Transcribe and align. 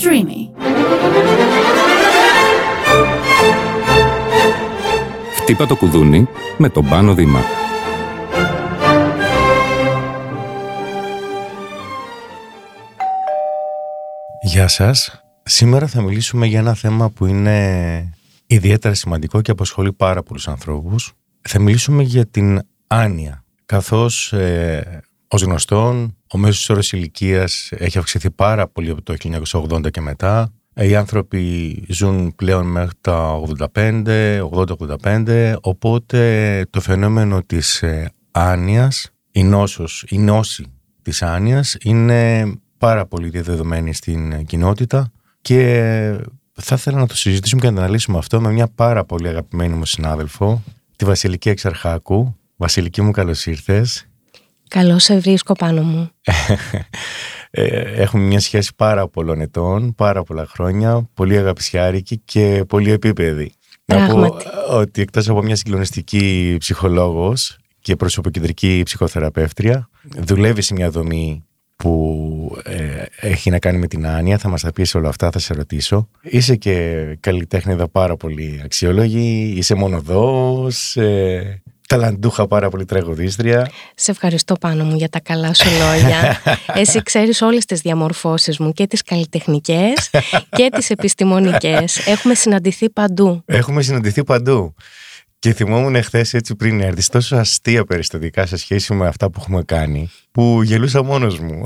Streamy. 0.00 0.50
Χτύπα 5.36 5.66
το 5.66 5.76
κουδούνι 5.76 6.28
με 6.58 6.68
τον 6.68 6.88
Πάνο 6.88 7.14
Δήμα. 7.14 7.40
Γεια 14.42 14.68
σας. 14.68 15.22
Σήμερα 15.42 15.86
θα 15.86 16.02
μιλήσουμε 16.02 16.46
για 16.46 16.58
ένα 16.58 16.74
θέμα 16.74 17.10
που 17.10 17.26
είναι 17.26 18.12
ιδιαίτερα 18.46 18.94
σημαντικό 18.94 19.40
και 19.40 19.50
απασχολεί 19.50 19.92
πάρα 19.92 20.22
πολλούς 20.22 20.48
ανθρώπους. 20.48 21.12
Θα 21.40 21.58
μιλήσουμε 21.60 22.02
για 22.02 22.26
την 22.26 22.60
άνοια, 22.86 23.44
καθώς 23.66 24.32
ε, 24.32 25.02
ως 25.28 25.42
γνωστόν 25.42 26.16
ο 26.32 26.38
μέσος 26.38 26.70
όρος 26.70 26.92
ηλικίας 26.92 27.68
έχει 27.72 27.98
αυξηθεί 27.98 28.30
πάρα 28.30 28.68
πολύ 28.68 28.90
από 28.90 29.02
το 29.02 29.14
1980 29.42 29.90
και 29.90 30.00
μετά. 30.00 30.52
Οι 30.74 30.96
άνθρωποι 30.96 31.84
ζουν 31.88 32.34
πλέον 32.36 32.66
μέχρι 32.66 32.96
τα 33.00 33.40
85, 33.74 34.40
80-85, 35.02 35.54
οπότε 35.60 36.62
το 36.70 36.80
φαινόμενο 36.80 37.42
της 37.42 37.82
ε, 37.82 38.12
άνοιας, 38.30 39.10
η 39.30 39.42
νόσος, 39.42 40.04
η 40.08 40.18
νόση 40.18 40.66
της 41.02 41.22
άνοιας 41.22 41.76
είναι 41.82 42.52
πάρα 42.78 43.06
πολύ 43.06 43.28
διαδεδομένη 43.28 43.94
στην 43.94 44.46
κοινότητα 44.46 45.12
και 45.40 46.20
θα 46.52 46.74
ήθελα 46.74 46.98
να 46.98 47.06
το 47.06 47.16
συζητήσουμε 47.16 47.60
και 47.60 47.68
να 47.68 47.74
το 47.74 47.80
αναλύσουμε 47.80 48.18
αυτό 48.18 48.40
με 48.40 48.52
μια 48.52 48.68
πάρα 48.68 49.04
πολύ 49.04 49.28
αγαπημένη 49.28 49.74
μου 49.74 49.84
συνάδελφο, 49.84 50.62
τη 50.96 51.04
Βασιλική 51.04 51.48
Εξαρχάκου. 51.48 52.36
Βασιλική 52.56 53.02
μου 53.02 53.10
καλώς 53.10 53.46
ήρθες. 53.46 54.07
Καλώς 54.68 55.04
σε 55.04 55.18
βρίσκω 55.18 55.52
πάνω 55.52 55.82
μου. 55.82 56.10
Ε, 57.50 58.02
έχουμε 58.02 58.22
μια 58.22 58.40
σχέση 58.40 58.72
πάρα 58.76 59.08
πολλών 59.08 59.40
ετών, 59.40 59.94
πάρα 59.94 60.22
πολλά 60.22 60.46
χρόνια, 60.46 61.08
πολύ 61.14 61.38
αγαπησιάρικη 61.38 62.20
και 62.24 62.64
πολύ 62.68 62.90
επίπεδη. 62.90 63.52
Να 63.84 64.06
πω 64.08 64.36
ότι 64.70 65.02
εκτός 65.02 65.28
από 65.28 65.42
μια 65.42 65.56
συγκλονιστική 65.56 66.56
ψυχολόγος 66.58 67.58
και 67.80 67.96
προσωποκεντρική 67.96 68.82
ψυχοθεραπεύτρια, 68.84 69.88
δουλεύει 70.16 70.62
σε 70.62 70.74
μια 70.74 70.90
δομή 70.90 71.44
που 71.76 72.56
ε, 72.62 73.02
έχει 73.20 73.50
να 73.50 73.58
κάνει 73.58 73.78
με 73.78 73.86
την 73.86 74.06
άνοια. 74.06 74.38
Θα 74.38 74.48
μας 74.48 74.62
τα 74.62 74.72
πεις 74.72 74.94
όλα 74.94 75.08
αυτά, 75.08 75.30
θα 75.30 75.38
σε 75.38 75.54
ρωτήσω. 75.54 76.08
Είσαι 76.22 76.56
και 76.56 77.04
καλλιτέχνηδα 77.20 77.88
πάρα 77.88 78.16
πολύ 78.16 78.60
αξιόλογη, 78.64 79.54
είσαι 79.56 79.74
μονοδός, 79.74 80.96
ε, 80.96 81.62
ταλαντούχα 81.88 82.46
πάρα 82.46 82.68
πολύ 82.68 82.84
τραγουδίστρια. 82.84 83.70
Σε 83.94 84.10
ευχαριστώ 84.10 84.54
πάνω 84.54 84.84
μου 84.84 84.96
για 84.96 85.08
τα 85.08 85.20
καλά 85.20 85.54
σου 85.54 85.68
λόγια. 85.78 86.40
Εσύ 86.80 87.02
ξέρεις 87.02 87.42
όλες 87.42 87.64
τις 87.64 87.80
διαμορφώσεις 87.80 88.58
μου 88.58 88.72
και 88.72 88.86
τις 88.86 89.02
καλλιτεχνικές 89.02 90.10
και 90.50 90.68
τις 90.72 90.90
επιστημονικές. 90.90 92.06
Έχουμε 92.06 92.34
συναντηθεί 92.34 92.90
παντού. 92.90 93.42
Έχουμε 93.46 93.82
συναντηθεί 93.82 94.24
παντού. 94.24 94.74
Και 95.38 95.52
θυμόμουν 95.52 95.94
εχθές 95.94 96.34
έτσι 96.34 96.54
πριν 96.54 96.80
έρθεις 96.80 97.08
τόσο 97.08 97.36
αστεία 97.36 97.84
περιστατικά 97.84 98.46
σε 98.46 98.56
σχέση 98.56 98.94
με 98.94 99.06
αυτά 99.06 99.30
που 99.30 99.38
έχουμε 99.40 99.62
κάνει, 99.62 100.10
που 100.38 100.62
γελούσα 100.62 101.02
μόνος 101.02 101.38
μου. 101.38 101.62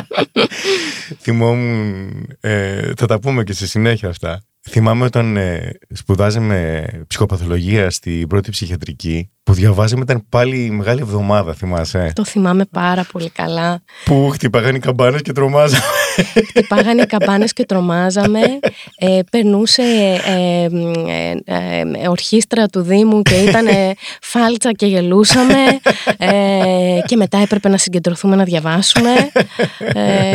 Θυμόμουν. 1.22 2.36
Ε, 2.40 2.92
θα 2.96 3.06
τα 3.06 3.18
πούμε 3.18 3.44
και 3.44 3.52
στη 3.52 3.66
συνέχεια 3.66 4.08
αυτά. 4.08 4.42
Θυμάμαι 4.68 5.04
όταν 5.04 5.36
ε, 5.36 5.78
σπουδάζαμε 5.88 6.84
ψυχοπαθολογία 7.06 7.90
στην 7.90 8.26
πρώτη 8.26 8.50
ψυχιατρική, 8.50 9.30
που 9.42 9.56
διαβάζαμε 9.56 10.02
ήταν 10.02 10.26
πάλι 10.28 10.64
η 10.64 10.70
μεγάλη 10.70 11.00
εβδομάδα, 11.00 11.54
θυμάσαι. 11.54 12.12
Το 12.14 12.24
θυμάμαι 12.24 12.64
πάρα 12.64 13.06
πολύ 13.12 13.30
καλά. 13.30 13.82
Που 14.04 14.28
χτυπάγανε 14.32 14.76
οι 14.76 14.80
καμπάνες 14.80 15.22
και 15.22 15.32
τρομάζαμε. 15.32 15.82
Χτυπάγανε 16.48 17.02
οι 17.02 17.06
καμπάνες 17.06 17.52
και 17.52 17.64
τρομάζαμε. 17.64 18.40
Ε, 18.98 19.20
περνούσε 19.30 19.82
ε, 20.26 20.64
ε, 20.64 21.34
ε, 21.44 22.08
ορχήστρα 22.08 22.66
του 22.66 22.80
Δήμου 22.80 23.22
και 23.22 23.34
ήταν 23.34 23.66
φάλτσα 24.20 24.72
και 24.72 24.86
γελούσαμε. 24.86 25.54
και 27.06 27.16
μετά 27.16 27.38
έπρεπε 27.50 27.68
να 27.68 27.78
συγκεντρωθούμε 27.78 28.36
να 28.36 28.44
διαβάσουμε. 28.44 29.10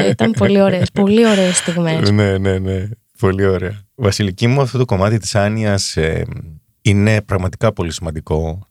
ήταν 0.09 0.31
πολύ 0.31 0.61
ωραίες, 0.61 0.91
πολύ 0.91 1.27
ωραίες 1.27 1.57
στιγμές. 1.57 2.11
ναι, 2.11 2.37
ναι, 2.37 2.59
ναι. 2.59 2.87
Πολύ 3.19 3.45
ωραία. 3.45 3.79
Βασιλική 3.95 4.47
μου, 4.47 4.61
αυτό 4.61 4.77
το 4.77 4.85
κομμάτι 4.85 5.17
της 5.17 5.35
άνοιας 5.35 5.97
ε, 5.97 6.25
είναι 6.81 7.21
πραγματικά 7.21 7.73
πολύ 7.73 7.91
σημαντικό 7.91 8.67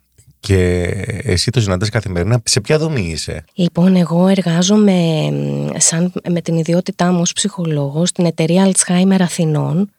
και 0.47 0.85
εσύ 1.23 1.51
το 1.51 1.61
συναντάς 1.61 1.89
καθημερινά. 1.89 2.41
Σε 2.45 2.61
ποια 2.61 2.79
δομή 2.79 3.01
είσαι; 3.01 3.45
Λοιπόν, 3.55 3.97
εγώ 3.97 4.29
εργάζομαι 4.29 4.93
σαν, 5.77 6.13
με 6.29 6.41
την 6.41 6.57
ιδιότητά 6.57 7.13
μου 7.13 7.21
ως 7.21 7.33
ψυχολόγος 7.33 8.09
στην 8.09 8.25
εταιρεία 8.25 8.73
Alzheimer 8.73 9.21
αθηνων 9.21 9.91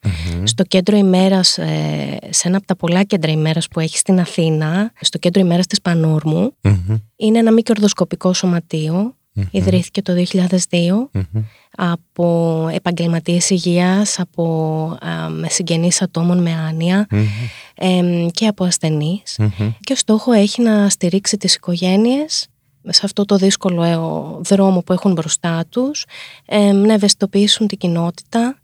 στο 0.44 0.64
κέντρο 0.64 0.98
ημέρας, 0.98 1.58
ε, 1.58 2.18
σε 2.30 2.48
ένα 2.48 2.58
από 2.58 2.66
τα 2.66 2.76
πολλά 2.76 3.04
κέντρα 3.04 3.32
ημέρας 3.32 3.68
που 3.68 3.80
έχει 3.80 3.98
στην 3.98 4.20
Αθήνα, 4.20 4.92
στο 5.02 5.18
κέντρο 5.18 5.42
ημέρας 5.42 5.68
της 5.68 5.82
Πανόρμου. 5.82 6.54
Είναι 7.16 7.40
ένα 7.40 7.52
μη 7.52 7.62
κερδοσκοπικό 7.62 8.34
σωματείο 8.34 9.16
Ιδρύθηκε 9.51 10.01
το 10.01 10.13
2002 10.31 11.22
από 11.78 12.68
επαγγελματίες 12.72 13.50
υγείας, 13.50 14.19
από 14.19 14.97
με 15.29 15.50
συγγενείς 15.50 16.01
ατόμων 16.01 16.41
με 16.41 16.51
άνοια 16.51 17.07
και 18.31 18.47
από 18.47 18.63
ασθενείς. 18.63 19.40
Και 19.79 19.96
στόχο 19.96 20.31
έχει 20.31 20.62
να 20.62 20.90
στηρίξει 20.90 21.38
τις 21.38 21.56
οικογένειες 21.56 22.47
σε 22.90 23.01
αυτό 23.03 23.25
το 23.25 23.35
δύσκολο 23.35 23.84
ε, 23.84 23.97
δρόμο 24.44 24.81
που 24.81 24.94
έχουν 24.94 25.12
μπροστά 25.12 25.66
τους, 25.69 26.06
να 26.85 26.94
ευαισθητοποιήσουν 26.94 27.67
την 27.67 27.78
κοινότητα 27.78 28.59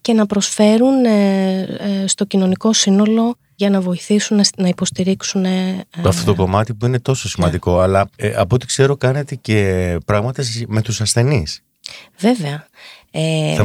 και 0.00 0.12
να 0.12 0.26
προσφέρουν 0.26 1.04
ε, 1.04 1.60
ε, 1.60 2.06
στο 2.06 2.24
κοινωνικό 2.24 2.72
σύνολο 2.72 3.36
για 3.54 3.70
να 3.70 3.80
βοηθήσουν 3.80 4.40
να 4.56 4.68
υποστηρίξουν. 4.68 5.44
Ε, 5.44 5.84
Αυτό 6.04 6.24
το 6.24 6.34
κομμάτι 6.34 6.74
που 6.74 6.86
είναι 6.86 7.00
τόσο 7.00 7.28
σημαντικό. 7.28 7.76
Ναι. 7.76 7.82
Αλλά 7.82 8.08
ε, 8.16 8.32
από 8.36 8.54
ό,τι 8.54 8.66
ξέρω, 8.66 8.96
κάνετε 8.96 9.34
και 9.34 9.96
πράγματα 10.04 10.42
με 10.66 10.82
τους 10.82 11.00
ασθενείς. 11.00 11.62
Βέβαια. 12.18 12.66
Ε, 13.10 13.56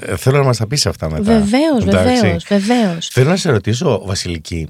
ε, 0.00 0.16
θέλω 0.16 0.38
να 0.38 0.44
μας 0.44 0.56
τα 0.56 0.66
πεις 0.66 0.86
αυτά 0.86 1.10
μετά. 1.10 1.22
Βεβαίως, 1.22 1.84
βεβαίως, 1.84 2.44
βεβαίως. 2.48 3.08
Θέλω 3.08 3.28
να 3.28 3.36
σε 3.36 3.50
ρωτήσω, 3.50 4.02
Βασιλική, 4.04 4.68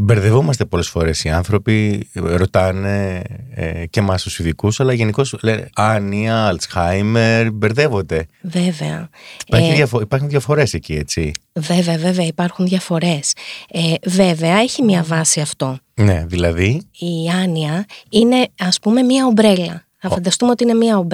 Μπερδευόμαστε 0.00 0.64
πολλές 0.64 0.88
φορές 0.88 1.24
οι 1.24 1.28
άνθρωποι, 1.28 2.08
ρωτάνε 2.14 3.22
ε, 3.54 3.86
και 3.86 4.00
εμάς 4.00 4.22
τους 4.22 4.38
ειδικούς, 4.38 4.80
αλλά 4.80 4.92
γενικώς 4.92 5.36
λένε 5.42 5.68
Άνια, 5.74 6.46
Αλτσχάιμερ, 6.46 7.50
μπερδεύονται. 7.52 8.26
Βέβαια. 8.42 9.08
Υπάρχει 9.46 9.70
ε, 9.70 9.74
διαφο- 9.74 10.00
υπάρχουν 10.00 10.28
διαφορές 10.28 10.74
εκεί, 10.74 10.94
έτσι. 10.94 11.32
Βέβαια, 11.52 11.98
βέβαια, 11.98 12.26
υπάρχουν 12.26 12.66
διαφορές. 12.66 13.32
Ε, 13.70 13.94
βέβαια, 14.10 14.56
έχει 14.58 14.82
μια 14.82 15.02
βάση 15.02 15.40
αυτό. 15.40 15.78
Ναι, 15.94 16.24
δηλαδή; 16.26 16.82
Η 16.98 17.28
άνοια 17.42 17.84
είναι, 18.10 18.48
ας 18.58 18.78
πούμε, 18.78 19.02
μια 19.02 19.26
ομπρέλα. 19.26 19.86
Θα 20.00 20.08
φανταστούμε 20.08 20.50
ότι 20.50 20.62
είναι 20.62 20.74
μια 20.74 21.06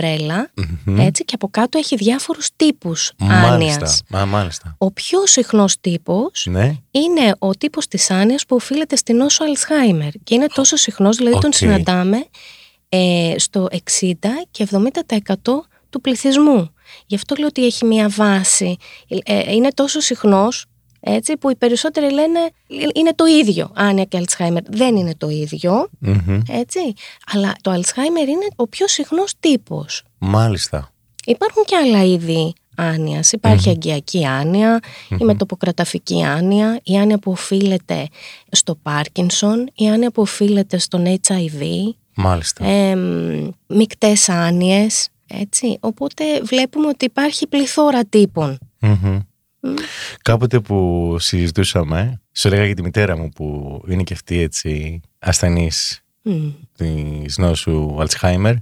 έτσι, 0.99 1.25
και 1.25 1.35
από 1.35 1.49
κάτω 1.49 1.79
έχει 1.79 1.97
διάφορους 1.97 2.49
τύπους 2.57 3.13
άνοιας. 3.19 4.03
Μάλιστα. 4.27 4.75
Ο 4.79 4.91
πιο 4.91 5.27
συχνός 5.27 5.81
τύπος 5.81 6.47
ναι. 6.51 6.77
είναι 6.91 7.35
ο 7.39 7.51
τύπος 7.51 7.89
της 7.89 8.11
άνοιας 8.11 8.47
που 8.47 8.57
οφείλεται 8.57 8.97
στην 8.97 9.17
νόσο 9.17 9.45
Αλσχάιμερ 9.45 10.11
και 10.25 10.35
είναι 10.35 10.47
τόσο 10.55 10.77
συχνός, 10.77 11.17
δηλαδή 11.17 11.39
τον 11.39 11.53
συναντάμε 11.53 12.27
ε, 12.89 13.35
στο 13.37 13.69
60 13.73 13.79
και 14.51 14.69
70% 14.71 15.35
του 15.91 16.01
πληθυσμού. 16.01 16.75
Γι' 17.07 17.15
αυτό 17.15 17.35
λέω 17.39 17.47
ότι 17.47 17.67
έχει 17.67 17.85
μια 17.85 18.09
βάση. 18.09 18.77
Ε, 19.25 19.53
είναι 19.53 19.69
τόσο 19.75 20.01
συχνός 20.01 20.67
έτσι, 21.07 21.37
που 21.37 21.51
οι 21.51 21.57
περισσότεροι 21.57 22.13
λένε 22.13 22.39
είναι 22.95 23.15
το 23.15 23.25
ίδιο 23.25 23.71
άνοια 23.75 24.05
και 24.05 24.17
Αλτσχάιμερ. 24.17 24.63
Δεν 24.71 24.97
είναι 24.97 25.15
το 25.17 25.29
ίδιο, 25.29 25.89
έτσι, 26.49 26.81
αλλά 27.33 27.53
το 27.61 27.71
Αλτσχάιμερ 27.71 28.29
είναι 28.29 28.47
ο 28.57 28.67
πιο 28.67 28.89
συχνός 28.89 29.33
τύπος. 29.41 30.03
Μάλιστα. 30.19 30.93
Υπάρχουν 31.27 31.65
και 31.65 31.77
άλλα 31.77 32.05
είδη 32.05 32.53
άνοιας. 32.77 33.33
Υπάρχει 33.33 33.71
αγκιακή 33.71 34.27
άνοια, 34.27 34.81
η 35.21 35.25
μετοποκραταφική 35.25 36.25
άνοια, 36.25 36.81
η 36.83 36.99
άνοια 36.99 37.19
που 37.19 37.31
οφείλεται 37.31 38.09
στο 38.51 38.75
Πάρκινσον, 38.75 39.71
η 39.75 39.91
άνοια 39.91 40.11
που 40.11 40.23
οφείλεται 40.23 40.79
στον 40.79 41.05
HIV. 41.07 41.63
Μάλιστα. 42.15 42.65
Ε, 42.67 42.97
μικτές 43.67 44.29
άνοιες, 44.29 45.09
έτσι. 45.27 45.77
Οπότε 45.81 46.25
βλέπουμε 46.43 46.87
ότι 46.87 47.05
υπάρχει 47.05 47.47
πληθώρα 47.47 48.01
Κάποτε 50.23 50.61
που 50.61 51.17
συζητούσαμε, 51.19 52.21
σου 52.33 52.49
έλεγα 52.49 52.65
για 52.65 52.75
τη 52.75 52.83
μητέρα 52.83 53.17
μου 53.17 53.29
που 53.29 53.81
είναι 53.89 54.03
και 54.03 54.13
αυτή 54.13 54.41
έτσι 54.41 55.01
ασθενής 55.19 56.03
mm. 56.25 56.53
της 56.77 57.39
νόσου 57.39 58.01
Αλτσχάιμερ. 58.01 58.55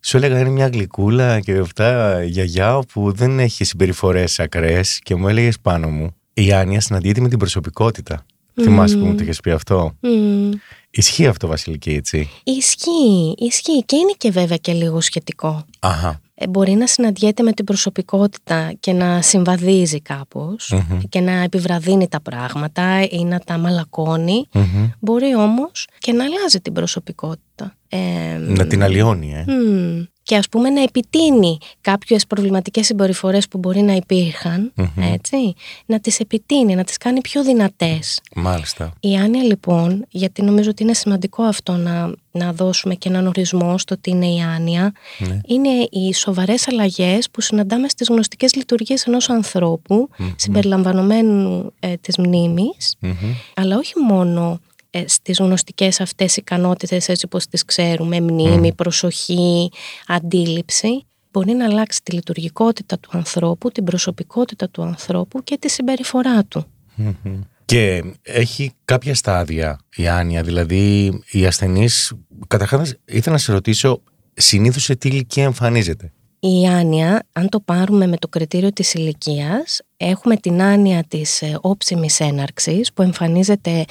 Σου 0.00 0.16
έλεγα 0.16 0.40
είναι 0.40 0.50
μια 0.50 0.66
γλυκούλα 0.68 1.40
και 1.40 1.58
αυτά 1.58 2.22
γιαγιά 2.24 2.82
που 2.92 3.12
δεν 3.12 3.38
έχει 3.38 3.64
συμπεριφορές 3.64 4.40
ακραίες 4.40 4.98
και 5.02 5.14
μου 5.14 5.28
έλεγες 5.28 5.60
πάνω 5.60 5.88
μου 5.88 6.14
η 6.32 6.52
Άνια 6.52 6.80
συναντιέται 6.80 7.20
με 7.20 7.28
την 7.28 7.38
προσωπικότητα. 7.38 8.24
Θυμάσαι 8.60 8.96
που 8.96 9.04
μου 9.04 9.14
το 9.14 9.22
είχες 9.22 9.40
πει 9.40 9.50
αυτό; 9.50 9.96
Μμμ. 10.00 10.50
Ισχύει 10.90 11.26
αυτό, 11.26 11.46
Βασιλική, 11.46 11.90
έτσι; 11.90 12.28
Ισχύει, 12.44 13.34
ισχύει 13.38 13.82
και 13.84 13.96
είναι 13.96 14.12
και 14.16 14.30
βέβαια 14.30 14.56
και 14.56 14.72
λίγο 14.72 15.00
σχετικό. 15.00 15.64
Αχα. 15.78 16.20
Ε, 16.34 16.46
μπορεί 16.48 16.72
να 16.72 16.86
συναντιέται 16.86 17.42
με 17.42 17.52
την 17.52 17.64
προσωπικότητα 17.64 18.72
και 18.80 18.92
να 18.92 19.22
συμβαδίζει 19.22 20.00
κάπως 20.00 20.72
Μμμ. 20.88 20.98
και 21.08 21.20
να 21.20 21.32
επιβραδύνει 21.32 22.08
τα 22.08 22.20
πράγματα 22.20 23.02
ή 23.10 23.24
να 23.24 23.38
τα 23.38 23.58
μαλακώνει. 23.58 24.48
Μμμ. 24.52 24.88
Μπορεί 24.98 25.34
όμως 25.36 25.86
και 25.98 26.12
να 26.12 26.24
αλλάζει 26.24 26.60
την 26.60 26.72
προσωπικότητα. 26.72 27.74
Ε, 27.88 27.98
Να 28.38 28.66
την 28.66 28.82
αλλοιώνει, 28.82 29.32
ε. 29.34 29.52
μμ, 29.52 30.02
και 30.22 30.36
ας 30.36 30.48
πούμε 30.48 30.70
να 30.70 30.82
επιτείνει 30.82 31.58
κάποιες 31.80 32.26
προβληματικές 32.26 32.86
συμπεριφορές 32.86 33.48
που 33.48 33.58
μπορεί 33.58 33.80
να 33.80 33.92
υπήρχαν, 33.92 34.72
Μμμ. 34.74 34.88
έτσι, 35.12 35.54
να 35.86 36.00
τις 36.00 36.20
επιτείνει, 36.20 36.74
να 36.74 36.84
τις 36.84 36.96
κάνει 36.96 37.20
πιο 37.20 37.42
δυνατές. 37.44 38.20
Μάλιστα. 38.34 38.92
Η 39.00 39.16
άνοια 39.16 39.42
λοιπόν, 39.42 40.06
γιατί 40.10 40.42
νομίζω 40.42 40.70
ότι 40.70 40.82
είναι 40.82 40.94
σημαντικό 40.94 41.42
αυτό 41.42 41.72
να, 41.72 42.12
να 42.30 42.52
δώσουμε 42.52 42.94
και 42.94 43.08
έναν 43.08 43.26
ορισμό 43.26 43.78
στο 43.78 43.98
τι 43.98 44.10
είναι 44.10 44.26
η 44.26 44.40
άνοια, 44.40 44.92
Ναι. 45.18 45.40
είναι 45.46 45.68
οι 45.90 46.12
σοβαρές 46.14 46.68
αλλαγές 46.68 47.30
που 47.30 47.40
συναντάμε 47.40 47.88
στις 47.88 48.08
γνωστικές 48.08 48.54
λειτουργίες 48.54 49.04
ενός 49.06 49.28
ανθρώπου, 49.30 50.08
συμπεριλαμβανομένου 50.36 51.72
ε, 51.80 51.94
της 51.96 52.16
μνήμης, 52.18 52.96
Μμμ. 53.00 53.12
αλλά 53.54 53.76
όχι 53.76 53.92
μόνο 54.08 54.52
ε, 54.52 54.69
στις 55.06 55.38
γνωστικές 55.38 56.00
αυτές 56.00 56.36
ικανότητες 56.36 57.08
έτσι 57.08 57.24
όπως 57.24 57.46
τις 57.46 57.64
ξέρουμε, 57.64 58.20
μνήμη, 58.20 58.74
προσοχή, 58.74 59.70
αντίληψη, 60.06 61.04
μπορεί 61.30 61.52
να 61.52 61.64
αλλάξει 61.64 62.02
τη 62.02 62.12
λειτουργικότητα 62.12 62.98
του 62.98 63.10
ανθρώπου, 63.12 63.70
την 63.70 63.84
προσωπικότητα 63.84 64.68
του 64.68 64.82
ανθρώπου 64.82 65.42
και 65.42 65.58
τη 65.58 65.68
συμπεριφορά 65.68 66.44
του. 66.44 66.66
Μμμ. 66.94 67.40
Και 67.64 68.04
έχει 68.22 68.72
κάποια 68.84 69.14
στάδια 69.14 69.78
η 69.96 70.08
άνοια, 70.08 70.42
δηλαδή 70.42 71.12
οι 71.30 71.46
ασθενείς, 71.46 72.12
καταρχάς 72.46 72.94
ήθελα 73.04 73.34
να 73.34 73.40
σε 73.40 73.52
ρωτήσω, 73.52 74.02
συνήθως 74.34 74.82
σε 74.82 74.96
τι 74.96 75.08
ηλικία 75.08 75.44
εμφανίζεται; 75.44 76.12
Η 76.42 76.66
άνοια, 76.66 77.26
αν 77.32 77.48
το 77.48 77.60
πάρουμε 77.60 78.06
με 78.06 78.16
το 78.16 78.28
κριτήριο 78.28 78.72
της 78.72 78.94
ηλικίας, 78.94 79.80
έχουμε 79.96 80.36
την 80.36 80.62
άνοια 80.62 81.04
της 81.08 81.42
ε, 81.42 81.58
όψιμης 81.60 82.20
έναρξης 82.20 82.92
που 82.92 83.02
εμφανίζεται 83.02 83.84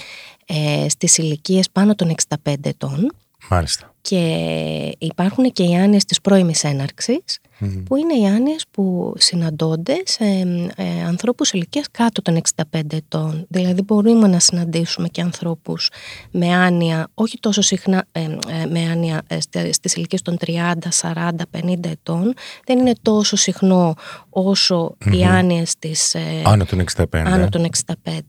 ε, 0.46 0.86
στις 0.90 1.18
ηλικίες 1.18 1.70
πάνω 1.72 1.96
των 1.96 2.16
65 2.46 2.54
ετών 2.64 3.12
Μάλιστα. 3.50 3.94
και 4.02 4.96
υπάρχουν 4.98 5.52
και 5.52 5.64
οι 5.64 5.76
άνοιες 5.76 6.06
της 6.06 6.22
πρώιμης 6.22 6.64
έναρξης 6.64 7.40
Μμμ. 7.60 7.84
που 7.84 7.96
είναι 7.96 8.14
οι 8.14 8.26
άνοιες 8.28 8.66
που 8.72 9.14
συναντώνται 9.18 9.94
σε 10.06 10.24
ε, 10.76 11.04
ανθρώπους 11.08 11.52
ηλικίας 11.52 11.86
κάτω 11.92 12.22
των 12.22 12.42
65 12.72 12.80
ετών. 12.94 13.46
Δηλαδή 13.50 13.82
μπορούμε 13.82 14.28
να 14.28 14.40
συναντήσουμε 14.40 15.08
και 15.08 15.22
ανθρώπους 15.22 15.90
με 16.32 16.54
άνοια, 16.56 17.08
όχι 17.14 17.40
τόσο 17.40 17.62
συχνά 17.62 18.06
ε, 18.12 18.22
ε, 18.22 18.28
με 18.70 18.80
άνοια 18.92 19.22
ε, 19.28 19.40
στε- 19.42 19.74
στις 19.74 19.94
ηλικίες 19.96 20.22
των 20.22 20.38
30, 20.46 20.74
40, 21.02 21.30
50 21.52 21.86
ετών. 21.86 22.34
Δεν 22.66 22.80
είναι 22.80 22.94
τόσο 23.02 23.36
συχνό 23.36 23.94
όσο 24.30 24.96
οι 25.12 25.24
άνοιες 25.24 25.76
της 25.80 26.14
ε, 26.14 26.42
Άνω 26.46 26.66
των 26.66 26.84
65. 26.96 27.04
άνω 27.12 27.50
των 27.50 27.66
65. 28.04 28.20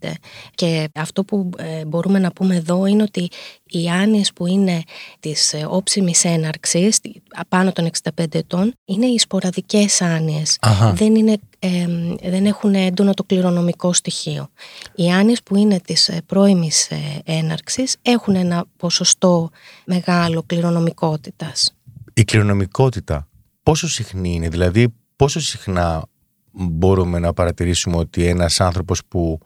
Και 0.55 0.89
αυτό 0.95 1.25
που 1.25 1.51
ε, 1.57 1.85
μπορούμε 1.85 2.19
να 2.19 2.33
πούμε 2.33 2.57
εδώ 2.57 2.87
είναι 2.87 3.03
ότι 3.03 3.29
οι 3.67 3.89
άνοιες 3.89 4.33
που 4.33 4.47
είναι 4.47 4.83
της 5.21 5.53
ε, 5.53 5.67
όψιμης 5.69 6.25
έναρξης, 6.25 7.01
τη- 7.01 7.13
πάνω 7.49 7.73
των 7.73 7.89
65 8.19 8.35
ετών, 8.35 8.73
είναι 8.85 9.07
οι 9.07 9.20
σποραδικές 9.21 10.03
άνοιες. 10.03 10.57
Αχα. 10.61 10.93
Δεν, 10.93 11.15
είναι, 11.15 11.39
ε, 11.59 11.87
δεν 12.31 12.47
έχουν 12.47 12.75
έντονο 12.75 13.15
το 13.15 13.25
κληρονομικό 13.25 13.93
στοιχείο. 13.93 14.49
Οι 14.95 15.11
άνοιες 15.11 15.43
που 15.43 15.57
είναι 15.57 15.81
της 15.81 16.09
ε, 16.09 16.23
πρώιμης 16.27 16.91
ε, 16.91 16.97
έναρξης 17.25 17.97
έχουν 18.03 18.35
ένα 18.35 18.65
ποσοστό 18.77 19.51
μεγάλο 19.85 20.43
κληρονομικότητας. 20.47 21.75
Η 22.15 22.25
κληρονομικότητα 22.25 23.29
πόσο 23.63 23.89
συχνή 23.89 24.35
είναι, 24.35 24.49
δηλαδή 24.49 24.95
πόσο 25.17 25.41
συχνά 25.41 26.05
μπορούμε 26.53 27.19
να 27.19 27.33
παρατηρήσουμε 27.33 27.97
ότι 27.97 28.27
ένας 28.27 28.61
άνθρωπος 28.61 29.05
που 29.09 29.39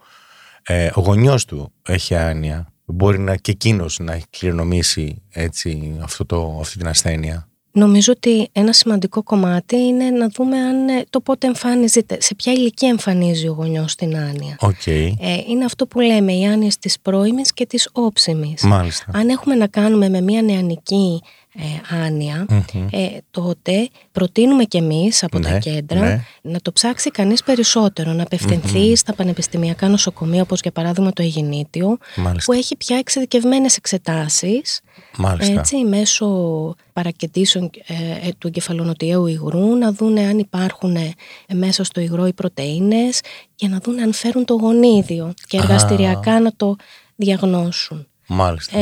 ε, 0.63 0.91
ο 0.95 1.01
γονιός 1.01 1.45
του 1.45 1.73
έχει 1.83 2.15
άνοια 2.15 2.73
μπορεί 2.85 3.19
να 3.19 3.37
και 3.37 3.51
εκείνος 3.51 3.99
να 3.99 4.13
έχει 4.13 4.25
κληρονομήσει 4.31 5.23
έτσι, 5.31 5.99
αυτό 6.03 6.27
το, 6.27 6.59
αυτή 6.61 6.79
την 6.79 6.89
ασθένεια; 6.89 7.49
Νομίζω 7.77 8.13
ότι 8.17 8.49
ένα 8.53 8.73
σημαντικό 8.73 9.23
κομμάτι 9.23 9.77
είναι 9.77 10.11
να 10.11 10.29
δούμε 10.29 10.59
αν 10.59 10.89
ε, 10.89 11.05
το 11.11 11.21
πότε 11.21 11.47
εμφανίζεται, 11.47 12.17
σε 12.21 12.35
ποια 12.35 12.53
ηλικία 12.53 12.89
εμφανίζει 12.89 13.49
ο 13.49 13.53
γονιός 13.53 13.95
την 13.95 14.17
άνοια. 14.17 14.57
Οκ, 14.61 14.87
Ε, 14.87 15.15
είναι 15.49 15.65
αυτό 15.65 15.87
που 15.87 16.01
λέμε 16.01 16.33
οι 16.33 16.45
άνοιες 16.45 16.79
της 16.79 17.01
πρώιμης 17.01 17.53
και 17.53 17.67
της 17.67 17.89
όψιμης. 17.93 18.63
μάλιστα. 18.63 19.05
Αν 19.15 19.29
έχουμε 19.29 19.55
να 19.55 19.67
κάνουμε 19.67 20.09
με 20.09 20.21
μια 20.21 20.43
νεανική 20.43 21.23
ε, 21.59 21.97
άνοια, 22.05 22.47
ε, 22.91 23.07
τότε 23.31 23.89
προτείνουμε 24.13 24.65
και 24.65 24.79
εμείς 24.79 25.23
από 25.23 25.41
τα 25.41 25.51
Ναι, 25.51 25.59
κέντρα 25.59 26.01
ναι. 26.01 26.25
να 26.43 26.61
το 26.61 26.73
ψάξει 26.73 27.11
κανείς 27.11 27.43
περισσότερο, 27.43 28.13
να 28.13 28.23
απευθυνθει 28.23 28.97
στα 28.97 29.15
πανεπιστημιακά 29.15 29.89
νοσοκομεία, 29.89 30.43
όπως 30.43 30.61
για 30.61 30.71
παράδειγμα 30.71 31.13
το 31.13 31.23
Αιγινήτιο, 31.23 31.99
Μάλιστα. 32.17 32.53
που 32.53 32.59
έχει 32.59 32.77
πια 32.77 32.97
εξειδικευμένες 32.97 33.77
εξετάσεις 33.77 34.81
Μάλιστα. 35.17 35.59
έτσι, 35.59 35.77
μέσω 35.85 36.27
παρακετήσεων 36.93 37.71
ε, 37.87 38.29
ε, 38.29 38.31
του 38.39 38.47
εγκεφαλονοτιαίου 38.47 39.27
υγρού 39.27 39.77
να 39.77 39.93
δούνε 39.93 40.21
αν 40.27 40.39
υπάρχουν 40.39 40.97
ε, 40.97 41.13
μέσα 41.53 41.85
στο 41.85 42.01
υγρό 42.01 42.27
οι 42.27 42.33
πρωτεΐνες 42.33 43.21
για 43.57 43.69
να 43.69 43.79
δούνε 43.79 44.03
αν 44.03 44.13
φέρουν 44.13 44.45
το 44.45 44.55
γονίδιο 44.55 45.35
και 45.47 45.59
Α. 45.59 45.63
εργαστηριακά 45.63 46.41
να 46.41 46.53
το 46.57 46.77
διαγνώσουν. 47.17 48.07
Μάλιστα. 48.27 48.79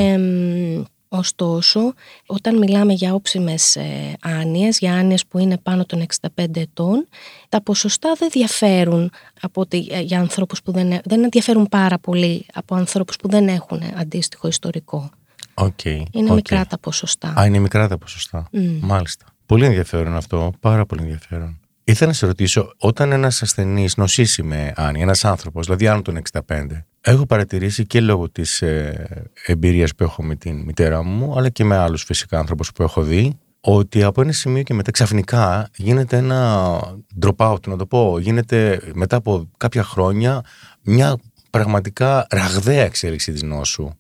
Εμ, 1.13 1.19
ωστόσο, 1.19 1.93
όταν 2.27 2.59
μιλάμε 2.59 2.93
για 2.93 3.15
όψιμες 3.15 3.77
ε, 3.77 4.17
άνοιες, 4.21 4.79
για 4.79 4.95
άνοιες 4.95 5.27
που 5.27 5.39
είναι 5.39 5.59
πάνω 5.59 5.85
των 5.85 6.05
65 6.37 6.57
ετών, 6.57 7.09
τα 7.49 7.63
ποσοστά 7.63 8.15
δεν 8.19 8.29
διαφέρουν 8.33 9.11
από 9.41 9.61
ότι, 9.61 9.87
ε, 9.91 10.01
για 10.01 10.19
ανθρώπους 10.21 10.63
που 10.63 10.73
δεν, 10.73 10.93
ε- 10.93 11.01
δεν 11.05 11.29
διαφέρουν 11.31 11.67
πάρα 11.71 11.99
πολύ 11.99 12.47
από 12.55 12.75
ανθρώπους 12.75 13.17
που 13.17 13.29
δεν 13.29 13.49
έχουν 13.49 13.83
αντίστοιχο 13.97 14.49
ιστορικό. 14.49 15.11
Οκ, 15.55 15.85
Είναι 15.85 16.07
οκ. 16.13 16.31
μικρά 16.35 16.67
τα 16.67 16.79
ποσοστά. 16.79 17.35
Α, 17.41 17.47
είναι 17.47 17.59
μικρά 17.59 17.89
τα 17.89 17.99
ποσοστά. 17.99 18.49
Μμ. 18.53 18.79
Μάλιστα. 18.81 19.25
Πολύ 19.47 19.65
ενδιαφέρον 19.65 20.17
αυτό. 20.17 20.53
Πάρα 20.61 20.87
πολύ 20.87 21.03
ενδιαφέρον. 21.03 21.61
Ήθελα 21.85 22.11
να 22.11 22.17
σε 22.17 22.27
ρωτήσω, 22.27 22.73
όταν 22.79 23.13
ένας 23.13 23.43
ασθενής 23.43 23.97
νοσήσει 23.97 24.43
με 24.43 24.73
άνοια, 24.77 25.03
ένας 25.03 25.25
άνθρωπος, 25.25 25.65
δηλαδή 25.65 25.87
άνω 25.87 26.03
των 26.03 26.17
65, 26.47 26.67
έχω 27.01 27.27
παρατηρήσει 27.27 27.87
και 27.87 28.01
λόγω 28.01 28.31
της 28.31 28.63
ε, 28.63 29.31
εμπειρίας 29.47 29.95
που 29.95 30.05
έχω 30.05 30.23
με 30.23 30.37
την 30.37 30.61
μητέρα 30.61 31.03
μου, 31.03 31.35
αλλά 31.37 31.49
και 31.49 31.65
με 31.65 31.77
άλλους 31.77 32.03
φυσικά 32.03 32.39
άνθρωπους 32.39 32.73
που 32.73 32.83
έχω 32.83 33.03
δει, 33.03 33.39
ότι 33.61 34.03
από 34.03 34.21
ένα 34.21 34.33
σημείο 34.33 34.63
και 34.63 34.75
μετά 34.75 34.91
ξαφνικά 34.91 35.69
γίνεται 35.77 36.17
ένα 36.17 36.81
drop 37.21 37.53
out, 37.53 37.67
να 37.67 37.77
το 37.77 37.87
πω. 37.87 38.19
Γίνεται 38.19 38.81
μετά 38.95 39.17
από 39.17 39.51
κάποια 39.57 39.83
χρόνια 39.83 40.45
μια 40.83 41.17
πραγματικά 41.51 42.27
ραγδαία 42.31 42.85
εξέλιξη 42.85 43.33
της 43.33 43.43
νόσου 43.43 43.91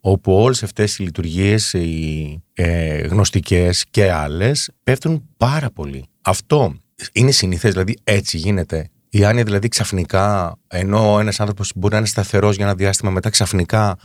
όπου 0.00 0.32
όλες 0.32 0.62
αυτές 0.62 0.98
οι 0.98 1.02
λειτουργίες, 1.02 1.72
οι 1.72 2.42
ε, 2.52 2.98
γνωστικές 2.98 3.84
και 3.90 4.10
άλλες 4.10 4.70
πέφτουν 4.82 5.28
πάρα 5.36 5.70
πολύ. 5.70 6.04
Αυτό 6.22 6.74
είναι 7.12 7.30
συνηθές, 7.30 7.72
δηλαδή 7.72 7.98
έτσι 8.04 8.36
γίνεται. 8.36 8.90
Η 9.10 9.24
άνοια 9.24 9.44
δηλαδή 9.44 9.68
ξαφνικά, 9.68 10.56
ενώ 10.68 11.18
ένας 11.20 11.40
άνθρωπος 11.40 11.72
μπορεί 11.74 11.92
να 11.92 11.98
είναι 11.98 12.08
σταθερός 12.08 12.56
για 12.56 12.64
ένα 12.64 12.74
διάστημα, 12.74 13.10
μετά 13.10 13.30
ξαφνικά 13.30 13.98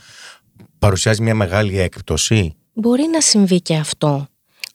παρουσιάζει 0.80 1.22
μια 1.22 1.36
μεγάλη 1.36 1.80
έκπτωση. 1.80 2.56
Μπορεί 2.74 3.08
να 3.12 3.22
συμβεί 3.22 3.62
και 3.62 3.76
αυτό. 3.76 4.28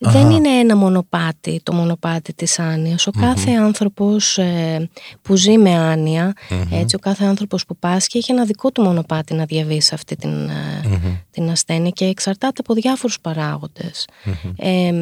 Αχα. 0.05 0.19
Δεν 0.19 0.31
είναι 0.31 0.49
ένα 0.49 0.77
μονοπάτι 0.77 1.61
το 1.63 1.73
μονοπάτι 1.73 2.35
της 2.35 2.59
άνοιας. 2.59 3.07
Ο 3.07 3.11
κάθε 3.11 3.51
άνθρωπος 3.51 4.39
ε, 4.39 4.89
που 5.23 5.37
ζει 5.37 5.59
με 5.59 5.71
άνοια, 5.75 6.33
έτσι, 6.71 6.97
ο 6.97 6.99
κάθε 6.99 7.25
άνθρωπος 7.25 7.67
που 7.67 7.77
πάσχει 7.77 8.19
έχει 8.19 8.33
ένα 8.33 8.45
δικό 8.45 8.71
του 8.71 8.83
μονοπάτι 8.83 9.35
να 9.35 9.45
διαβείς 9.45 9.85
σε 9.85 9.95
αυτή 9.95 10.17
την, 10.17 10.49
ε, 10.49 11.17
την 11.31 11.51
ασθένεια 11.51 11.91
και 11.91 12.05
εξαρτάται 12.05 12.61
από 12.61 12.75
διάφορους 12.75 13.21
παράγοντες. 13.21 14.09
Ε, 14.57 14.93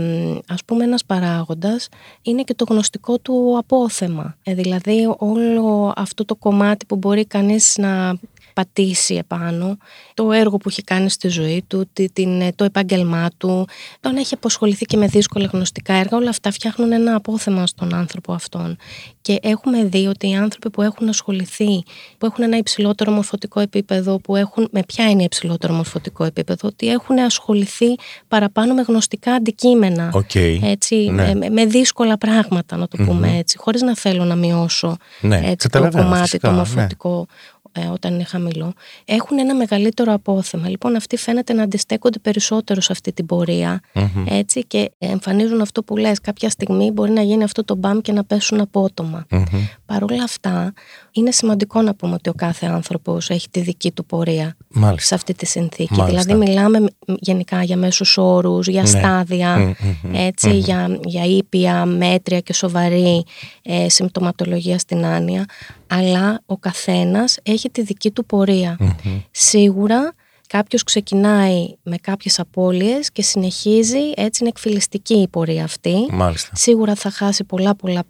ας 0.48 0.64
πούμε 0.64 0.84
ένας 0.84 1.04
παράγοντας 1.04 1.88
είναι 2.22 2.42
και 2.42 2.54
το 2.54 2.64
γνωστικό 2.68 3.18
του 3.18 3.56
απόθεμα. 3.58 4.36
Ε, 4.42 4.54
δηλαδή 4.54 5.14
όλο 5.18 5.92
αυτό 5.96 6.24
το 6.24 6.34
κομμάτι 6.34 6.86
που 6.86 6.96
μπορεί 6.96 7.26
κανείς 7.26 7.76
να 7.78 8.18
πατήσει 8.58 9.14
επάνω, 9.14 9.76
το 10.14 10.32
έργο 10.32 10.56
που 10.56 10.68
έχει 10.68 10.82
κάνει 10.82 11.10
στη 11.10 11.28
ζωή 11.28 11.64
του, 11.66 11.88
τη- 11.92 12.10
την, 12.12 12.54
το 12.54 12.64
επάγγελμά 12.64 13.28
του, 13.36 13.66
τον 14.00 14.16
έχει 14.16 14.34
αποσχοληθεί 14.34 14.84
και 14.84 14.96
με 14.96 15.06
δύσκολα 15.06 15.48
γνωστικά 15.52 15.94
έργα, 15.94 16.16
όλα 16.16 16.28
αυτά 16.28 16.50
φτιάχνουν 16.50 16.92
ένα 16.92 17.14
απόθεμα 17.14 17.66
στον 17.66 17.94
άνθρωπο 17.94 18.32
αυτόν. 18.32 18.76
Και 19.22 19.38
έχουμε 19.42 19.84
δει 19.84 20.06
ότι 20.06 20.28
οι 20.28 20.34
άνθρωποι 20.34 20.70
που 20.70 20.82
έχουν 20.82 21.08
ασχοληθεί, 21.08 21.82
που 22.18 22.26
έχουν 22.26 22.44
ένα 22.44 22.56
υψηλότερο 22.56 23.12
μορφωτικό 23.12 23.60
επίπεδο, 23.60 24.18
που 24.20 24.36
έχουν, 24.36 24.68
με 24.72 24.82
ποια 24.86 25.10
είναι 25.10 25.22
υψηλότερο 25.22 25.72
μορφωτικό 25.74 26.24
επίπεδο, 26.24 26.68
ότι 26.68 26.88
έχουν 26.88 27.18
ασχοληθεί 27.18 27.94
παραπάνω 28.28 28.74
με 28.74 28.82
γνωστικά 28.82 29.32
αντικείμενα. 29.32 30.10
Οκ. 30.12 30.34
Έτσι, 30.62 30.94
Ναι. 30.96 31.34
με, 31.34 31.48
με 31.50 31.64
δύσκολα 31.66 32.18
πράγματα, 32.18 32.76
να 32.76 32.88
το 32.88 32.96
πούμε 33.04 33.36
έτσι, 33.36 33.58
χωρίς 33.58 33.82
να 33.82 33.96
θέλω 33.96 34.24
να 34.24 34.34
μειώσω 34.34 34.96
Ναι, 35.20 35.36
έτσι, 35.44 35.68
το 35.68 35.78
καταλαβαίνω, 35.78 36.02
κομμάτι 36.04 36.22
φυσικά, 36.22 36.48
το 36.48 36.54
ναι. 36.54 36.58
μορφωτικό. 36.58 37.26
ε, 37.30 37.32
όταν 37.92 38.14
είναι 38.14 38.24
χαμηλό, 38.24 38.72
έχουν 39.04 39.38
ένα 39.38 39.54
μεγαλύτερο 39.54 40.12
απόθεμα. 40.12 40.68
Λοιπόν, 40.68 40.96
αυτοί 40.96 41.16
φαίνεται 41.16 41.52
να 41.52 41.62
αντιστέκονται 41.62 42.18
περισσότερο 42.18 42.80
σε 42.80 42.92
αυτή 42.92 43.12
την 43.12 43.26
πορεία 43.26 43.80
έτσι, 44.28 44.64
και 44.64 44.90
εμφανίζουν 44.98 45.60
αυτό 45.60 45.82
που 45.82 45.96
λες. 45.96 46.20
Κάποια 46.20 46.50
στιγμή 46.50 46.90
μπορεί 46.90 47.10
να 47.10 47.22
γίνει 47.22 47.42
αυτό 47.42 47.64
το 47.64 47.76
μπαμ 47.76 47.98
και 48.00 48.12
να 48.12 48.24
πέσουν 48.24 48.60
απότομα. 48.60 49.26
Παρ' 49.86 50.02
όλα 50.02 50.22
αυτά, 50.22 50.72
είναι 51.12 51.30
σημαντικό 51.30 51.82
να 51.82 51.94
πούμε 51.94 52.14
ότι 52.14 52.28
ο 52.28 52.34
κάθε 52.34 52.66
άνθρωπος 52.66 53.30
έχει 53.30 53.48
τη 53.50 53.60
δική 53.60 53.92
του 53.92 54.04
πορεία 54.04 54.56
σε 54.96 55.14
αυτή 55.14 55.34
τη 55.34 55.46
συνθήκη. 55.46 56.02
Δηλαδή, 56.04 56.34
μιλάμε 56.34 56.84
γενικά 57.06 57.62
για 57.62 57.76
μέσους 57.76 58.16
όρους, 58.16 58.66
για 58.66 58.82
ναι. 58.82 58.88
στάδια, 58.88 59.76
έτσι, 60.12 60.56
για, 60.56 60.98
για 61.04 61.24
ήπια, 61.24 61.84
μέτρια 61.84 62.40
και 62.40 62.52
σοβαρή 62.52 63.24
ε, 63.62 63.88
συμπτωματολογία 63.88 64.78
στην 64.78 65.04
άνοια, 65.04 65.44
αλλά 65.86 66.40
ο 66.46 66.56
καθένας 66.56 67.36
έχει 67.42 67.57
τη 67.70 67.82
δική 67.82 68.10
του 68.10 68.24
πορεια 68.24 68.78
Σίγουρα 69.30 70.12
κάποιος 70.46 70.82
ξεκινάει 70.82 71.74
με 71.82 71.96
κάποιες 71.96 72.38
απώλειες 72.38 73.12
και 73.12 73.22
συνεχίζει, 73.22 74.12
έτσι 74.16 74.38
είναι 74.40 74.48
εκφυλιστική 74.48 75.14
η 75.14 75.28
πορεία 75.28 75.64
αυτή. 75.64 75.94
Μάλιστα. 76.10 76.56
Σίγουρα 76.56 76.94
θα 76.94 77.10
χάσει 77.10 77.44
πολλά 77.44 77.74
πολλά 77.74 78.04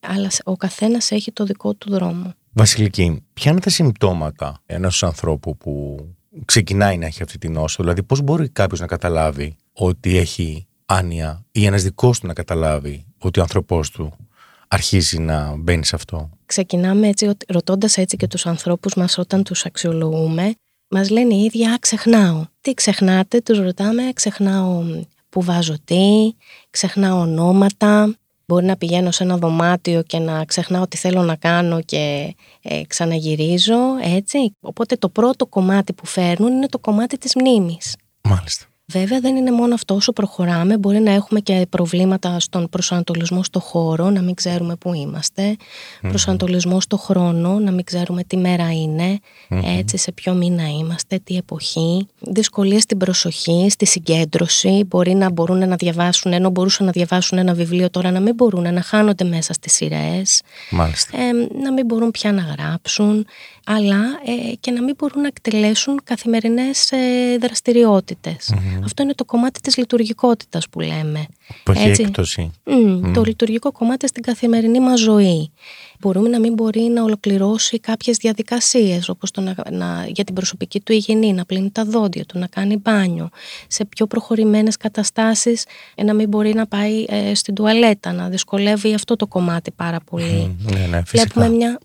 αλλά 0.00 0.30
ο 0.44 0.56
καθένας 0.56 1.10
έχει 1.10 1.32
το 1.32 1.44
δικό 1.44 1.74
του 1.74 1.90
δρόμο. 1.90 2.34
Βασιλική, 2.52 3.24
ποια 3.32 3.50
είναι 3.50 3.60
τα 3.60 3.70
συμπτώματα 3.70 4.62
ενός 4.66 5.02
ανθρώπου 5.02 5.56
που 5.56 5.98
ξεκινάει 6.44 6.98
να 6.98 7.06
έχει 7.06 7.22
αυτή 7.22 7.38
την 7.38 7.52
νόσο, 7.52 7.82
δηλαδή 7.82 8.02
πώς 8.02 8.20
μπορεί 8.20 8.48
κάποιος 8.48 8.80
να 8.80 8.86
καταλάβει 8.86 9.56
ότι 9.72 10.16
έχει 10.16 10.66
άνοια 10.86 11.44
ή 11.52 11.66
ένας 11.66 11.82
δικός 11.82 12.20
του 12.20 12.26
να 12.26 12.32
καταλάβει 12.32 13.04
ότι 13.18 13.38
ο 13.38 13.42
άνθρωπός 13.42 13.90
του 13.90 14.16
αρχίζει 14.68 15.18
να 15.18 15.56
μπαίνει 15.56 15.84
σε 15.84 15.94
αυτό; 15.94 16.30
Ξεκινάμε 16.48 17.08
έτσι, 17.08 17.30
ρωτώντας 17.48 17.96
έτσι 17.96 18.16
και 18.16 18.26
τους 18.26 18.46
ανθρώπους 18.46 18.94
μας 18.94 19.18
όταν 19.18 19.42
τους 19.42 19.64
αξιολογούμε, 19.64 20.54
μας 20.88 21.10
λένε 21.10 21.34
οι 21.34 21.42
ίδιοι, 21.44 21.64
α, 21.64 21.76
ξεχνάω. 21.80 22.44
Τι 22.60 22.74
ξεχνάτε, 22.74 23.40
τους 23.40 23.58
ρωτάμε, 23.58 24.02
ξεχνάω 24.14 24.82
που 25.28 25.42
βάζω 25.42 25.74
τι, 25.84 26.30
ξεχνάω 26.70 27.20
ονόματα, 27.20 28.14
μπορεί 28.46 28.64
να 28.64 28.76
πηγαίνω 28.76 29.10
σε 29.10 29.22
ένα 29.22 29.36
δωμάτιο 29.36 30.02
και 30.02 30.18
να 30.18 30.44
ξεχνάω 30.44 30.88
τι 30.88 30.96
θέλω 30.96 31.22
να 31.22 31.36
κάνω 31.36 31.80
και 31.80 32.34
ε, 32.62 32.82
ξαναγυρίζω, 32.86 33.78
έτσι. 34.02 34.56
Οπότε 34.60 34.96
το 34.96 35.08
πρώτο 35.08 35.46
κομμάτι 35.46 35.92
που 35.92 36.06
φέρνουν 36.06 36.52
είναι 36.52 36.68
το 36.68 36.78
κομμάτι 36.78 37.18
της 37.18 37.34
μνήμης. 37.34 37.96
Μάλιστα. 38.22 38.66
Βέβαια 38.92 39.20
δεν 39.20 39.36
είναι 39.36 39.50
μόνο 39.50 39.74
αυτό 39.74 39.94
όσο 39.94 40.12
προχωράμε, 40.12 40.78
μπορεί 40.78 40.98
να 40.98 41.10
έχουμε 41.10 41.40
και 41.40 41.66
προβλήματα 41.70 42.40
στον 42.40 42.68
προσανατολισμό 42.68 43.42
στο 43.42 43.60
χώρο, 43.60 44.10
να 44.10 44.22
μην 44.22 44.34
ξέρουμε 44.34 44.76
πού 44.76 44.94
είμαστε, 44.94 45.56
προσανατολισμό 46.00 46.80
στο 46.80 46.96
χρόνο, 46.96 47.58
να 47.58 47.70
μην 47.70 47.84
ξέρουμε 47.84 48.24
τι 48.24 48.36
μέρα 48.36 48.66
έτσι 49.64 49.96
σε 49.96 50.12
ποιο 50.12 50.34
μήνα 50.34 50.68
είμαστε, 50.68 51.20
τι 51.24 51.36
εποχή, 51.36 52.08
δυσκολίες 52.20 52.82
στην 52.82 52.98
προσοχή, 52.98 53.66
στη 53.70 53.86
συγκέντρωση, 53.86 54.84
μπορεί 54.86 55.14
να 55.14 55.30
μπορούν 55.30 55.68
να 55.68 55.76
διαβάσουν, 55.76 56.32
ενώ 56.32 56.50
μπορούσαν 56.50 56.86
να 56.86 56.92
διαβάσουν 56.92 57.38
ένα 57.38 57.54
βιβλίο 57.54 57.90
τώρα 57.90 58.10
να 58.10 58.20
μην 58.20 58.34
μπορούν 58.34 58.74
να 58.74 58.82
χάνονται 58.82 59.24
μέσα 59.24 59.52
στις 59.52 59.72
σειρές, 59.72 60.42
ε, 61.12 61.58
να 61.62 61.72
μην 61.72 61.86
μπορούν 61.86 62.10
πια 62.10 62.32
να 62.32 62.42
γράψουν, 62.42 63.26
αλλά 63.70 64.20
ε, 64.24 64.54
και 64.60 64.70
να 64.70 64.82
μην 64.82 64.94
μπορούν 64.98 65.20
να 65.20 65.26
εκτελέσουν 65.26 66.00
καθημερινές 66.04 66.92
ε, 66.92 67.36
δραστηριοτητες 67.40 68.54
Αυτό 68.84 69.02
είναι 69.02 69.14
το 69.14 69.24
κομμάτι 69.24 69.60
της 69.60 69.76
λειτουργικότητας 69.76 70.68
που 70.68 70.80
λέμε. 70.80 71.26
Που 71.62 71.70
έχει 71.70 72.02
έκπτωση. 72.02 72.50
Το 73.14 73.22
λειτουργικό 73.22 73.72
κομμάτι 73.72 74.06
στην 74.06 74.22
καθημερινή 74.22 74.80
μας 74.80 75.00
ζωή 75.00 75.50
μπορούμε 76.00 76.28
να 76.28 76.38
μην 76.38 76.52
μπορεί 76.52 76.80
να 76.80 77.02
ολοκληρώσει 77.02 77.78
κάποιες 77.80 78.16
διαδικασίες 78.16 79.08
όπως 79.08 79.30
το 79.30 79.40
να, 79.70 80.06
για 80.08 80.24
την 80.24 80.34
προσωπική 80.34 80.80
του 80.80 80.92
υγιεινή, 80.92 81.32
να 81.32 81.44
πλύνει 81.44 81.70
τα 81.70 81.84
δόντια 81.84 82.24
του, 82.24 82.38
να 82.38 82.46
κάνει 82.46 82.76
μπάνιο. 82.76 83.28
Σε 83.66 83.84
πιο 83.84 84.06
προχωρημένες 84.06 84.76
καταστάσεις 84.76 85.64
ε, 85.94 86.02
να 86.02 86.14
μην 86.14 86.28
μπορεί 86.28 86.54
να 86.54 86.66
πάει 86.66 87.04
ε, 87.08 87.34
στην 87.34 87.54
τουαλέτα, 87.54 88.12
να 88.12 88.28
δυσκολεύει 88.28 88.94
αυτό 88.94 89.16
το 89.16 89.26
κομμάτι 89.26 89.70
πάρα 89.70 90.00
πολύ. 90.00 90.56
ναι, 90.58 90.86
ναι, 90.86 91.02
βλέπουμε, 91.06 91.48
μια, 91.48 91.78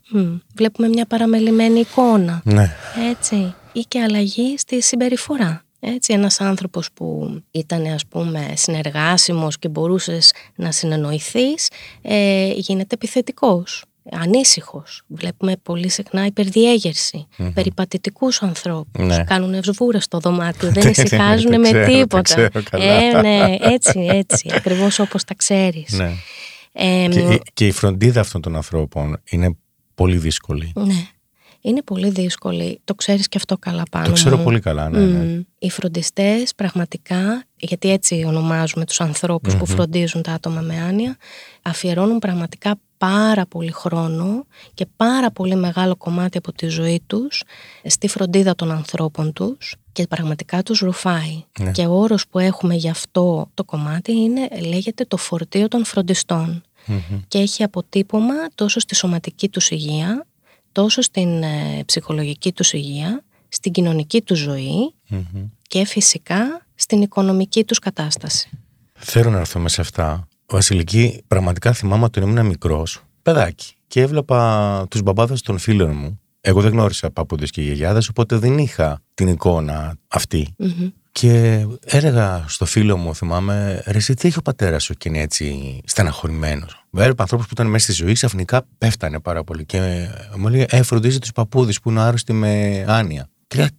βλέπουμε 0.56 0.88
μια 0.88 1.06
παραμελημένη 1.06 1.80
εικόνα. 1.80 2.42
Ναι. 2.44 2.76
Έτσι. 3.12 3.54
Ή 3.74 3.80
και 3.88 4.02
αλλαγή 4.02 4.56
στη 4.58 4.82
συμπεριφορά. 4.82 5.64
Έτσι, 5.86 6.14
ένας 6.14 6.42
άνθρωπος 6.42 6.92
που 6.94 7.38
ήταν 7.52 7.86
ας 7.86 8.06
πούμε 8.06 8.54
συνεργάσιμος 8.56 9.60
και 9.60 9.70
μπορούσες 9.70 10.34
να 10.56 10.72
συνεννοηθείς 10.72 11.70
ε, 12.02 12.52
γίνεται 12.56 12.96
επιθετικός 12.96 13.84
ανήσυχος. 14.12 15.04
Βλέπουμε 15.08 15.56
πολύ 15.64 15.90
συχνά 15.90 16.26
υπερδιέγερση. 16.26 17.28
Mm-hmm. 17.38 17.52
Περιπατητικούς 17.54 18.42
ανθρώπους. 18.42 19.06
Ναι. 19.06 19.24
Κάνουν 19.24 19.54
ευσβούρε 19.54 20.00
στο 20.00 20.20
δωμάτιο. 20.20 20.72
δεν 20.76 20.90
ησυχάζουν 20.90 21.60
με 21.60 21.86
τίποτα. 21.86 22.50
Ε, 22.72 23.22
ναι, 23.22 23.58
έτσι, 23.60 24.00
έτσι. 24.12 24.50
Ακριβώς 24.58 25.00
όπως 25.00 25.24
τα 25.24 25.36
ξέρεις. 25.36 25.92
Ναι. 25.92 26.12
και, 27.08 27.42
και 27.54 27.68
η 27.68 27.72
φροντίδα 27.72 28.20
αυτών 28.20 28.42
των 28.42 28.56
ανθρώπων 28.56 29.22
είναι 29.30 29.58
πολύ 29.96 30.18
δύσκολη. 30.18 30.72
Ναι. 30.76 31.08
Είναι 31.66 31.82
πολύ 31.82 32.10
δύσκολη. 32.10 32.80
Το 32.84 32.96
ξέρεις 32.96 33.28
και 33.28 33.38
αυτό 33.38 33.58
καλά 33.58 33.84
πάνω 33.92 34.06
Το 34.06 34.12
ξέρω 34.12 34.38
πολύ 34.38 34.60
καλά, 34.60 34.90
ναι, 34.90 35.00
ναι. 35.00 35.42
Οι 35.60 35.70
φροντιστές 35.70 36.56
πραγματικά, 36.56 37.44
γιατί 37.56 37.92
έτσι 37.92 38.24
ονομάζουμε 38.28 38.86
τους 38.86 39.02
ανθρωπους 39.02 39.56
που 39.56 39.66
φροντίζουν 39.66 40.22
τα 40.22 40.32
άτομα 40.32 40.62
με 40.62 40.80
άνοια, 40.80 41.18
αφιερώνουν 41.62 42.20
πραγματικά 42.20 42.80
πάρα 43.04 43.46
πολύ 43.46 43.72
χρόνο 43.72 44.46
και 44.74 44.86
πάρα 44.96 45.32
πολύ 45.32 45.56
μεγάλο 45.56 45.96
κομμάτι 45.96 46.38
από 46.38 46.54
τη 46.54 46.68
ζωή 46.68 47.02
τους 47.08 47.44
στη 47.86 48.08
φροντίδα 48.08 48.56
των 48.56 48.72
ανθρώπων 48.72 49.34
τους 49.34 49.76
και 49.92 50.08
πραγματικά 50.08 50.64
τους 50.64 50.80
ρουφάει. 50.80 51.44
Ναι. 51.60 51.72
Και 51.72 51.86
ο 51.86 51.94
όρος 51.94 52.28
που 52.28 52.40
έχουμε 52.40 52.76
γι' 52.76 52.90
αυτό 52.90 53.50
το 53.54 53.64
κομμάτι 53.64 54.12
είναι, 54.12 54.48
λέγεται 54.68 55.06
το 55.06 55.18
φορτίο 55.18 55.68
των 55.68 55.86
φροντιστων 55.86 56.64
και 57.28 57.38
έχει 57.38 57.64
αποτύπωμα 57.64 58.34
τόσο 58.56 58.80
στη 58.80 58.96
σωματική 58.96 59.50
τους 59.50 59.70
υγεία 59.70 60.26
τόσο 60.72 61.02
στην 61.02 61.44
ε, 61.44 61.84
ψυχολογική 61.86 62.52
τους 62.52 62.74
υγεία, 62.74 63.24
στην 63.50 63.72
κοινωνική 63.72 64.22
τους 64.22 64.40
ζωη 64.40 64.94
και 65.68 65.86
φυσικά 65.86 66.66
στην 66.76 67.02
οικονομική 67.02 67.64
τους 67.64 67.80
κατάσταση. 67.80 68.50
Θέλω 68.94 69.30
να 69.30 69.40
έρθουμε 69.40 69.70
σε 69.70 69.82
αυτά. 69.82 70.28
Βασιλική, 70.54 71.24
πραγματικά 71.28 71.74
θυμάμαι 71.74 72.04
ότι 72.04 72.20
ήμουν 72.20 72.46
μικρός, 72.46 73.04
παιδάκι, 73.22 73.74
και 73.88 74.02
έβλεπα 74.02 74.86
τους 74.90 75.02
μπαμπάδες 75.02 75.42
των 75.42 75.58
φίλων 75.58 75.92
μου. 75.96 76.20
Εγώ 76.42 76.62
δεν 76.62 76.72
γνώρισα 76.72 77.12
παππούδες 77.12 77.50
και 77.50 77.62
γιαγιάδες, 77.62 78.08
οπότε 78.10 78.38
δεν 78.38 78.58
είχα 78.58 79.02
την 79.14 79.28
εικόνα 79.28 79.96
Και 81.12 81.66
έλεγα 81.86 82.46
στο 82.48 82.66
φίλο 82.66 82.98
μου, 82.98 83.16
θυμάμαι, 83.16 83.84
ρε, 83.86 83.98
εσύ 83.98 84.14
τι 84.14 84.28
έχει 84.28 84.38
ο 84.38 84.42
πατέρας 84.42 84.84
σου 84.84 84.94
και 84.94 85.10
είναι 85.10 85.20
έτσι 85.20 85.80
στεναχωρημένος; 85.86 86.86
Έβλεπα 86.98 87.22
ανθρώπους 87.22 87.48
που 87.48 87.54
ήταν 87.54 87.68
μέσα 87.68 87.92
στη 87.92 88.04
ζωή, 88.04 88.14
ξαφνικά 88.14 88.68
πέφτανε 88.78 89.20
πάρα 89.20 89.44
πολύ. 89.44 89.66
Και 89.66 90.08
μου 90.38 90.48
λέει, 90.48 90.66
Ε, 90.70 90.84
φροντίζει 90.84 91.20
τους 91.20 91.32
παππούδες 91.32 91.80
που 91.80 91.90
είναι 91.90 92.02
άρρωστοι 92.02 92.34
με 92.34 92.84
άνοια. 92.88 93.30
Και, 93.48 93.70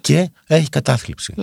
και 0.00 0.30
έχει 0.46 0.68
κατάθλιψη. 0.68 1.34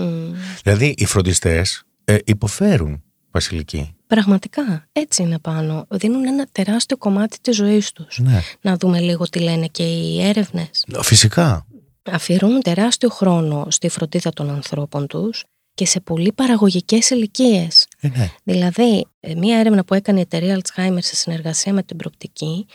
Δηλαδή, 0.64 0.94
οι 0.98 1.06
φροντιστές 1.06 1.84
ε, 2.04 2.18
υποφέρουν 2.26 3.03
Βασιλική. 3.34 3.96
Πραγματικά, 4.08 4.88
έτσι 4.92 5.22
είναι 5.22 5.40
πάνω. 5.40 5.86
Δίνουν 5.90 6.26
ένα 6.26 6.48
τεράστιο 6.52 6.98
κομμάτι 6.98 7.38
της 7.42 7.56
ζωής 7.56 7.92
τους. 7.92 8.20
Ναι. 8.20 8.42
Να 8.62 8.76
δούμε 8.78 9.00
λίγο 9.00 9.24
τι 9.24 9.40
λένε 9.40 9.68
και 9.68 9.84
οι 9.84 10.22
έρευνες. 10.22 10.86
Φυσικά. 11.02 11.66
Αφιερώνουν 12.12 12.62
τεράστιο 12.62 13.10
χρόνο 13.10 13.68
στη 13.70 13.90
φροντίδα 13.90 14.32
των 14.34 14.50
ανθρώπων 14.50 15.08
τους 15.08 15.44
και 15.74 15.86
σε 15.86 16.00
πολύ 16.00 16.32
παραγωγικές 16.32 17.10
ηλικίες. 17.10 17.88
Ε, 18.00 18.08
ναι. 18.08 18.30
Δηλαδή, 18.44 19.06
ε, 19.20 19.36
μία 19.36 19.58
έρευνα 19.58 19.84
που 19.84 19.94
έκανε 19.94 20.20
η 20.20 20.22
εταιρεία 20.22 20.60
Alzheimer 20.62 20.98
σε 21.00 21.16
συνεργασία 21.16 21.74
με 21.74 21.84
την 21.84 21.98
Προπτική 21.98 22.66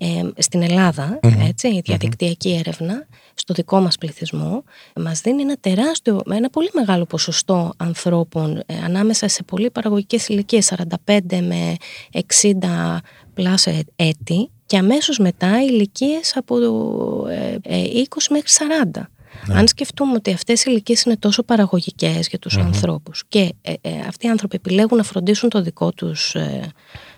ε, 0.00 0.22
στην 0.36 0.62
ελλαδα 0.62 1.20
έτσι, 1.48 1.68
η 1.68 1.80
διαδικτυακή 1.84 2.50
έρευνα, 2.52 3.06
στο 3.34 3.54
δικό 3.54 3.80
μας 3.80 3.98
πληθυσμό, 3.98 4.64
μας 4.96 5.20
δίνει 5.20 5.42
ένα 5.42 5.56
τεράστιο, 5.60 6.20
ένα 6.30 6.50
πολύ 6.50 6.70
μεγάλο 6.72 7.04
ποσοστό 7.04 7.72
ανθρώπων 7.76 8.62
ε, 8.66 8.74
ανάμεσα 8.84 9.28
σε 9.28 9.42
πολύ 9.42 9.70
παραγωγικές 9.70 10.28
ηλικίες 10.28 10.72
45 11.06 11.18
με 11.28 11.74
60 12.12 12.98
πλάσια 13.34 13.82
έτη 13.96 14.50
και 14.66 14.76
αμέσως 14.78 15.18
μετά 15.18 15.62
ηλικίες 15.62 16.36
από 16.36 16.56
20 16.56 18.22
μέχρι 18.30 18.48
40. 18.94 19.02
Ναι. 19.46 19.58
Αν 19.58 19.68
σκεφτούμε 19.68 20.14
ότι 20.14 20.32
αυτές 20.32 20.60
οι 20.60 20.64
ηλικίες 20.68 21.02
είναι 21.02 21.16
τόσο 21.16 21.42
παραγωγικές 21.42 22.28
για 22.28 22.38
τους 22.38 22.56
ανθρώπους 22.56 23.24
και 23.28 23.54
ε, 23.62 23.72
ε, 23.80 23.90
αυτοί 24.08 24.26
οι 24.26 24.30
άνθρωποι 24.30 24.56
επιλέγουν 24.56 24.96
να 24.96 25.02
φροντίσουν 25.02 25.48
το 25.48 25.62
δικό 25.62 25.92
τους 25.92 26.34
ε, 26.34 26.72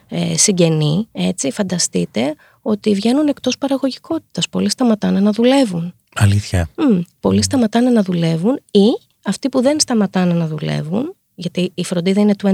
ε, 0.09 0.37
συγγενή, 0.37 1.09
έτσι, 1.13 1.51
φανταστείτε 1.51 2.35
ότι 2.63 2.95
βγαίνουν 2.95 3.29
εκτός 3.29 3.59
παραγωγικότητας. 3.59 4.49
Πολλοί 4.49 4.71
σταματάνε 4.71 5.21
να 5.21 5.33
δουλεύουν. 5.33 5.95
Αλήθεια. 6.15 6.69
Mm, 6.77 7.01
πολλοί 7.21 7.39
mm. 7.39 7.45
σταματάνε 7.45 7.91
να 7.91 8.03
δουλεύουν 8.03 8.61
ή 8.71 8.89
αυτοί 9.25 9.49
που 9.49 9.61
δεν 9.63 9.81
σταματάνε 9.81 10.33
να 10.33 10.47
δουλεύουν, 10.47 11.15
γιατί 11.35 11.73
η 11.75 11.85
φροντίδα 11.85 12.21
είναι 12.21 12.35
24-7, 12.43 12.53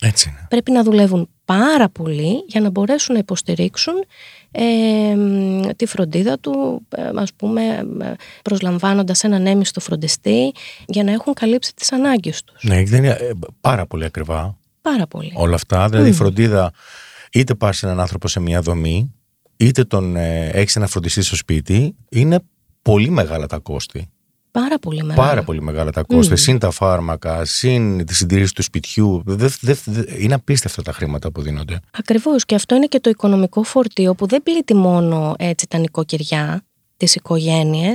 έτσι 0.00 0.28
είναι. 0.28 0.46
πρέπει 0.48 0.70
να 0.70 0.82
δουλεύουν 0.82 1.28
πάρα 1.44 1.88
πολύ 1.88 2.44
για 2.46 2.60
να 2.60 2.70
μπορέσουν 2.70 3.14
να 3.14 3.20
υποστηρίξουν 3.20 3.94
ε, 4.50 5.72
τη 5.76 5.86
φροντίδα 5.86 6.38
του, 6.38 6.86
ε, 6.96 7.10
ας 7.14 7.32
πούμε 7.32 7.86
προσλαμβάνοντας 8.42 9.24
έναν 9.24 9.46
έμιστο 9.46 9.80
φροντιστή 9.80 10.52
για 10.86 11.04
να 11.04 11.12
έχουν 11.12 11.34
καλύψει 11.34 11.74
τις 11.74 11.92
ανάγκες 11.92 12.44
τους. 12.44 12.62
Ναι, 12.62 12.84
δεν 12.84 13.04
είναι 13.04 13.18
πάρα 13.60 13.86
πολύ 13.86 14.04
ακριβά. 14.04 14.56
Πάρα 14.82 15.06
πολύ. 15.06 15.32
Όλα 15.34 15.54
αυτά, 15.54 15.88
δηλαδή 15.88 16.08
η 16.08 16.12
φροντίδα 16.12 16.72
είτε 17.32 17.54
πας 17.54 17.82
έναν 17.82 18.00
άνθρωπο 18.00 18.28
σε 18.28 18.40
μια 18.40 18.60
δομή 18.60 19.14
είτε 19.56 19.84
τον 19.84 20.16
ε, 20.16 20.48
έχεις 20.48 20.76
ένα 20.76 20.86
φροντιστή 20.86 21.22
στο 21.22 21.36
σπίτι 21.36 21.96
είναι 22.08 22.40
πολύ 22.82 23.10
μεγάλα 23.10 23.46
τα 23.46 23.58
κόστη. 23.58 24.08
Πάρα 24.50 24.78
πολύ 24.78 25.02
μεγάλα. 25.02 25.28
Πάρα 25.28 25.42
πολύ 25.42 25.62
μεγάλα 25.62 25.90
τα 25.90 26.02
κόστη. 26.02 26.32
Mm. 26.36 26.38
Συν 26.38 26.58
τα 26.58 26.70
φάρμακα, 26.70 27.44
συν 27.44 28.06
τη 28.06 28.14
συντηρήση 28.14 28.54
του 28.54 28.62
σπιτιού. 28.62 29.22
Δε, 29.26 29.48
δε, 29.60 29.74
δε, 29.84 30.02
είναι 30.18 30.34
απίστευτα 30.34 30.82
τα 30.82 30.92
χρήματα 30.92 31.32
που 31.32 31.42
δίνονται. 31.42 31.80
Ακριβώς. 31.90 32.44
Και 32.44 32.54
αυτό 32.54 32.74
είναι 32.74 32.86
και 32.86 33.00
το 33.00 33.10
οικονομικό 33.10 33.62
φορτίο 33.62 34.14
που 34.14 34.26
δεν 34.26 34.42
πλήττει 34.42 34.74
μόνο 34.74 35.34
έτσι 35.38 35.66
τα 35.68 35.78
νοικοκυριά, 35.78 36.62
τι 36.96 37.12
οικογένειε, 37.14 37.94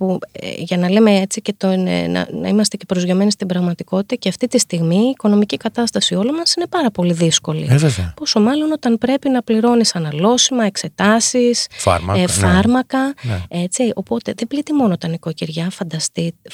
που 0.00 0.18
ε, 0.32 0.52
για 0.56 0.76
να 0.76 0.90
λέμε 0.90 1.20
έτσι 1.20 1.42
και 1.42 1.54
το, 1.56 1.68
ε, 1.68 2.06
να, 2.06 2.28
να 2.32 2.48
είμαστε 2.48 2.76
και 2.76 2.84
προσγειωμένοι 2.86 3.30
στην 3.30 3.46
πραγματικότητα 3.46 4.14
και 4.14 4.28
αυτή 4.28 4.46
τη 4.46 4.58
στιγμή 4.58 4.96
η 4.96 5.08
οικονομική 5.08 5.56
κατάσταση 5.56 6.14
όλων 6.14 6.34
μας 6.34 6.54
είναι 6.54 6.66
πάρα 6.66 6.90
πολύ 6.90 7.12
δύσκολη. 7.12 7.66
Ε, 7.70 7.76
βέβαια. 7.76 8.14
Πόσο 8.16 8.40
μάλλον 8.40 8.72
όταν 8.72 8.98
πρέπει 8.98 9.28
να 9.28 9.42
πληρώνεις 9.42 9.94
αναλώσιμα, 9.94 10.64
εξετάσεις, 10.64 11.66
φάρμακα. 11.70 12.20
Ε, 12.20 12.26
φάρμακα 12.26 13.14
ναι. 13.22 13.42
Έτσι, 13.48 13.92
οπότε 13.94 14.32
δεν 14.36 14.46
πλήττει 14.46 14.72
μόνο 14.72 14.98
τα 14.98 15.08
νοικοκυριά, 15.08 15.70
φανταστείτε, 15.70 16.50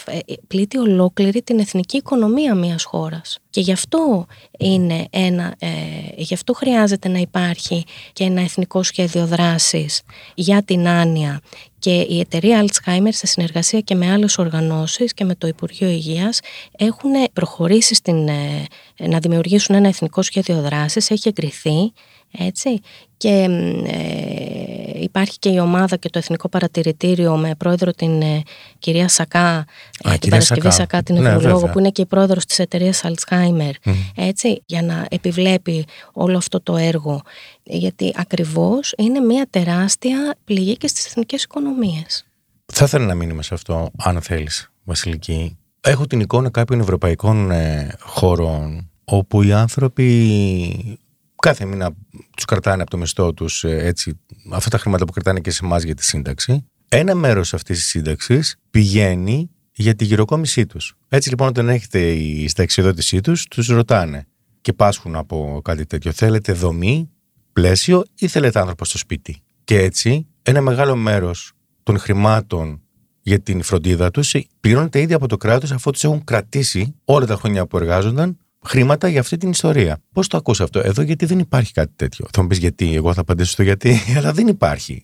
πλήττει 0.47 0.79
ολόκληρη 0.79 1.43
την 1.43 1.59
εθνική 1.59 1.97
οικονομία 1.97 2.55
μιας 2.55 2.85
χώρας. 2.85 3.39
Και 3.51 3.63
γι' 3.63 3.73
αυτό, 3.73 4.27
είναι 4.59 5.07
ένα, 5.11 5.55
ε, 5.59 5.69
γι 6.17 6.35
αυτό 6.35 6.53
χρειάζεται 6.53 7.09
να 7.09 7.19
υπάρχει 7.19 7.85
και 8.13 8.25
ένα 8.25 8.41
εθνικό 8.41 8.83
σχέδιο 8.83 9.27
δράσης 9.27 10.03
για 10.35 10.63
την 10.63 10.89
άνοια 10.89 11.41
και 11.87 12.07
η 12.09 12.21
εταιρεία 12.21 12.65
Alzheimer 12.65 13.09
σε 13.09 13.27
συνεργασία 13.27 13.81
και 13.81 13.95
με 13.95 14.13
άλλες 14.13 14.39
οργανώσεις 14.39 15.15
και 15.15 15.25
με 15.25 15.35
το 15.35 15.47
Υπουργείο 15.47 15.89
Υγείας 15.89 16.41
έχουν 16.79 17.11
προχωρήσει 17.33 17.95
στην, 17.95 18.29
ε, 18.29 18.67
να 18.97 19.19
δημιουργήσουν 19.19 19.75
ένα 19.75 19.89
εθνικό 19.89 20.23
σχέδιο 20.23 20.61
δράσης, 20.61 21.11
έχει 21.11 21.29
εγκριθεί 21.29 21.93
έτσι. 22.39 22.81
Και 23.17 23.47
ε, 23.87 24.56
υπάρχει 25.01 25.39
και 25.39 25.49
η 25.49 25.59
ομάδα 25.59 25.97
και 25.97 26.09
το 26.09 26.19
Εθνικό 26.19 26.49
Παρατηρητήριο 26.49 27.37
με 27.37 27.55
πρόεδρο 27.55 27.93
την 27.93 28.23
ε, 28.23 28.43
κυρία 28.79 29.09
Σακά, 29.09 29.65
ε, 30.05 30.17
την 30.19 30.31
Παρασκευή 30.31 30.71
Σακά, 30.71 31.03
την 31.03 31.23
ναι, 31.23 31.37
που 31.73 31.79
είναι 31.79 31.91
και 31.91 32.03
η 32.03 32.07
πρόεδρος 32.07 32.45
της 32.45 32.59
εταιρείας 32.59 33.03
Alzheimer, 33.05 33.71
έτσι, 34.15 34.63
για 34.67 34.83
να 34.83 35.07
επιβλέπει 35.11 35.85
όλο 36.13 36.37
αυτό 36.37 36.61
το 36.61 36.77
έργο. 36.77 37.23
Γιατί 37.63 38.13
ακριβώς 38.17 38.95
είναι 38.97 39.21
μια 39.21 39.47
τεράστια 39.51 40.35
πληγή 40.45 40.77
και 40.77 40.87
στις 40.89 41.07
εθνικές 41.07 41.43
οικονομίες. 41.43 42.27
Θα 42.73 42.85
ήθελα 42.85 43.05
να 43.05 43.15
μείνουμε 43.15 43.43
σε 43.43 43.55
αυτό, 43.55 43.91
αν 43.97 44.23
θέλεις, 44.23 44.71
Βασιλική. 44.85 45.57
Έχω 45.81 46.07
την 46.07 46.21
εικόνα 46.21 46.51
κάποιων 46.51 46.81
ευρωπαϊκών 46.81 47.51
χώρων 48.01 48.91
όπου 49.05 49.43
οι 49.43 49.53
άνθρωποι 49.53 50.99
κάθε 51.43 51.65
μήνα 51.65 51.91
τους 52.37 52.45
κρατάνε 52.45 52.83
από 52.83 52.91
το 52.91 52.97
μισθό 52.97 53.35
τους 53.35 53.65
ε, 53.65 53.87
έτσι, 53.87 54.21
αυτά 54.53 54.71
τα 54.71 54.79
χρήματα 54.79 55.05
που 55.05 55.13
κρατάνε 55.13 55.41
και 55.41 55.51
σε 55.51 55.65
εμάς 55.65 55.83
για 55.83 55.95
τη 55.95 56.05
σύνταξη. 56.05 56.67
Ένα 56.89 57.15
μέρος 57.15 57.55
αυτής 57.55 57.79
της 57.79 57.87
σύνταξης 57.87 58.57
πηγαίνει 58.71 59.51
για 59.73 59.95
τη 59.95 60.05
γυροκόμησή 60.05 60.67
τους. 60.67 60.97
Έτσι 61.09 61.29
λοιπόν, 61.29 61.49
όταν 61.49 61.69
έχετε 61.69 62.13
η 62.13 62.49
συνταξιοδότησή 62.49 63.21
τους, 63.21 63.45
τους 63.45 63.69
ρωτάνε 63.69 64.27
και 64.61 64.73
πάσχουν 64.73 65.17
από 65.17 65.61
κάτι 65.65 65.87
τέτοιο. 65.87 66.13
Θέλετε 66.13 66.53
δομή, 66.53 67.11
πλαίσιο 67.53 68.05
ή 68.19 68.29
θέλετε 68.29 68.59
άνθρωπο 68.59 68.85
στο 68.85 68.99
σπίτι; 68.99 69.43
Και 69.65 69.79
έτσι, 69.79 70.27
ένα 70.43 70.61
μεγάλο 70.61 70.97
μέρος 70.97 71.53
των 71.83 71.99
χρημάτων 71.99 72.81
για 73.23 73.41
την 73.41 73.63
φροντίδα 73.63 74.11
τους 74.11 74.35
πληρώνεται 74.61 75.01
ήδη 75.01 75.15
από 75.15 75.27
το 75.29 75.37
κράτος 75.37 75.73
αφού 75.73 75.91
τους 75.91 76.05
έχουν 76.05 76.25
κρατήσει 76.25 76.95
όλα 77.05 77.27
τα 77.27 77.37
χρόνια 77.37 77.67
που 77.67 77.77
εργάζονταν 77.77 78.39
χρήματα 78.67 79.09
για 79.09 79.21
αυτή 79.21 79.37
την 79.37 79.51
ιστορία. 79.51 79.99
Πώς 80.13 80.29
το 80.29 80.37
ακούς 80.37 80.61
αυτό, 80.61 80.81
Εδώ 80.81 81.03
γιατί 81.03 81.27
δεν 81.27 81.39
υπάρχει 81.39 81.73
κάτι 81.73 81.93
τέτοιο. 81.97 82.27
Θα 82.33 82.43
μου 82.43 82.49
πεις 82.49 82.59
γιατί, 82.59 82.95
εγώ 82.95 83.15
θα 83.15 83.21
απαντήσω 83.21 83.51
στο 83.51 83.63
γιατί, 83.63 84.01
αλλά 84.17 84.33
δεν 84.33 84.47
υπάρχει. 84.47 85.03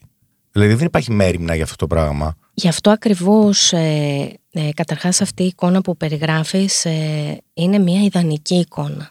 Δηλαδή 0.52 0.74
δεν 0.74 0.86
υπάρχει 0.86 1.12
μέρημνα 1.12 1.54
για 1.54 1.64
αυτό 1.64 1.76
το 1.76 1.86
πράγμα. 1.86 2.36
Γι' 2.54 2.68
αυτό 2.68 2.90
ακριβώς, 2.90 3.72
ε, 3.72 4.38
ε, 4.52 4.68
καταρχάς 4.74 5.20
αυτή 5.20 5.42
η 5.42 5.46
εικόνα 5.46 5.80
που 5.80 5.96
περιγράφεις 5.96 6.84
ε, 6.84 7.42
είναι 7.54 7.78
μια 7.78 8.00
ιδανική 8.02 8.54
εικόνα. 8.54 9.10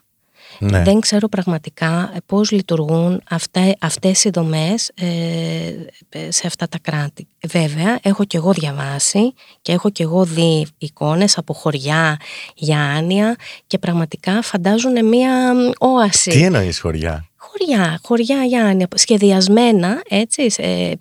Ναι. 0.63 0.83
Δεν 0.83 0.99
ξέρω 0.99 1.27
πραγματικά 1.27 2.13
πώς 2.25 2.51
λειτουργούν 2.51 3.21
αυτά, 3.29 3.75
αυτές 3.79 4.23
οι 4.23 4.29
δομές 4.29 4.91
ε, 4.95 6.29
σε 6.29 6.47
αυτά 6.47 6.67
τα 6.67 6.77
κράτη. 6.81 7.27
Βέβαια, 7.47 7.99
έχω 8.01 8.25
και 8.25 8.37
εγώ 8.37 8.51
διαβάσει 8.53 9.33
και 9.61 9.71
έχω 9.71 9.89
και 9.89 10.03
εγώ 10.03 10.25
δει 10.25 10.67
εικόνες 10.77 11.37
από 11.37 11.53
χωριά 11.53 12.17
για 12.55 12.79
άνοια 12.79 13.35
και 13.67 13.77
πραγματικά 13.77 14.41
φαντάζουν 14.41 15.07
μία 15.07 15.53
όαση. 15.77 16.29
Τι 16.29 16.43
εννοείς 16.43 16.79
χωριά; 16.79 17.25
Χωριά, 17.51 17.99
χωριά 18.03 18.43
Γιάννη, 18.43 18.85
σχεδιασμένα, 18.93 20.01
έτσι, 20.09 20.53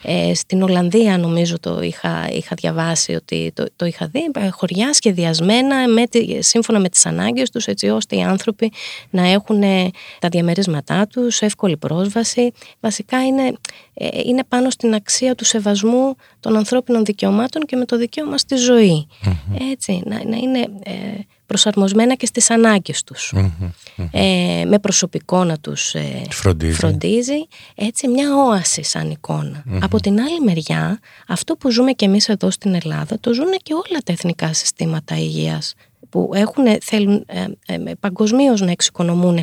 ε, 0.03 0.35
στην 0.35 0.63
Ολλανδία 0.63 1.19
νομίζω 1.19 1.61
το 1.61 1.81
είχα, 1.83 2.29
είχα 2.33 2.55
διαβάσει 2.61 3.15
ότι 3.15 3.53
το, 3.55 3.67
το 3.77 3.85
είχα 3.85 4.07
δει, 4.07 4.31
ε, 4.39 4.49
χωριά 4.49 4.93
σχεδιασμένα 4.93 5.89
με, 5.89 6.03
σύμφωνα 6.39 6.79
με 6.79 6.89
τις 6.89 7.07
ανάγκες 7.07 7.51
τους, 7.51 7.67
έτσι 7.67 7.89
ώστε 7.89 8.17
οι 8.17 8.23
άνθρωποι 8.23 8.73
να 9.11 9.29
έχουν 9.29 9.63
ε, 9.63 9.91
τα 10.19 10.29
διαμερίσματά 10.29 11.07
τους, 11.07 11.41
εύκολη 11.41 11.77
πρόσβαση. 11.77 12.53
Βασικά 12.81 13.27
είναι, 13.27 13.53
ε, 13.95 14.09
είναι 14.25 14.45
πάνω 14.49 14.71
στην 14.71 14.95
αξία 14.95 15.35
του 15.35 15.45
σεβασμού 15.45 16.15
των 16.41 16.57
ανθρώπινων 16.57 17.05
δικαιωμάτων 17.05 17.63
και 17.63 17.77
με 17.77 17.85
το 17.85 17.97
δικαίωμα 17.97 18.39
στη 18.39 18.57
ζωη 18.57 19.07
Έτσι, 19.71 20.03
να, 20.05 20.25
να 20.25 20.37
είναι 20.37 20.69
προσαρμοσμένα 21.51 22.15
και 22.15 22.27
στις 22.27 22.51
ανάγκες 22.51 23.03
τους. 23.05 23.33
Ε, 24.11 24.65
με 24.67 24.79
προσωπικό 24.79 25.45
να 25.45 25.59
τους 25.59 25.95
ε, 25.95 26.23
φροντίζει. 26.73 27.47
Έτσι 27.75 28.09
μια 28.09 28.37
όαση 28.37 28.83
σαν 28.83 29.11
εικονα 29.11 29.65
Από 29.81 30.01
την 30.01 30.21
άλλη 30.21 30.41
μεριά, 30.41 30.99
αυτό 31.29 31.57
που 31.57 31.71
ζούμε 31.71 31.93
και 31.93 32.05
εμείς 32.05 32.29
εδώ 32.29 32.51
στην 32.51 32.75
Ελλάδα, 32.75 33.21
το 33.21 33.35
ζουν 33.35 33.51
και 33.63 33.73
όλα 33.73 33.99
τα 34.05 34.13
εθνικά 34.13 34.53
συστήματα 34.53 35.17
υγείας 35.17 35.75
που 36.09 36.31
έχουν, 36.35 36.65
θέλουν 36.83 37.25
ε, 37.27 37.45
ε 37.67 37.95
παγκοσμίως 38.01 38.61
να 38.61 38.71
εξοικονομούν 38.71 39.39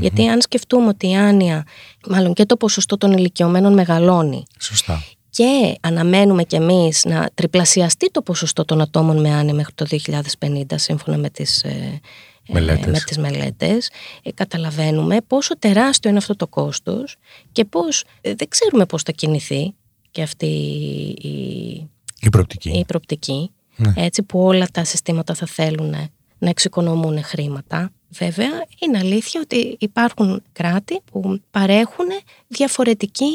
Γιατί 0.00 0.28
αν 0.28 0.40
σκεφτούμε 0.40 0.88
ότι 0.88 1.08
η 1.08 1.16
άνοια, 1.16 1.64
μάλλον 2.08 2.32
και 2.32 2.44
το 2.44 2.56
ποσοστό 2.56 2.96
των 2.96 3.12
ηλικιωμένων 3.12 3.72
μεγαλώνει. 3.72 4.42
Σωστά 4.58 5.02
και 5.36 5.76
αναμένουμε 5.80 6.42
κι 6.42 6.56
εμείς 6.56 7.04
να 7.04 7.30
τριπλασιαστεί 7.34 8.10
το 8.10 8.22
ποσοστό 8.22 8.64
των 8.64 8.80
ατόμων 8.80 9.20
με 9.20 9.30
άνοια 9.34 9.54
μέχρι 9.54 9.72
το 9.74 9.86
2050 10.40 10.62
σύμφωνα 10.74 11.16
με 11.16 11.30
τις 11.30 11.62
ε, 11.62 12.00
ε, 12.48 12.52
μελέτες, 12.52 12.86
με 12.86 12.98
τις 13.06 13.18
μελέτες 13.18 13.90
ε, 14.22 14.32
καταλαβαίνουμε 14.32 15.16
πόσο 15.26 15.58
τεράστιο 15.58 16.10
είναι 16.10 16.18
αυτό 16.18 16.36
το 16.36 16.46
κόστος 16.46 17.16
και 17.52 17.64
πώς, 17.64 18.04
δεν 18.22 18.48
ξέρουμε 18.48 18.86
πώς 18.86 19.02
θα 19.02 19.12
κινηθεί 19.12 19.74
και 20.10 20.22
αυτή 20.22 20.46
η, 21.20 21.28
η 22.20 22.28
προοπτική, 22.30 22.70
η 22.70 22.84
προοπτική 22.84 23.50
ναι. 23.76 23.92
έτσι 23.96 24.22
που 24.22 24.40
όλα 24.40 24.66
τα 24.72 24.84
συστήματα 24.84 25.34
θα 25.34 25.46
θέλουν 25.46 25.94
να 26.38 26.48
εξοικονομούν 26.48 27.22
χρήματα. 27.22 27.90
Βέβαια, 28.08 28.64
είναι 28.78 28.98
αλήθεια 28.98 29.40
ότι 29.40 29.76
υπάρχουν 29.78 30.42
κράτη 30.52 31.00
που 31.12 31.40
παρέχουν 31.50 32.06
διαφορετική 32.48 33.26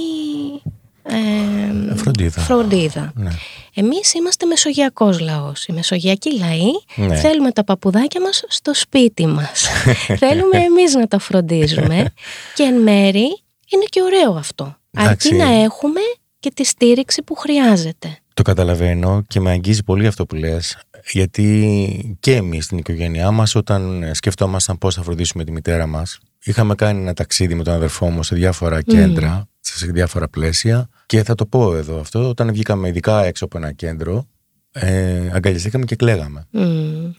ε, 1.04 1.96
φροντίδα. 1.96 2.42
φροντίδα. 2.42 3.12
Ναι. 3.16 3.32
Εμείς 3.74 4.14
είμαστε 4.14 4.46
μεσογειακός 4.46 5.20
λαός. 5.20 5.66
Οι 5.66 5.74
μεσογειακοί 5.74 6.38
λαοί 6.38 6.72
ναι. 6.96 7.16
θέλουμε 7.16 7.52
τα 7.52 7.64
παπουδάκια 7.64 8.22
μας 8.22 8.44
στο 8.48 8.74
σπίτι 8.74 9.26
μας. 9.26 9.68
θέλουμε 10.24 10.58
εμείς 10.58 10.94
να 10.94 11.08
τα 11.08 11.20
φροντίζουμε 11.20 12.14
και 12.56 12.64
εν 12.64 12.82
μέρη 12.82 13.42
είναι 13.70 13.86
και 13.90 14.02
ωραίο 14.02 14.34
αυτό. 14.34 14.76
Αρκεί 14.98 15.34
να 15.34 15.50
έχουμε 15.50 16.00
και 16.40 16.52
τη 16.54 16.64
στήριξη 16.64 17.22
που 17.24 17.36
χρειάζεται. 17.36 18.18
Το 18.34 18.42
καταλαβαίνω 18.42 19.24
και 19.28 19.40
με 19.40 19.52
αγγίζει 19.52 19.84
πολύ 19.84 20.08
αυτό 20.08 20.26
που 20.26 20.36
λες 20.36 20.78
γιατί 21.12 22.18
και 22.20 22.36
εμείς 22.36 22.66
στην 22.66 22.78
οικογένειά 22.78 23.32
μας 23.32 23.56
όταν 23.56 24.10
σκεφτόμασταν 24.14 24.78
πώς 24.78 24.96
θα 24.96 25.04
φροντίσουμε 25.04 25.44
τη 25.44 25.52
μητέρα 25.52 25.88
μας 25.88 26.20
είχαμε 26.44 26.76
κάνει 26.76 27.02
ένα 27.02 27.14
ταξίδι 27.14 27.56
με 27.56 27.64
τον 27.64 27.74
αδερφό 27.74 28.10
μου 28.10 28.24
σε 28.24 28.36
διάφορα 28.36 28.82
κέντρα 28.82 29.46
σε 29.62 29.86
διάφορα 29.86 30.28
πλαίσια. 30.28 30.90
Και 31.06 31.24
θα 31.24 31.36
το 31.36 31.46
πω 31.46 31.76
εδώ 31.76 32.00
αυτό, 32.00 32.30
όταν 32.30 32.52
βγήκαμε 32.52 32.88
ειδικά 32.88 33.24
έξω 33.24 33.46
από 33.46 33.58
ένα 33.58 33.72
κέντρο, 33.72 34.28
ε, 34.72 35.30
αγκαλιαστήκαμε 35.34 35.86
και 35.86 35.96
κλαίγαμε. 35.96 36.48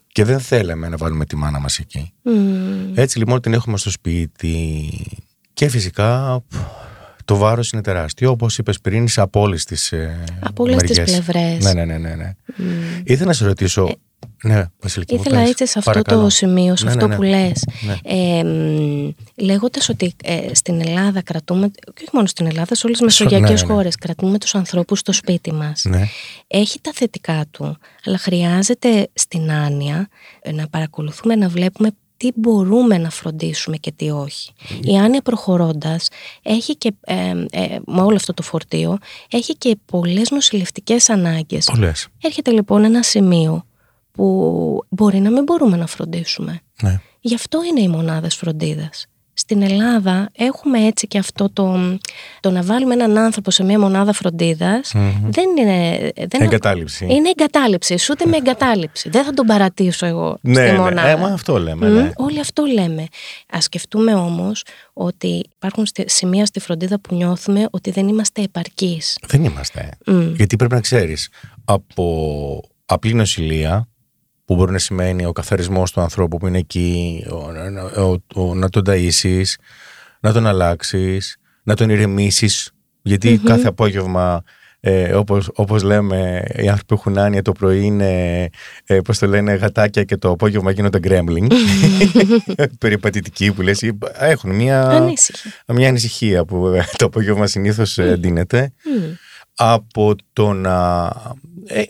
Και 0.07 0.25
δεν 0.25 0.41
θέλαμε 0.41 0.89
να 0.89 0.97
βάλουμε 0.97 1.25
τη 1.25 1.37
μάνα 1.37 1.61
μας 1.61 1.79
εκεί. 1.79 2.13
Έτσι 2.95 3.19
λοιπόν 3.19 3.41
την 3.41 3.53
έχουμε 3.53 3.77
στο 3.77 3.91
σπίτι 3.91 4.91
και 5.53 5.69
φυσικά 5.69 6.43
το 7.25 7.37
βάρος 7.37 7.73
είναι 7.73 7.83
τεράστιο, 7.83 8.31
όπως 8.31 8.59
είπες 8.59 8.81
πριν, 8.81 9.09
από 9.17 9.41
όλες 9.41 9.65
τις 9.65 9.93
ε, 9.93 10.25
Από 10.41 10.63
όλες 10.63 10.83
τις 10.83 11.01
πλευρές. 11.03 11.65
Ναι, 11.65 11.73
ναι, 11.73 11.85
ναι, 11.85 11.99
ναι. 11.99 12.15
ναι. 12.15 12.35
Ήθελα 13.05 13.27
να 13.27 13.33
σε 13.33 13.47
ρωτήσω, 13.47 13.87
ε, 13.87 14.49
ναι, 14.49 14.65
Βασιλική. 14.81 15.15
Ήθελα 15.15 15.41
έτσι 15.41 15.67
σε 15.67 15.79
αυτό 15.79 16.03
το 16.03 16.29
σημείο, 16.29 16.77
σε 16.77 16.85
ναι, 16.85 16.91
αυτό 16.91 17.07
ναι, 17.07 17.17
ναι. 17.17 17.17
που 17.17 17.23
λες. 17.23 17.65
Ε, 18.03 18.43
λέγοντας 19.35 19.89
ότι 19.89 20.15
ε, 20.25 20.55
στην 20.55 20.81
Ελλάδα 20.81 21.23
κρατούμε, 21.23 21.69
και 21.69 22.01
όχι 22.01 22.11
μόνο 22.13 22.27
στην 22.27 22.47
Ελλάδα, 22.47 22.75
σε 22.75 22.87
όλες 22.87 22.99
τις 22.99 23.07
μεσογειακές 23.07 23.63
ναι, 23.63 23.67
ναι. 23.67 23.75
χώρες 23.75 23.97
κρατούμε 23.97 24.39
τους 24.39 24.55
ανθρώπους 24.55 24.99
στο 24.99 25.13
σπίτι 25.13 25.53
μας. 25.53 25.85
Ναι. 25.85 26.09
Έχει 26.47 26.81
τα 26.81 26.91
θετικά 26.95 27.45
του, 27.51 27.79
αλλά 28.05 28.19
χρειάζεται 28.19 29.09
στην 29.13 29.51
άνοια 29.51 30.09
ε, 30.41 30.53
να 30.53 30.69
παρακολουθούμε, 30.69 31.37
να 31.37 31.49
βλέπουμε 31.49 31.91
τι 32.23 32.31
μπορούμε 32.35 32.99
να 32.99 33.11
φροντίσουμε 33.11 33.77
και 33.77 33.93
τι 33.93 34.11
όχι. 34.11 34.53
Η 34.83 34.99
άνοια 34.99 35.23
προχωρώντας 35.23 36.09
έχει 36.43 36.77
και, 36.77 36.95
ε, 37.01 37.15
ε, 37.51 37.79
με 37.87 38.01
όλο 38.01 38.15
αυτό 38.15 38.35
το 38.35 38.43
φορτίο, 38.43 38.99
έχει 39.31 39.57
και 39.57 39.77
πολλές 39.85 40.31
νοσηλευτικές 40.31 41.11
ανάγκες. 41.11 41.65
Πολλές. 41.65 42.09
Έρχεται 42.23 42.51
λοιπόν 42.51 42.85
ένα 42.85 43.03
σημείο 43.03 43.67
που 44.13 44.85
μπορεί 44.89 45.21
να 45.21 45.31
μην 45.31 45.43
μπορούμε 45.43 45.77
να 45.77 45.87
φροντίσουμε. 45.87 46.61
Ναι. 46.83 47.01
Γι' 47.21 47.35
αυτό 47.35 47.65
είναι 47.65 47.81
οι 47.81 47.89
μονάδες 47.89 48.35
φροντίδας. 48.35 49.07
Στην 49.35 49.63
Ελλάδα 49.63 50.29
έχουμε 50.37 50.87
έτσι 50.87 51.07
και 51.07 51.19
αυτό 51.19 51.51
το, 51.53 51.99
το 52.41 52.51
να 52.51 52.63
βάλουμε 52.63 52.95
έναν 52.95 53.19
άνθρωπο 53.19 53.51
σε 53.51 53.65
μια 53.65 53.79
μονάδα 53.79 54.13
φροντίδας 54.13 54.93
δεν 55.31 55.45
είναι... 55.59 55.99
Δεν 56.15 56.41
Εγκατάλειψη. 56.43 57.07
Είναι 57.11 57.29
εγκατάλειψη, 57.29 57.97
ούτε 58.11 58.27
με 58.27 58.37
εγκατάλειψη. 58.37 59.09
Δεν 59.09 59.25
θα 59.25 59.33
τον 59.33 59.47
παρατήσω 59.47 60.07
εγώ 60.07 60.39
Ναι, 60.41 60.55
στη 60.55 60.71
ναι. 60.73 60.79
μονάδα. 60.79 61.09
Ε, 61.09 61.17
μα 61.17 61.27
αυτό 61.27 61.59
λέμε, 61.59 61.89
Μμ, 61.89 61.95
ναι. 61.95 62.11
Όλοι 62.17 62.41
αυτό 62.41 62.65
λέμε. 62.65 63.03
Α 63.57 63.61
σκεφτούμε 63.61 64.15
όμως 64.15 64.65
ότι 64.93 65.43
υπάρχουν 65.57 65.87
στη- 65.87 66.05
σημεία 66.09 66.47
στη 66.47 66.61
φροντίδα 66.61 67.01
που 67.01 67.15
νιώθουμε 67.15 67.67
ότι 67.71 67.91
δεν 67.91 68.09
είμαστε 68.09 68.43
επαρκείς. 68.43 69.19
Δεν 69.27 69.45
είμαστε. 69.45 69.89
Μμ. 70.07 70.35
Γιατί 70.35 70.57
πρέπει 70.57 70.75
να 70.75 70.81
ξέρεις, 70.81 71.29
από 71.65 72.61
απλή 72.87 73.15
νοσηλεία, 73.15 73.89
που 74.53 74.59
μπορεί 74.59 74.73
να 74.73 74.79
σημαίνει 74.79 75.25
ο 75.27 75.33
καθαρισμός 75.33 75.93
του 75.93 76.01
ανθρώπου 76.01 76.37
που 76.39 76.47
είναι 76.47 76.59
εκεί, 76.59 77.25
ο, 77.31 78.03
ο- 78.03 78.41
ο- 78.43 78.55
να 78.55 78.69
τον 78.69 78.83
ταΐσεις, 78.87 79.45
να 80.21 80.33
τον 80.33 80.47
αλλάξεις, 80.47 81.37
να 81.63 81.75
τον 81.75 81.91
ηρεμήσεις, 81.91 82.71
γιατί 83.03 83.41
κάθε 83.45 83.67
απόγευμα, 83.69 84.43
ε, 84.81 85.15
όπως, 85.15 85.51
όπως 85.55 85.83
λέμε, 85.83 86.43
οι 86.57 86.69
άνθρωποι 86.69 86.87
που 86.87 86.95
έχουν 86.95 87.19
άνοια 87.19 87.43
το 87.43 87.53
πρωί 87.53 87.85
είναι, 87.85 88.49
ε, 88.85 89.01
πώς 89.01 89.19
το 89.19 89.27
λένε, 89.27 89.53
γατάκια 89.55 90.05
και 90.05 90.17
το 90.17 90.31
απόγευμα 90.31 90.71
γίνονται 90.71 90.99
γκρέμλινγκ, 90.99 91.51
περιπατητικοί 92.79 93.53
που 93.53 93.63
λες, 93.63 93.83
ή- 93.83 93.99
έχουν 94.19 94.55
μια, 94.55 94.89
Ανήσυχοι. 94.89 95.49
μια 95.67 95.89
ανησυχία 95.89 96.45
που 96.45 96.67
ε, 96.67 96.85
το 96.97 97.05
απόγευμα 97.07 97.47
συνήθως 97.47 97.99
ε, 97.99 98.17
ντύνεται. 98.17 98.73
Μμ. 98.85 99.13
Από 99.55 100.15
το 100.33 100.53
να, 100.53 101.07
ε, 101.67 101.81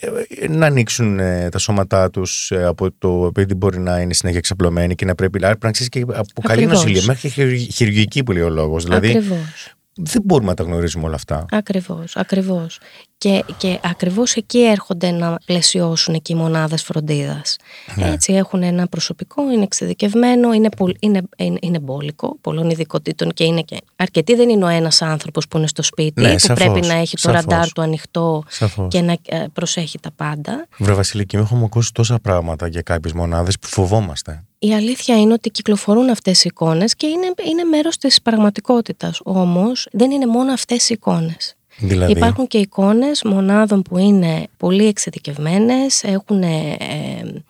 ε, 0.41 0.49
να 0.49 0.67
ανοίξουν 0.67 1.19
ε, 1.19 1.49
τα 1.49 1.59
σώματά 1.59 2.11
τους 2.11 2.51
ε, 2.51 2.65
από 2.65 2.91
το 2.99 3.27
επειδή 3.27 3.55
μπορεί 3.55 3.79
να 3.79 4.01
είναι 4.01 4.15
συνέχεια 4.15 4.39
εξαπλωμένοι 4.39 4.95
και 4.95 5.05
να 5.05 5.15
πρέπει, 5.15 5.39
άρα 5.39 5.47
πρέπει 5.49 5.65
να 5.65 5.71
ξέρεις 5.71 5.89
και 5.89 6.01
από 6.01 6.43
καλή 6.43 6.63
Ακριβώς. 6.63 6.83
νοσηλεία 6.85 7.03
μέχρι 7.07 7.21
και 7.21 7.29
χειρου- 7.29 7.73
χειρουργική 7.73 8.23
που 8.23 8.33
λέει 8.33 8.43
ο 8.43 8.51
λόγος. 8.51 8.85
Δηλαδή 8.85 9.09
Ακριβώς. 9.09 9.75
δεν 9.95 10.23
μπορούμε 10.25 10.49
να 10.49 10.55
τα 10.55 10.63
γνωρίζουμε 10.63 11.05
όλα 11.07 11.15
αυτά. 11.15 11.45
Ακριβώς, 11.51 12.17
ακριβώς. 12.17 12.79
Και, 13.23 13.45
και 13.57 13.79
ακριβώς 13.83 14.35
εκεί 14.35 14.59
έρχονται 14.63 15.11
να 15.11 15.39
πλαισιώσουν 15.45 16.23
και 16.23 16.33
οι 16.33 16.37
μονάδες 16.37 16.83
φροντίδας. 16.83 17.57
Ναι. 17.95 18.11
Έτσι 18.11 18.33
έχουν 18.33 18.63
ένα 18.63 18.87
προσωπικό, 18.87 19.51
είναι 19.53 19.63
εξειδικευμένο, 19.63 20.53
είναι, 20.53 20.69
πολ- 20.77 20.97
είναι, 21.01 21.23
είναι, 21.37 21.59
είναι 21.61 21.79
μπόλικο 21.79 22.37
πολλών 22.41 22.71
ειδικοτήτων 22.71 23.31
και 23.33 23.45
είναι 23.45 23.61
και 23.63 23.77
αρκετοί 23.97 24.35
δεν 24.35 24.49
είναι 24.49 24.65
ο 24.65 24.69
ένας 24.69 25.03
άνθρωπος 25.03 25.49
που 25.49 25.57
είναι 25.59 25.67
στο 25.67 25.83
σπίτι 25.83 26.21
Ναι, 26.23 26.33
που 26.33 26.39
σαφώς, 26.39 26.65
πρέπει 26.65 26.87
να 26.87 26.95
έχει 26.95 27.15
το 27.17 27.21
σαφώς. 27.21 27.41
ραντάρ 27.41 27.73
του 27.73 27.83
ανοιχτό 27.83 28.43
Σαφώς. 28.49 28.87
και 28.91 29.01
να 29.01 29.13
ε, 29.13 29.45
προσέχει 29.53 29.99
τα 29.99 30.11
πάντα. 30.17 30.67
Βρε 30.79 30.93
Βασιλική, 30.93 31.37
μου 31.37 31.43
έχουμε 31.43 31.65
ακούσει 31.65 31.93
τόσα 31.93 32.19
πράγματα 32.19 32.67
για 32.67 32.83
κάποιες 32.83 33.13
μονάδες 33.13 33.59
που 33.59 33.67
φοβόμαστε. 33.67 34.45
Η 34.59 34.75
αλήθεια 34.75 35.21
είναι 35.21 35.33
ότι 35.33 35.51
κυκλοφορούν 35.51 36.11
αυτές 36.11 36.45
οι 36.45 36.47
εικόνες 36.47 36.95
και 36.95 37.07
είναι, 37.07 37.33
είναι 37.51 37.65
μέρος 37.65 37.97
της 37.97 38.23
πραγματικότητας. 38.23 39.21
Όμως 39.25 39.89
δεν 39.93 40.11
είναι 40.11 40.27
μόνο 40.27 40.53
αυτές 40.53 40.89
οι 40.89 40.93
εικόνες. 40.93 41.57
Δηλαδή, 41.79 42.13
Υπάρχουν 42.13 42.47
και 42.47 42.59
εικόνες 42.59 43.23
μονάδων 43.23 43.83
που 43.83 43.99
είναι 43.99 44.47
πολύ 44.57 44.87
εξειδικευμένες, 44.87 46.03
έχουν 46.03 46.43
ε, 46.43 46.77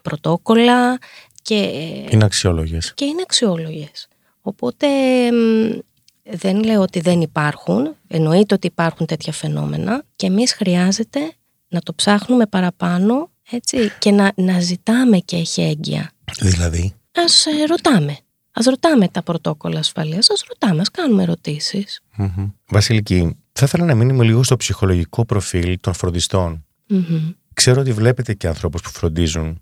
πρωτόκολλα 0.02 0.98
και, 1.42 1.54
είναι 2.11 2.24
αξιόλογες. 2.24 2.92
και 2.94 3.04
είναι 3.04 3.22
αξιόλογες. 3.22 4.08
Οπότε 4.40 4.87
μ, 5.32 5.78
δεν 6.30 6.62
λέω 6.64 6.80
ότι 6.80 7.00
δεν 7.00 7.20
υπάρχουν, 7.20 7.96
εννοείται 8.08 8.54
ότι 8.54 8.66
υπάρχουν 8.66 9.06
τέτοια 9.06 9.32
φαινόμενα 9.32 10.04
και 10.16 10.26
εμείς 10.26 10.52
χρειάζεται 10.52 11.32
να 11.68 11.80
το 11.80 11.94
ψάχνουμε 11.94 12.46
παραπάνω 12.46 13.30
έτσι, 13.50 13.92
και 13.98 14.11
να, 14.11 14.32
να 14.35 14.61
ζητάμε 14.61 15.18
και 15.18 15.37
εχέγγυα. 15.37 16.11
Δηλαδή, 16.40 16.94
Ας 17.14 17.46
ε, 17.46 17.64
ρωτάμε. 17.66 18.16
Ας 18.52 18.64
ρωτάμε 18.64 19.08
τα 19.08 19.22
πρωτόκολλα 19.22 19.78
ασφαλείας, 19.78 20.30
ας 20.30 20.44
ρωτάμε, 20.48 20.80
ας 20.80 20.90
κάνουμε 20.90 21.22
ερωτήσεις. 21.22 22.00
μμμ. 22.16 22.48
Βασιλική, 22.68 23.37
θα 23.52 23.64
ήθελα 23.64 23.84
να 23.84 23.94
μείνουμε 23.94 24.24
λίγο 24.24 24.42
στο 24.42 24.56
ψυχολογικό 24.56 25.24
προφίλ 25.24 25.78
των 25.80 25.92
φροντιστών. 25.92 26.64
Μμμ. 26.86 27.30
Ξέρω 27.54 27.80
ότι 27.80 27.92
βλέπετε 27.92 28.34
και 28.34 28.46
ανθρώπους 28.46 28.82
που 28.82 28.90
φροντίζουν. 28.90 29.60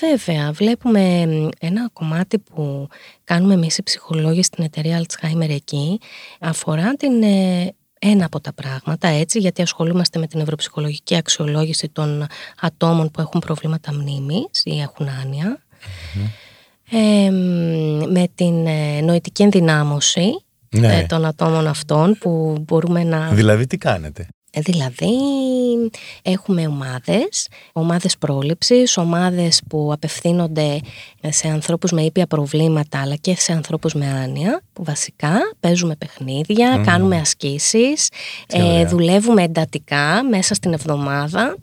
Βέβαια, 0.00 0.52
βλέπουμε 0.52 1.26
μ, 1.26 1.48
ένα 1.60 1.90
κομμάτι 1.92 2.38
που 2.38 2.88
κάνουμε 3.24 3.54
εμείς 3.54 3.78
οι 3.78 3.82
ψυχολόγοι 3.82 4.42
στην 4.42 4.64
εταιρεία 4.64 5.00
Alzheimer 5.02 5.48
εκεί 5.48 6.00
αφορά 6.40 6.94
την, 6.94 7.22
ε, 7.22 7.74
ένα 7.98 8.24
από 8.24 8.40
τα 8.40 8.52
πράγματα 8.52 9.08
έτσι 9.08 9.38
γιατί 9.38 9.62
ασχολούμαστε 9.62 10.18
με 10.18 10.26
την 10.26 10.40
ευρωψυχολογική 10.40 11.16
αξιολόγηση 11.16 11.88
των 11.88 12.26
ατόμων 12.60 13.10
που 13.10 13.20
έχουν 13.20 13.40
προβλήματα 13.40 13.92
μνήμης 13.94 14.62
ή 14.64 14.80
έχουν 14.80 15.08
άνοια 15.08 15.62
Ε, 16.90 17.30
μ, 17.30 18.10
με 18.12 18.28
την 18.34 18.66
ε, 18.66 19.00
νοητική 19.00 19.42
ενδυνάμωση 19.42 20.44
Ναι. 20.70 20.98
ε, 20.98 21.02
των 21.02 21.24
ατόμων 21.24 21.66
αυτών 21.66 22.16
που 22.20 22.56
μπορούμε 22.66 23.04
να 23.04 23.28
Δηλαδή, 23.28 23.66
τι 23.66 23.76
κάνετε; 23.76 24.28
Ε, 24.50 24.60
Δηλαδή 24.60 25.10
έχουμε 26.22 26.66
ομάδες, 26.66 27.48
ομάδες 27.72 28.18
πρόληψης, 28.18 28.96
ομάδες 28.96 29.62
που 29.68 29.90
απευθύνονται 29.92 30.80
σε 31.28 31.48
ανθρώπους 31.48 31.90
με 31.92 32.02
ήπια 32.02 32.26
προβλήματα 32.26 33.00
αλλά 33.00 33.14
και 33.14 33.34
σε 33.36 33.52
ανθρώπους 33.52 33.94
με 33.94 34.06
άνοια 34.06 34.62
που 34.72 34.84
βασικά 34.84 35.38
παίζουμε 35.60 35.96
παιχνίδια, 35.96 36.82
κάνουμε 36.84 37.16
ασκήσεις, 37.16 38.08
ε, 38.46 38.62
ωραία. 38.62 38.86
δουλεύουμε 38.86 39.42
εντατικά 39.42 40.24
μέσα 40.30 40.54
στην 40.54 40.72
εβδομάδα 40.72 41.56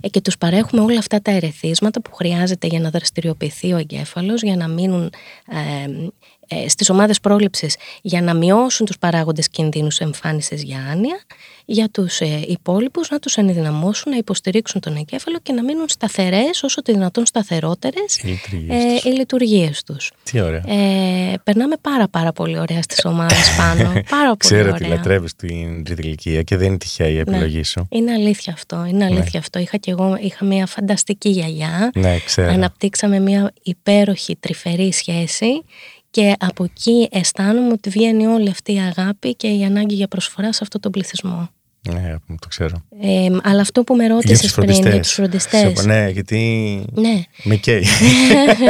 ε, 0.00 0.08
και 0.08 0.20
τους 0.20 0.38
παρέχουμε 0.38 0.82
όλα 0.82 0.98
αυτά 0.98 1.20
τα 1.20 1.30
ερεθίσματα 1.30 2.02
που 2.02 2.14
χρειάζεται 2.14 2.66
για 2.66 2.80
να 2.80 2.90
δραστηριοποιηθεί 2.90 3.72
ο 3.72 3.76
εγκέφαλος, 3.76 4.42
για 4.42 4.56
να 4.56 4.68
μείνουν 4.68 5.12
ε, 5.48 5.84
ε, 5.84 6.37
στις 6.68 6.90
ομάδες 6.90 7.20
πρόληψης 7.20 7.76
για 8.02 8.22
να 8.22 8.34
μειώσουν 8.34 8.86
τους 8.86 8.98
παράγοντες 8.98 9.48
κινδύνους 9.48 9.98
εμφάνισης 9.98 10.62
για 10.62 10.78
άνοια, 10.90 11.20
για 11.70 11.88
τους 11.88 12.20
ε, 12.20 12.44
υπόλοιπους 12.46 13.10
να 13.10 13.18
τους 13.18 13.36
ενδυναμώσουν, 13.36 14.12
να 14.12 14.18
υποστηρίξουν 14.18 14.80
τον 14.80 14.96
εγκέφαλο 14.96 15.38
και 15.42 15.52
να 15.52 15.62
μείνουν 15.62 15.88
σταθερές, 15.88 16.62
όσο 16.62 16.82
το 16.82 16.92
δυνατόν 16.92 17.26
σταθερότερες 17.26 18.16
Οι 18.16 18.26
λειτουργίες 18.26 19.04
ε, 19.04 19.08
οι 19.08 19.12
λειτουργίες 19.12 19.82
τους. 19.82 20.12
Τι 20.22 20.40
ωραία. 20.40 20.62
Ε, 20.66 21.34
περνάμε 21.44 21.76
πάρα 21.80 22.08
πάρα 22.08 22.32
πολύ 22.32 22.58
ωραία 22.58 22.82
στις 22.82 23.04
ομάδες 23.04 23.54
πάνω. 23.56 23.92
πάρα 24.16 24.24
πολύ 24.24 24.36
Ξέρω 24.36 24.70
ότι 24.70 24.84
ωραία. 24.84 24.96
λατρεύεις 24.96 25.36
την 25.36 25.84
τρίτη 25.84 26.02
ηλικία 26.02 26.42
και 26.42 26.56
δεν 26.56 26.66
είναι 26.66 26.78
τυχαία 26.78 27.08
η 27.08 27.18
επιλογή 27.18 27.62
σου. 27.62 27.86
Είναι 27.90 28.12
αλήθεια 28.12 28.52
αυτό, 28.52 28.84
είναι 28.84 29.04
αλήθεια 29.04 29.40
αυτό. 29.40 29.58
Είχα 29.58 29.76
και 29.76 29.90
εγώ 29.90 30.18
είχα 30.20 30.44
μια 30.44 30.66
φανταστική 30.66 31.28
γιαγιά. 31.28 31.90
Ναι, 31.94 32.18
ξέρω. 32.18 32.52
Αναπτύξαμε 32.52 33.18
μια 33.18 33.52
υπέροχη 33.62 34.36
τρυφερή 34.36 34.92
σχέση 34.92 35.64
και 36.18 36.34
από 36.38 36.64
εκεί 36.64 37.08
αισθάνομαι 37.10 37.72
ότι 37.72 37.90
βγαίνει 37.90 38.26
όλη 38.26 38.48
αυτή 38.48 38.72
η 38.74 38.78
αγάπη 38.78 39.34
και 39.34 39.48
η 39.48 39.64
ανάγκη 39.64 39.94
για 39.94 40.08
προσφορά 40.08 40.52
σε 40.52 40.58
αυτόν 40.62 40.80
τον 40.80 40.90
πληθυσμό. 40.92 41.48
Ναι, 41.88 42.14
μου 42.26 42.36
το 42.40 42.48
ξέρω. 42.48 42.82
Ε, 43.00 43.26
αλλά 43.42 43.60
αυτό 43.60 43.82
που 43.84 43.94
με 43.96 44.04
Για 44.04 44.12
ρώτησες 44.14 44.40
τους 44.40 44.52
πριν 44.54 44.64
φροντιστές. 44.64 44.92
για 44.92 45.02
τους 45.02 45.12
φροντιστές. 45.12 45.78
Σε- 45.80 45.86
Ναι, 45.86 46.08
γιατί 46.08 46.38
Ναι, 46.92 47.22
με 47.42 47.56
καίει. 47.56 47.84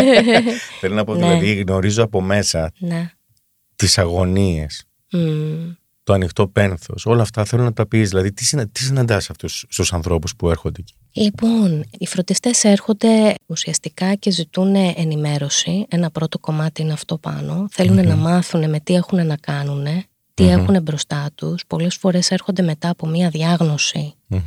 Θέλω 0.81 0.95
να 0.95 1.05
πω, 1.05 1.15
Ναι. 1.15 1.19
δηλαδή 1.27 1.55
γνωρίζω 1.55 2.03
από 2.05 2.21
μέσα 2.21 2.73
ναι. 2.79 3.11
τις 3.77 3.99
αγωνίες, 3.99 4.85
Μμ. 5.13 5.71
Το 6.09 6.15
ανοιχτό 6.15 6.49
πένθος, 6.49 7.07
όλα 7.07 7.23
αυτά 7.23 7.45
θέλω 7.45 7.63
να 7.63 7.73
τα 7.73 7.87
πεις. 7.87 8.09
Δηλαδή, 8.09 8.33
τι, 8.33 8.45
συνα, 8.45 8.69
τι 8.69 8.83
συναντάς 8.83 9.31
αυτούς 9.31 9.65
στους 9.69 9.93
ανθρώπους 9.93 10.37
που 10.37 10.51
έρχονται 10.51 10.81
εκεί; 10.81 10.95
Λοιπόν, 11.13 11.85
οι 11.99 12.07
φροντιστές 12.07 12.65
έρχονται 12.65 13.35
ουσιαστικά 13.47 14.15
και 14.15 14.31
ζητούν 14.31 14.75
ενημέρωση. 14.75 15.87
Ένα 15.89 16.11
πρώτο 16.11 16.39
κομμάτι 16.39 16.83
είναι 16.83 16.93
αυτό 16.93 17.19
πάνω. 17.19 17.67
Θέλουν 17.71 18.07
να 18.07 18.17
μάθουν 18.17 18.71
με 18.71 18.81
τι 18.81 18.95
έχουν 18.95 19.27
να 19.27 19.37
κάνουν, 19.37 19.87
τι 20.35 20.49
έχουν 20.49 20.83
μπροστά 20.83 21.31
τους. 21.35 21.63
Πολλές 21.67 21.97
φορές 21.97 22.31
έρχονται 22.31 22.63
μετά 22.63 22.89
από 22.89 23.07
μία 23.07 23.29
διάγνωση 23.29 24.15
Μμμ. 24.27 24.41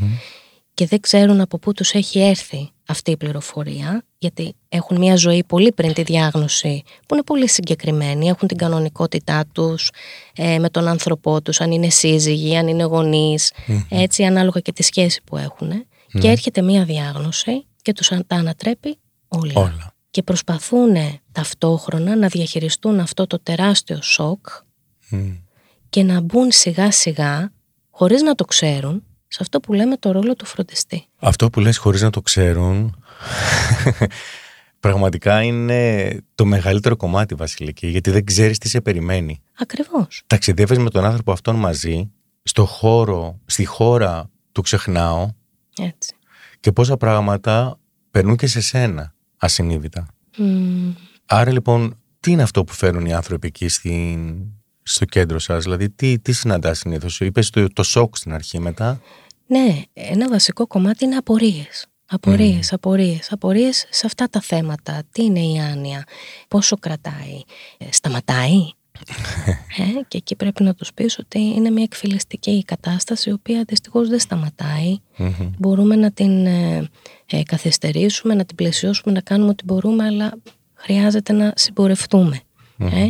και 0.73 0.85
δεν 0.85 0.99
ξέρουν 0.99 1.41
από 1.41 1.59
πού 1.59 1.73
τους 1.73 1.91
έχει 1.91 2.19
έρθει 2.19 2.69
αυτή 2.87 3.11
η 3.11 3.17
πληροφορία, 3.17 4.03
γιατί 4.21 4.55
έχουν 4.69 4.97
μια 4.97 5.15
ζωή 5.15 5.43
πολύ 5.43 5.71
πριν 5.71 5.93
τη 5.93 6.03
διάγνωση, 6.03 6.83
που 7.07 7.13
είναι 7.13 7.23
πολύ 7.23 7.49
συγκεκριμένη, 7.49 8.27
έχουν 8.27 8.47
την 8.47 8.57
κανονικότητά 8.57 9.45
τους 9.51 9.89
ε, 10.35 10.59
με 10.59 10.69
τον 10.69 10.87
άνθρωπό 10.87 11.41
τους, 11.41 11.61
αν 11.61 11.71
είναι 11.71 11.89
σύζυγοι, 11.89 12.57
αν 12.57 12.67
είναι 12.67 12.83
γονείς, 12.83 13.51
έτσι 13.89 14.23
ανάλογα 14.23 14.59
και 14.59 14.71
τη 14.71 14.83
σχέση 14.83 15.21
που 15.23 15.37
έχουν. 15.37 15.71
Και 16.19 16.27
έρχεται 16.27 16.61
μια 16.61 16.83
διάγνωση 16.83 17.65
και 17.81 17.93
τους 17.93 18.07
τα 18.07 18.35
ανατρέπει 18.35 18.97
όλα. 19.27 19.53
Όλα. 19.55 19.93
και 20.09 20.23
προσπαθούν 20.23 20.95
ταυτόχρονα 21.31 22.15
να 22.15 22.27
διαχειριστούν 22.27 22.99
αυτό 22.99 23.27
το 23.27 23.39
τεράστιο 23.43 24.01
σοκ 24.01 24.47
και 25.89 26.03
να 26.03 26.21
μπουν 26.21 26.51
σιγά 26.51 26.91
σιγά, 26.91 27.51
χωρίς 27.89 28.21
να 28.21 28.35
το 28.35 28.45
ξέρουν, 28.45 29.03
σε 29.27 29.39
αυτό 29.41 29.59
που 29.59 29.73
λέμε 29.73 29.97
το 29.97 30.11
ρόλο 30.11 30.35
του 30.35 30.45
φροντιστή. 30.45 31.05
Αυτό 31.19 31.49
που 31.49 31.59
λες 31.59 31.77
χωρίς 31.77 32.01
να 32.01 32.09
το 32.09 32.21
ξέρουν 32.21 33.00
πραγματικά 34.79 35.41
είναι 35.41 36.17
το 36.35 36.45
μεγαλύτερο 36.45 36.95
κομμάτι 36.95 37.35
Βασιλική 37.35 37.87
γιατί 37.87 38.11
δεν 38.11 38.25
ξέρεις 38.25 38.57
τι 38.57 38.69
σε 38.69 38.81
περιμένει. 38.81 39.41
Ακριβώς. 39.57 40.23
Ταξιδεύεις 40.27 40.77
με 40.77 40.89
τον 40.89 41.05
άνθρωπο 41.05 41.31
αυτόν 41.31 41.55
μαζί 41.55 42.11
στο 42.43 42.65
χώρο, 42.65 43.39
στη 43.45 43.65
χώρα 43.65 44.29
του 44.51 44.61
ξεχνάω 44.61 45.29
Έτσι. 45.79 46.15
και 46.59 46.71
πόσα 46.71 46.97
πράγματα 46.97 47.79
περνούν 48.11 48.35
και 48.35 48.47
σε 48.47 48.61
σένα 48.61 49.13
ασυνείδητα. 49.37 50.07
Μμμ. 50.37 50.93
Άρα 51.25 51.51
λοιπόν 51.51 51.95
τι 52.19 52.31
είναι 52.31 52.41
αυτό 52.41 52.63
που 52.63 52.73
φέρνουν 52.73 53.05
οι 53.05 53.13
άνθρωποι 53.13 53.47
εκεί 53.47 53.67
στην, 53.67 54.45
στο 54.83 55.05
κέντρο 55.05 55.39
σας, 55.39 55.63
δηλαδή 55.63 55.89
τι, 55.89 56.19
τι 56.19 56.31
συναντάς 56.31 56.79
συνήθως, 56.79 57.19
είπες 57.19 57.49
το, 57.49 57.67
το 57.73 57.83
σοκ 57.83 58.17
στην 58.17 58.33
αρχή 58.33 58.59
μετά. 58.59 59.01
Ναι, 59.47 59.81
ένα 59.93 60.29
βασικό 60.29 60.67
κομμάτι 60.67 61.05
είναι 61.05 61.15
απορίες. 61.15 61.85
Απορίες, 62.13 62.73
απορίες, 62.73 63.31
απορίες 63.31 63.85
σε 63.89 64.05
αυτά 64.05 64.29
τα 64.29 64.41
θέματα. 64.41 65.03
Τι 65.11 65.23
είναι 65.23 65.39
η 65.39 65.59
άνοια, 65.59 66.03
πόσο 66.47 66.77
κρατάει, 66.77 67.41
ε, 67.77 67.85
σταματάει; 67.89 68.57
ε, 69.77 70.01
και 70.07 70.17
εκεί 70.17 70.35
πρέπει 70.35 70.63
να 70.63 70.73
τους 70.73 70.93
πεις 70.93 71.19
ότι 71.19 71.39
είναι 71.39 71.69
μια 71.69 71.83
εκφυλιστική 71.83 72.63
κατάσταση 72.63 73.29
η 73.29 73.33
οποία 73.33 73.63
δυστυχώς 73.67 74.09
δεν 74.09 74.19
σταματάει. 74.19 74.97
Μπορούμε 75.57 75.95
να 75.95 76.11
την 76.11 76.45
ε, 76.45 76.89
ε, 77.25 77.43
καθυστερήσουμε, 77.43 78.33
να 78.33 78.45
την 78.45 78.55
πλαισιώσουμε, 78.55 79.13
να 79.13 79.21
κάνουμε 79.21 79.49
ό,τι 79.49 79.63
μπορούμε, 79.65 80.05
αλλά 80.05 80.33
χρειάζεται 80.73 81.33
να 81.33 81.53
συμπορευτούμε. 81.55 82.41
Ε, 82.77 83.09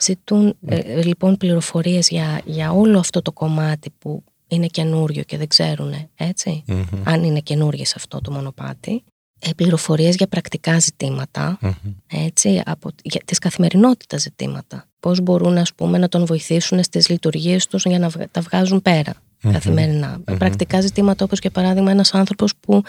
ζητούν 0.00 0.56
ε, 0.66 1.02
λοιπόν 1.02 1.36
πληροφορίες 1.36 2.08
για, 2.08 2.40
για 2.44 2.72
όλο 2.72 2.98
αυτό 2.98 3.22
το 3.22 3.32
κομμάτι 3.32 3.90
που 3.98 4.24
είναι 4.54 4.66
καινούριο 4.66 5.22
και 5.22 5.36
δεν 5.36 5.48
ξέρουν, 5.48 5.94
έτσι, 6.14 6.64
αν 7.04 7.24
είναι 7.24 7.40
καινούργιες 7.40 7.88
σε 7.88 7.94
αυτό 7.96 8.20
το 8.20 8.30
μονοπάτι. 8.32 9.04
Ε, 9.44 9.50
πληροφορίες 9.56 10.14
για 10.14 10.26
πρακτικά 10.26 10.78
ζητήματα, 10.78 11.58
έτσι, 12.06 12.62
από, 12.64 12.90
για 13.02 13.20
τις 13.24 13.38
καθημερινότητα 13.38 14.16
ζητήματα. 14.18 14.88
Πώς 15.00 15.20
μπορούν, 15.20 15.58
ας 15.58 15.74
πούμε, 15.74 15.98
να 15.98 16.08
τον 16.08 16.24
βοηθήσουν 16.26 16.82
στις 16.82 17.08
λειτουργίες 17.08 17.66
τους 17.66 17.84
για 17.84 17.98
να 17.98 18.08
βγα- 18.08 18.28
τα 18.30 18.40
βγάζουν 18.40 18.82
πέρα 18.82 19.12
καθημερινά. 19.52 20.20
Πρακτικά 20.38 20.80
ζητήματα 20.80 21.24
όπως, 21.24 21.38
για 21.38 21.50
παράδειγμα, 21.50 21.90
ένας 21.90 22.14
άνθρωπος 22.14 22.52
που 22.60 22.82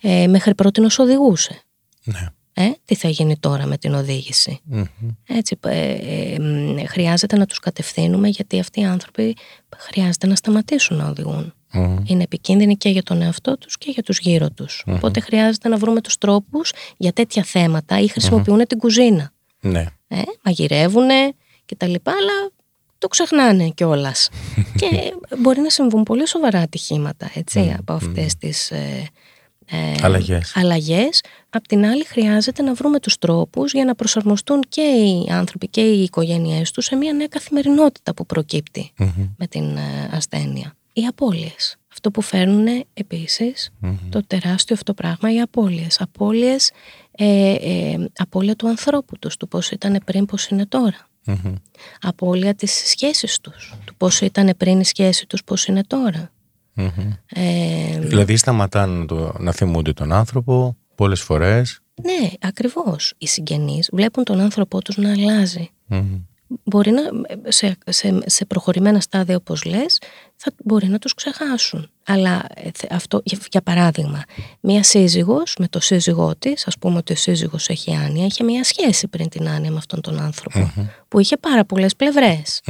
ε, 0.00 0.26
μέχρι 0.26 0.54
πρώτη 0.54 0.80
οδηγούσε. 0.98 1.62
Ναι. 2.04 2.26
Ε, 2.60 2.70
τι 2.84 2.94
θα 2.94 3.08
γίνει 3.08 3.38
τώρα 3.38 3.66
με 3.66 3.76
την 3.76 3.94
οδήγηση; 3.94 4.60
Έτσι, 5.26 5.58
ε, 5.60 5.92
ε, 5.92 6.38
μ, 6.38 6.76
χρειάζεται 6.86 7.36
να 7.36 7.46
τους 7.46 7.58
κατευθύνουμε 7.58 8.28
γιατί 8.28 8.58
αυτοί 8.58 8.80
οι 8.80 8.84
άνθρωποι 8.84 9.36
χρειάζεται 9.76 10.26
να 10.26 10.34
σταματήσουν 10.34 10.96
να 10.96 11.08
οδηγούν. 11.08 11.52
Είναι 12.04 12.22
επικίνδυνοι 12.22 12.76
και 12.76 12.88
για 12.88 13.02
τον 13.02 13.22
εαυτό 13.22 13.58
τους 13.58 13.78
και 13.78 13.90
για 13.90 14.02
τους 14.02 14.18
γύρω 14.18 14.50
τους. 14.50 14.84
Οπότε 14.86 15.20
χρειάζεται 15.20 15.68
να 15.68 15.76
βρούμε 15.76 16.00
τους 16.00 16.18
τρόπους 16.18 16.72
για 16.96 17.12
τέτοια 17.12 17.42
θέματα 17.42 18.00
ή 18.00 18.08
χρησιμοποιούν 18.08 18.66
την 18.66 18.78
κουζίνα. 18.78 19.32
Ναι. 19.60 19.86
Ε, 20.08 20.22
μαγειρεύουν 20.42 21.08
και 21.64 21.76
τα 21.76 21.86
λοιπά, 21.86 22.10
αλλά 22.10 22.50
το 22.98 23.08
ξεχνάνε 23.08 23.68
κιόλας. 23.68 24.28
και 24.80 25.12
μπορεί 25.38 25.60
να 25.60 25.70
συμβούν 25.70 26.02
πολύ 26.02 26.28
σοβαρά 26.28 26.60
ατυχήματα 26.60 27.30
έτσι, 27.34 27.74
από 27.78 27.92
αυτές 27.92 28.36
τις 28.36 28.72
ε, 29.70 29.76
ε, 29.76 29.94
Αλλαγές. 30.02 30.56
αλλαγές. 30.56 31.22
Απ' 31.50 31.66
την 31.66 31.86
άλλη 31.86 32.04
χρειάζεται 32.04 32.62
να 32.62 32.74
βρούμε 32.74 33.00
τους 33.00 33.18
τρόπους 33.18 33.72
για 33.72 33.84
να 33.84 33.94
προσαρμοστούν 33.94 34.62
και 34.68 34.82
οι 34.82 35.28
άνθρωποι 35.30 35.68
και 35.68 35.80
οι 35.80 36.02
οικογένειές 36.02 36.70
τους 36.70 36.84
σε 36.84 36.96
μια 36.96 37.12
νέα 37.12 37.26
καθημερινότητα 37.26 38.14
που 38.14 38.26
προκυπτει 38.26 38.92
με 39.36 39.46
την 39.46 39.76
ε, 39.76 40.08
ασθένεια. 40.12 40.76
Οι 40.92 41.04
απώλειες. 41.04 41.76
Αυτό 41.92 42.10
που 42.10 42.22
φέρνουν 42.22 42.66
επίσης 42.94 43.70
το 44.10 44.22
τεράστιο 44.26 44.74
αυτό 44.74 44.94
πράγμα, 44.94 45.32
οι 45.32 45.40
απώλειες. 45.40 46.00
Απώλειες, 46.00 46.70
ε, 47.10 47.52
ε, 47.52 48.08
απώλεια 48.16 48.56
του 48.56 48.68
ανθρώπου 48.68 49.18
τους, 49.18 49.36
του 49.36 49.48
πώς 49.48 49.70
ήταν 49.70 50.00
πριν, 50.04 50.26
πώς 50.26 50.48
είναι 50.48 50.66
τώρα. 50.66 51.08
Απώλεια 52.00 52.54
της 52.54 52.72
σχέσης 52.72 53.40
τους, 53.40 53.74
του 53.84 53.94
πώς 53.96 54.20
ήταν 54.20 54.54
πριν 54.56 54.80
η 54.80 54.84
σχέση 54.84 55.26
τους, 55.26 55.44
πώς 55.44 55.66
είναι 55.66 55.82
τώρα. 55.86 56.30
Ε, 57.26 57.98
Δηλαδή 58.00 58.36
σταματάνε 58.36 58.98
να, 58.98 59.06
το, 59.06 59.34
να 59.38 59.52
θυμούνται 59.52 59.92
τον 59.92 60.12
άνθρωπο 60.12 60.76
πολλές 60.94 61.20
φορές. 61.20 61.80
Ναι, 62.02 62.28
ακριβώς. 62.40 63.12
Οι 63.18 63.26
συγγενείς 63.26 63.88
βλέπουν 63.92 64.24
τον 64.24 64.40
άνθρωπό 64.40 64.82
τους 64.82 64.96
να 64.96 65.12
αλλάζει. 65.12 65.70
Μπορεί 66.64 66.90
να, 66.90 67.02
σε, 67.48 67.76
σε, 67.86 68.18
σε 68.26 68.44
προχωρημένα 68.44 69.00
στάδια 69.00 69.36
όπως 69.36 69.64
λες, 69.64 69.98
θα, 70.36 70.52
μπορεί 70.64 70.86
να 70.88 70.98
τους 70.98 71.14
ξεχάσουν. 71.14 71.90
Αλλά 72.06 72.44
ε, 72.54 72.70
θε- 72.74 72.92
αυτό, 72.92 73.20
για, 73.24 73.38
για 73.50 73.62
παράδειγμα, 73.62 74.22
μία 74.60 74.82
σύζυγος 74.82 75.56
με 75.58 75.68
το 75.68 75.80
σύζυγό 75.80 76.36
της, 76.38 76.66
ας 76.66 76.78
πούμε 76.78 76.96
ότι 76.96 77.12
ο 77.12 77.16
σύζυγος 77.16 77.68
έχει 77.68 77.94
άνοια, 77.94 78.24
είχε 78.26 78.44
μία 78.44 78.64
σχέση 78.64 79.08
πριν 79.08 79.28
την 79.28 79.48
άνοια 79.48 79.70
με 79.70 79.76
αυτόν 79.76 80.00
τον 80.00 80.20
άνθρωπο, 80.20 80.72
που 81.08 81.18
είχε 81.20 81.36
πάρα 81.36 81.64
πολλές 81.64 81.96
πλευρές. 81.96 82.60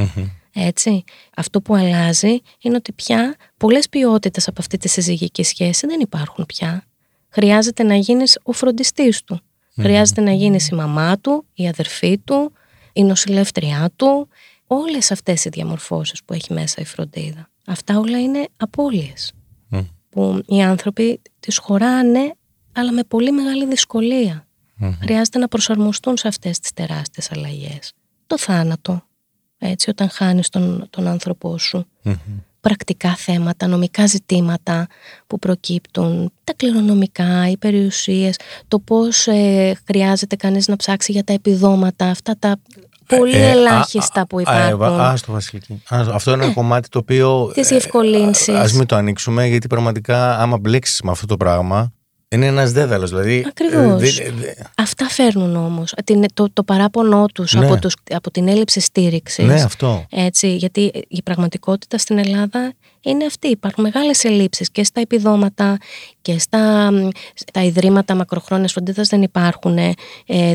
Έτσι. 0.60 1.04
Αυτό 1.36 1.60
που 1.60 1.74
αλλάζει 1.74 2.40
είναι 2.60 2.76
ότι 2.76 2.92
πια 2.92 3.36
πολλές 3.56 3.88
ποιότητες 3.88 4.48
από 4.48 4.60
αυτή 4.60 4.76
τη 4.76 4.88
συζυγική 4.88 5.42
σχέση 5.42 5.86
δεν 5.86 6.00
υπάρχουν 6.00 6.46
πια. 6.46 6.84
Χρειάζεται 7.28 7.82
να 7.82 7.94
γίνεις 7.94 8.38
ο 8.42 8.52
φροντιστής 8.52 9.24
του. 9.24 9.40
Χρειάζεται 9.80 10.20
να 10.20 10.32
γίνεις 10.32 10.68
η 10.68 10.74
μαμά 10.74 11.18
του, 11.18 11.46
η 11.54 11.68
αδερφή 11.68 12.18
του, 12.18 12.52
η 12.92 13.04
νοσηλεύτριά 13.04 13.90
του. 13.96 14.28
Όλες 14.66 15.10
αυτές 15.10 15.44
οι 15.44 15.48
διαμορφώσεις 15.48 16.24
που 16.24 16.32
έχει 16.32 16.52
μέσα 16.52 16.80
η 16.80 16.84
φροντίδα. 16.84 17.50
Αυτά 17.66 17.98
όλα 17.98 18.20
είναι 18.20 18.48
απώλειες. 18.56 19.32
Που 20.10 20.42
οι 20.46 20.62
άνθρωποι 20.62 21.20
τις 21.40 21.58
χωράνε 21.58 22.34
αλλά 22.72 22.92
με 22.92 23.04
πολύ 23.04 23.32
μεγάλη 23.32 23.66
δυσκολία. 23.66 24.46
Χρειάζεται 25.00 25.38
να 25.38 25.48
προσαρμοστούν 25.48 26.16
σε 26.16 26.28
αυτές 26.28 26.58
τις 26.58 26.72
τεράστιες 26.72 27.32
αλλαγές. 27.32 27.92
Το 28.26 28.38
θάνατο, 28.38 29.02
έτσι, 29.58 29.90
όταν 29.90 30.08
χάνεις 30.10 30.48
τον, 30.48 30.86
τον 30.90 31.06
άνθρωπό 31.06 31.58
σου. 31.58 31.86
Πρακτικά 32.60 33.14
θέματα, 33.14 33.66
νομικά 33.66 34.06
ζητήματα 34.06 34.86
που 35.26 35.38
προκύπτουν, 35.38 36.32
τα 36.44 36.52
κληρονομικά, 36.56 37.50
οι 37.50 37.56
περιουσίες, 37.56 38.36
το 38.68 38.78
πώς 38.78 39.26
ε, 39.26 39.78
χρειάζεται 39.86 40.36
κανείς 40.36 40.68
να 40.68 40.76
ψάξει 40.76 41.12
για 41.12 41.24
τα 41.24 41.32
επιδόματα, 41.32 42.06
αυτά 42.06 42.36
τα 42.38 42.56
πολύ 43.06 43.36
Ε, 43.36 43.46
α, 43.46 43.48
ελάχιστα 43.48 44.20
α, 44.20 44.26
που 44.26 44.38
α, 44.38 44.40
υπάρχουν. 44.40 44.70
Εύα, 44.70 45.10
Άστο 45.10 45.32
Βασιλική. 45.32 45.82
Άστο. 45.88 46.14
Αυτό 46.14 46.32
είναι 46.32 46.44
ένα 46.44 46.52
κομμάτι 46.52 46.88
το 46.88 46.98
οποίο... 46.98 47.50
Τις 47.54 47.68
διευκολύνσεις. 47.68 48.54
Ας 48.54 48.72
μην 48.72 48.86
το 48.86 48.96
ανοίξουμε 48.96 49.46
γιατί 49.46 49.66
πραγματικά 49.66 50.38
άμα 50.38 50.58
μπλέξεις 50.58 51.00
με 51.00 51.10
αυτό 51.10 51.26
το 51.26 51.36
πράγμα 51.36 51.92
είναι 52.30 52.46
ένας 52.46 52.72
δέδαλος. 52.72 53.10
Δηλαδή, 53.10 53.44
Ακριβώς. 53.48 54.18
ε, 54.18 54.22
δε- 54.24 54.30
δε- 54.30 54.52
Αυτά 54.76 55.04
φέρνουν 55.08 55.56
όμως 55.56 55.94
την, 56.04 56.24
το, 56.34 56.46
το 56.52 56.62
παράπονό 56.62 57.26
τους 57.26 57.54
Ναι. 57.54 57.66
από, 57.66 57.78
τους 57.78 57.94
από 58.10 58.30
την 58.30 58.48
έλλειψη 58.48 58.80
στήριξης. 58.80 59.44
ναι, 59.46 59.62
αυτό. 59.62 60.06
Έτσι, 60.10 60.56
γιατί 60.56 61.04
η 61.08 61.22
πραγματικότητα 61.22 61.98
στην 61.98 62.18
Ελλάδα 62.18 62.72
είναι 63.00 63.24
αυτή. 63.24 63.48
Υπάρχουν 63.48 63.84
μεγάλες 63.84 64.24
ελλείψεις 64.24 64.70
και 64.70 64.84
στα 64.84 65.00
επιδόματα 65.00 65.76
και 66.22 66.38
στα, 66.38 66.90
στα 67.34 67.62
ιδρύματα 67.64 68.14
μακροχρόνιας 68.14 68.72
φροντίδας 68.72 69.08
δεν 69.08 69.22
υπάρχουν, 69.22 69.78
ε, 69.78 69.92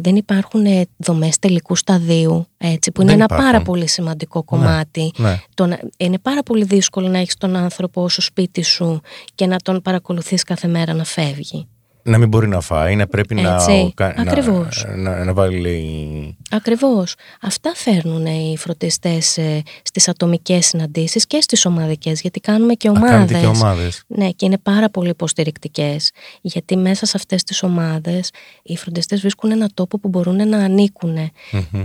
δεν 0.02 0.16
υπάρχουν 0.16 0.66
ε, 0.66 0.86
δομές 0.98 1.40
τελικού 1.40 1.76
σταδίου, 1.76 2.46
έτσι, 2.58 2.92
που 2.92 3.02
είναι 3.02 3.12
Δεν 3.12 3.20
ένα 3.22 3.28
υπάρχουν. 3.30 3.52
πάρα 3.52 3.64
πολύ 3.64 3.88
σημαντικό 3.88 4.44
κομμάτι. 4.44 5.12
ναι. 5.18 5.40
Το 5.54 5.66
να- 5.66 5.80
είναι 5.98 6.20
πάρα 6.20 6.44
πολύ 6.44 6.64
δύσκολο 6.64 7.08
να 7.08 7.18
έχεις 7.18 7.36
τον 7.38 7.56
άνθρωπο 7.56 8.10
στο 8.10 8.22
σπίτι 8.22 8.64
σου 8.64 9.02
και 9.36 9.46
να 9.46 9.58
τον 9.58 9.82
παρακολουθείς 9.82 10.44
κάθε 10.44 10.68
μέρα 10.68 10.94
να 10.94 11.04
φεύγει. 11.04 11.68
Να 12.06 12.18
μην 12.18 12.28
μπορεί 12.28 12.48
να 12.48 12.60
φάει, 12.62 12.96
να 12.96 13.08
πρέπει 13.08 13.36
να, 13.36 13.54
Έτσι, 13.54 13.92
κα- 13.96 14.14
ακριβώς. 14.18 14.86
να, 14.88 14.96
να, 15.16 15.24
να 15.24 15.34
βάλει 15.34 15.60
λέει, 15.60 16.38
Ακριβώς. 16.52 17.16
Αυτά 17.42 17.72
φέρνουν 17.76 18.26
οι 18.26 18.56
φροντιστές 18.58 19.38
ε, 19.38 19.62
στις 19.84 20.08
ατομικές 20.08 20.66
συναντήσεις 20.66 21.28
και 21.28 21.42
στις 21.42 21.66
ομαδικές, 21.66 22.22
γιατί 22.22 22.40
κάνουμε 22.40 22.74
και 22.74 22.90
να 22.90 22.94
ομάδες. 23.00 23.12
κάνετε 23.16 23.40
και 23.40 23.46
ομάδες. 23.46 24.04
Ναι, 24.08 24.30
και 24.30 24.46
είναι 24.46 24.58
πάρα 24.58 24.90
πολύ 24.90 25.10
υποστηρικτικές, 25.10 26.12
γιατί 26.42 26.78
μέσα 26.78 27.06
σε 27.06 27.14
αυτές 27.16 27.44
τις 27.44 27.64
ομάδες 27.64 28.30
οι 28.64 28.78
φροντιστές 28.78 29.22
βρίσκουν 29.22 29.52
ένα 29.52 29.70
τόπο 29.74 30.00
που 30.00 30.08
μπορούν 30.10 30.48
να 30.48 30.58
ανήκουν. 30.58 31.18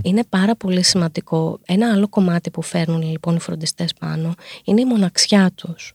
Είναι 0.03 0.25
πάρα 0.29 0.57
πολύ 0.57 0.83
σημαντικό. 0.83 1.59
Ένα 1.67 1.93
άλλο 1.93 2.09
κομμάτι 2.09 2.51
που 2.51 2.63
φέρνουν 2.63 3.03
λοιπόν 3.11 3.37
οι 3.37 3.41
φροντιστές 3.41 3.93
πάνω 4.01 4.35
είναι 4.65 4.81
η 4.81 4.85
μοναξιά 4.85 5.51
τους. 5.55 5.93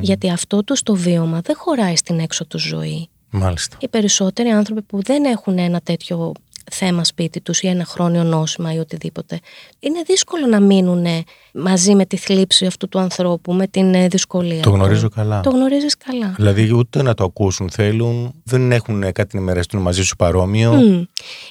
Γιατί 0.00 0.30
αυτό 0.30 0.64
τους 0.64 0.82
το 0.82 0.94
βίωμα 0.94 1.40
δεν 1.40 1.56
χωράει 1.56 1.96
στην 1.96 2.18
έξω 2.18 2.46
τους 2.46 2.62
ζωή. 2.62 3.08
Μάλιστα. 3.30 3.76
Οι 3.80 3.88
περισσότεροι 3.88 4.48
άνθρωποι 4.48 4.82
που 4.82 5.02
δεν 5.02 5.24
έχουν 5.24 5.58
ένα 5.58 5.80
τέτοιο 5.80 6.32
θέμα 6.70 7.04
σπίτι 7.04 7.40
τους 7.40 7.60
ή 7.62 7.66
ένα 7.68 7.84
χρόνιο 7.84 8.22
νόσημα 8.22 8.72
ή 8.74 8.78
οτιδήποτε. 8.78 9.40
Είναι 9.80 10.02
δύσκολο 10.06 10.46
να 10.46 10.60
μείνουν 10.60 11.06
μαζί 11.52 11.94
με 11.94 12.06
τη 12.06 12.16
θλίψη 12.16 12.66
αυτού 12.66 12.88
του 12.88 12.98
ανθρώπου, 12.98 13.52
με 13.52 13.66
την 13.66 13.94
ε, 13.94 14.08
δυσκολία. 14.08 14.62
Το 14.62 14.70
γνωρίζω 14.70 15.08
καλά. 15.08 15.40
Το 15.40 15.50
γνωρίζεις 15.50 15.96
καλά. 15.96 16.34
Δηλαδή 16.36 16.72
ούτε 16.74 17.02
να 17.02 17.14
το 17.14 17.24
ακούσουν 17.24 17.70
θέλουν, 17.70 18.34
δεν 18.44 18.72
έχουν 18.72 19.12
κάτι 19.12 19.36
να 19.36 19.42
μοιραστούν 19.42 19.80
μαζί 19.82 20.02
σου 20.02 20.16
παρόμοιο. 20.16 20.72
Μμ. 20.72 21.02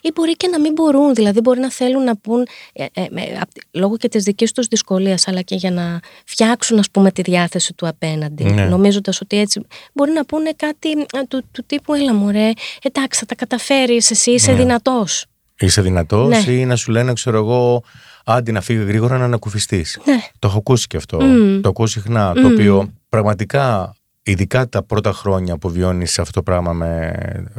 Ή 0.01 0.11
μπορεί 0.15 0.31
και 0.35 0.47
να 0.47 0.59
μην 0.59 0.71
μπορούν, 0.73 1.13
δηλαδή 1.13 1.39
μπορεί 1.41 1.59
να 1.59 1.71
θέλουν 1.71 2.03
να 2.03 2.15
πούν 2.17 2.47
ε, 2.73 2.83
ε, 2.93 3.05
με- 3.09 3.37
απ' 3.41 3.49
λόγω 3.71 3.97
και 3.97 4.09
της 4.09 4.23
δικής 4.23 4.51
τους 4.51 4.67
δυσκολίας 4.67 5.27
αλλά 5.27 5.41
και 5.41 5.55
για 5.55 5.71
να 5.71 5.99
φτιάξουν 6.25 6.79
ας 6.79 6.89
πούμε 6.91 7.11
τη 7.11 7.21
διάθεση 7.21 7.73
του 7.73 7.87
απέναντι 7.87 8.43
Ναι. 8.43 8.65
νομίζοντας 8.65 9.21
ότι 9.21 9.39
έτσι 9.39 9.61
μπορεί 9.93 10.11
να 10.11 10.25
πούνε 10.25 10.51
κάτι 10.55 10.89
ε, 10.91 11.23
του, 11.27 11.43
του 11.51 11.63
τύπου 11.67 11.93
έλα 11.93 12.13
μωρέ 12.13 12.51
εντάξει 12.81 13.19
θα 13.19 13.25
τα 13.25 13.35
καταφέρεις 13.35 14.11
εσύ 14.11 14.31
είσαι 14.31 14.51
Ναι. 14.51 14.57
Δυνατός 15.05 15.25
Είσαι 15.59 15.81
δυνατός 15.81 16.45
Ναι. 16.45 16.51
ή 16.51 16.65
να 16.65 16.75
σου 16.75 16.91
λένε, 16.91 17.13
ξέρω 17.13 17.37
εγώ, 17.37 17.83
άντι 18.25 18.51
να 18.51 18.61
φύγει 18.61 18.83
γρήγορα 18.83 19.17
να 19.17 19.23
ανακουφιστείς. 19.23 19.99
ναι 20.05 20.17
Το 20.39 20.47
έχω 20.47 20.57
ακούσει 20.57 20.87
και 20.87 20.97
αυτό. 20.97 21.21
Μμμ. 21.21 21.61
Το 21.61 21.69
ακούω 21.69 21.87
συχνά. 21.87 22.33
Το 22.33 22.41
Μμμ. 22.41 22.51
οποίο 22.53 22.93
πραγματικά, 23.09 23.95
ειδικά 24.23 24.69
τα 24.69 24.83
πρώτα 24.83 25.11
χρόνια 25.13 25.57
που 25.57 25.69
βιώνεις 25.69 26.19
αυτό 26.19 26.31
το 26.31 26.43
πράγμα 26.43 26.73
με 26.73 27.13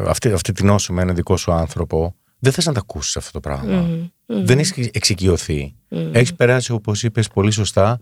αυτή, 0.07 0.33
αυτή 0.33 0.53
την 0.53 0.67
νόσο 0.67 0.93
με 0.93 1.03
έναν 1.03 1.15
δικό 1.15 1.37
σου 1.37 1.53
άνθρωπο, 1.53 2.15
δεν 2.39 2.53
θες 2.53 2.67
να 2.67 2.73
τα 2.73 2.81
ακούσεις 2.81 3.17
αυτό 3.17 3.31
το 3.33 3.41
πράγμα. 3.41 3.77
Μμμ. 3.81 4.09
Μμμ. 4.27 4.45
Δεν 4.47 4.59
έχει 4.59 4.91
εξοικειωθεί. 4.93 5.75
Μμμ. 5.89 6.11
Έχεις 6.15 6.35
περάσει, 6.35 6.73
όπως 6.73 7.03
είπες 7.03 7.29
πολύ 7.29 7.51
σωστά, 7.51 7.99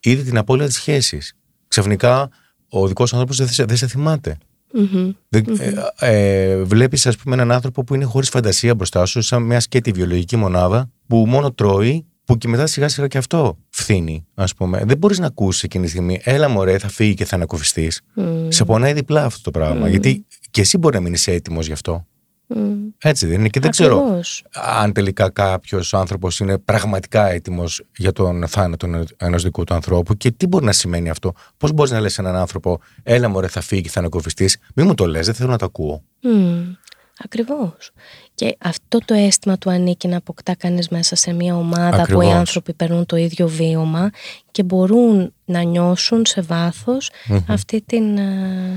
ήδη 0.00 0.22
την 0.22 0.38
απώλεια 0.38 0.66
της 0.66 0.74
σχέσης. 0.76 1.34
Ξαφνικά 1.68 2.28
ο 2.68 2.86
δικός 2.88 3.12
άνθρωπος 3.12 3.36
δεν, 3.36 3.48
σε- 3.48 3.64
δεν 3.64 3.76
σε 3.76 3.86
θυμάται. 3.86 4.36
Μμμ. 4.74 5.10
Δεν, 5.28 5.44
ε, 5.98 6.50
ε, 6.50 6.62
βλέπεις 6.62 7.06
ας 7.06 7.16
πούμε 7.16 7.34
έναν 7.34 7.52
άνθρωπο 7.52 7.84
που 7.84 7.94
είναι 7.94 8.04
χωρίς 8.04 8.28
φαντασία 8.28 8.74
μπροστά 8.74 9.06
σου 9.06 9.22
σαν 9.22 9.42
μια 9.42 9.60
σκέτη 9.60 9.90
βιολογική 9.90 10.36
μονάδα 10.36 10.90
που 11.06 11.16
μόνο 11.16 11.52
τρώει 11.52 12.06
που 12.24 12.38
και 12.38 12.48
μετά 12.48 12.66
σιγά 12.66 12.88
σιγά 12.88 13.06
και 13.06 13.18
αυτό 13.18 13.58
φθήνει 13.70 14.26
ας 14.34 14.54
πούμε. 14.54 14.82
Δεν 14.84 14.96
μπορείς 14.96 15.18
να 15.18 15.26
ακούσεις 15.26 15.62
εκείνη 15.62 15.84
τη 15.84 15.90
στιγμή 15.90 16.20
έλα 16.22 16.48
μωρέ 16.48 16.78
θα 16.78 16.88
φύγει 16.88 17.14
και 17.14 17.24
θα 17.24 17.36
ανακουφιστείς. 17.36 18.00
Μμμ. 18.14 18.48
Σε 18.48 18.64
πονάει 18.64 18.92
διπλά 18.92 19.24
αυτό 19.24 19.42
το 19.42 19.50
πράγμα 19.50 19.88
γιατί 19.88 20.26
και 20.50 20.60
εσύ 20.60 20.78
μπορεί 20.78 20.94
να 20.94 21.00
μην 21.00 21.12
είσαι 21.12 21.32
έτοιμος 21.32 21.66
γι' 21.66 21.72
αυτό. 21.72 22.06
Μμμ. 22.46 22.88
Έτσι 22.98 23.26
δεν 23.26 23.38
είναι 23.38 23.48
και 23.48 23.60
δεν 23.60 23.70
ξέρω 23.70 23.98
Ακριβώς. 23.98 24.44
αν 24.52 24.92
τελικά 24.92 25.30
κάποιος 25.30 25.94
άνθρωπος 25.94 26.38
είναι 26.38 26.58
πραγματικά 26.58 27.28
έτοιμος 27.28 27.82
για 27.96 28.12
τον 28.12 28.48
θάνατο 28.48 29.04
ενός 29.16 29.42
δικού 29.42 29.64
του 29.64 29.74
ανθρώπου 29.74 30.16
και 30.16 30.30
τι 30.30 30.46
μπορεί 30.46 30.64
να 30.64 30.72
σημαίνει 30.72 31.10
αυτό. 31.10 31.32
Πώς 31.56 31.72
μπορείς 31.72 31.90
να 31.90 32.00
λες 32.00 32.18
έναν 32.18 32.36
άνθρωπο, 32.36 32.80
Έλα 33.02 33.28
μωρέ, 33.28 33.48
θα 33.48 33.60
φύγει 33.60 33.82
και 33.82 33.88
θα 33.88 33.98
ανακουφιστεί. 33.98 34.50
Μη 34.74 34.82
μου 34.82 34.94
το 34.94 35.06
λες, 35.06 35.26
δεν 35.26 35.34
θέλω 35.34 35.50
να 35.50 35.58
το 35.58 35.64
ακούω. 35.64 36.02
Μμμ. 36.20 36.72
Ακριβώς. 37.24 37.90
Και 38.34 38.56
αυτό 38.60 38.98
το 39.04 39.14
αίσθημα 39.14 39.58
του 39.58 39.70
ανήκει 39.70 40.08
να 40.08 40.16
αποκτά 40.16 40.54
κανείς 40.54 40.88
μέσα 40.88 41.16
σε 41.16 41.32
μια 41.32 41.56
ομάδα 41.56 41.96
που 41.96 42.02
Ακριβώς. 42.02 42.26
οι 42.26 42.30
άνθρωποι 42.30 42.72
περνούν 42.74 43.06
το 43.06 43.16
ίδιο 43.16 43.48
βίωμα 43.48 44.10
και 44.50 44.62
μπορούν 44.62 45.32
να 45.44 45.62
νιώσουν 45.62 46.26
σε 46.26 46.40
βαθος 46.40 47.10
αυτή 47.48 47.82
την... 47.86 48.16
ε, 48.18 48.76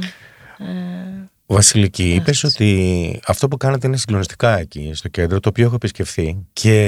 ε, 0.58 1.30
Βασιλική, 1.50 2.14
είπες 2.14 2.44
Αίσθηση. 2.44 2.64
ότι 2.64 3.20
αυτό 3.28 3.48
που 3.48 3.58
κάνετε 3.58 3.88
είναι 3.88 3.98
συγκλονιστικά 3.98 4.60
εκεί 4.60 4.92
στο 4.94 5.08
κέντρο, 5.08 5.40
το 5.40 5.50
οποίο 5.50 5.66
έχω 5.66 5.76
επισκεφθεί. 5.76 6.38
Και 6.54 6.82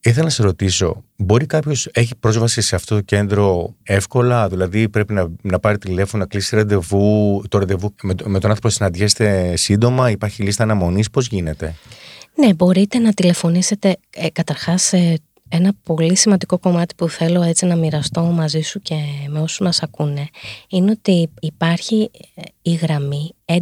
ήθελα 0.00 0.24
να 0.24 0.30
σε 0.30 0.42
ρωτήσω, 0.42 1.04
μπορεί 1.16 1.46
κάποιος 1.46 1.88
έχει 1.92 2.14
πρόσβαση 2.16 2.60
σε 2.60 2.74
αυτό 2.74 2.94
το 2.94 3.00
κέντρο 3.00 3.74
εύκολα, 3.82 4.48
δηλαδή 4.48 4.88
πρέπει 4.88 5.12
να, 5.12 5.26
να 5.42 5.58
πάρει 5.58 5.78
τηλέφωνο, 5.78 6.22
να 6.22 6.28
κλείσει 6.28 6.56
ραντεβού, 6.56 7.42
το 7.48 7.58
ραντεβού 7.58 7.94
με, 8.02 8.14
το- 8.14 8.28
με 8.28 8.38
τον 8.38 8.50
άνθρωπο 8.50 8.74
συναντιέστε 8.74 9.56
σύντομα, 9.56 10.10
υπάρχει 10.10 10.42
λίστα 10.42 10.62
αναμονής, 10.62 11.10
πώς 11.10 11.26
γίνεται; 11.26 11.74
Ναι, 12.34 12.54
μπορείτε 12.54 12.98
να 12.98 13.12
τηλεφωνήσετε. 13.12 13.96
Ε, 14.10 14.30
καταρχάς, 14.30 14.92
ε, 14.92 15.18
ένα 15.48 15.72
πολύ 15.84 16.16
σημαντικό 16.16 16.58
κομμάτι 16.58 16.94
που 16.94 17.08
θέλω 17.08 17.42
έτσι 17.42 17.66
να 17.66 17.76
μοιραστώ 17.76 18.20
μαζί 18.22 18.60
σου 18.60 18.80
και 18.80 18.94
με 19.28 19.40
όσους 19.40 19.58
μας 19.60 19.82
ακούνε 19.82 20.28
είναι 20.68 20.90
ότι 20.90 21.28
υπάρχει 21.40 22.10
ε, 22.34 22.42
η 22.62 22.74
γραμμή 22.74 23.30
1102. 23.44 23.54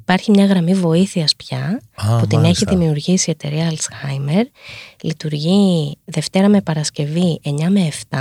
Υπάρχει 0.00 0.30
μια 0.30 0.44
γραμμή 0.46 0.74
βοήθειας 0.74 1.36
πια 1.36 1.80
Α, 1.94 2.18
που 2.18 2.26
την 2.26 2.38
μάλιστα. 2.38 2.64
έχει 2.70 2.76
δημιουργήσει 2.78 3.30
η 3.30 3.32
εταιρεία 3.40 3.70
Alzheimer. 3.72 4.42
Λειτουργεί 5.02 5.96
Δευτέρα 6.04 6.48
με 6.48 6.60
Παρασκευή 6.60 7.40
9 7.44 7.50
με 7.68 7.88
7 8.10 8.16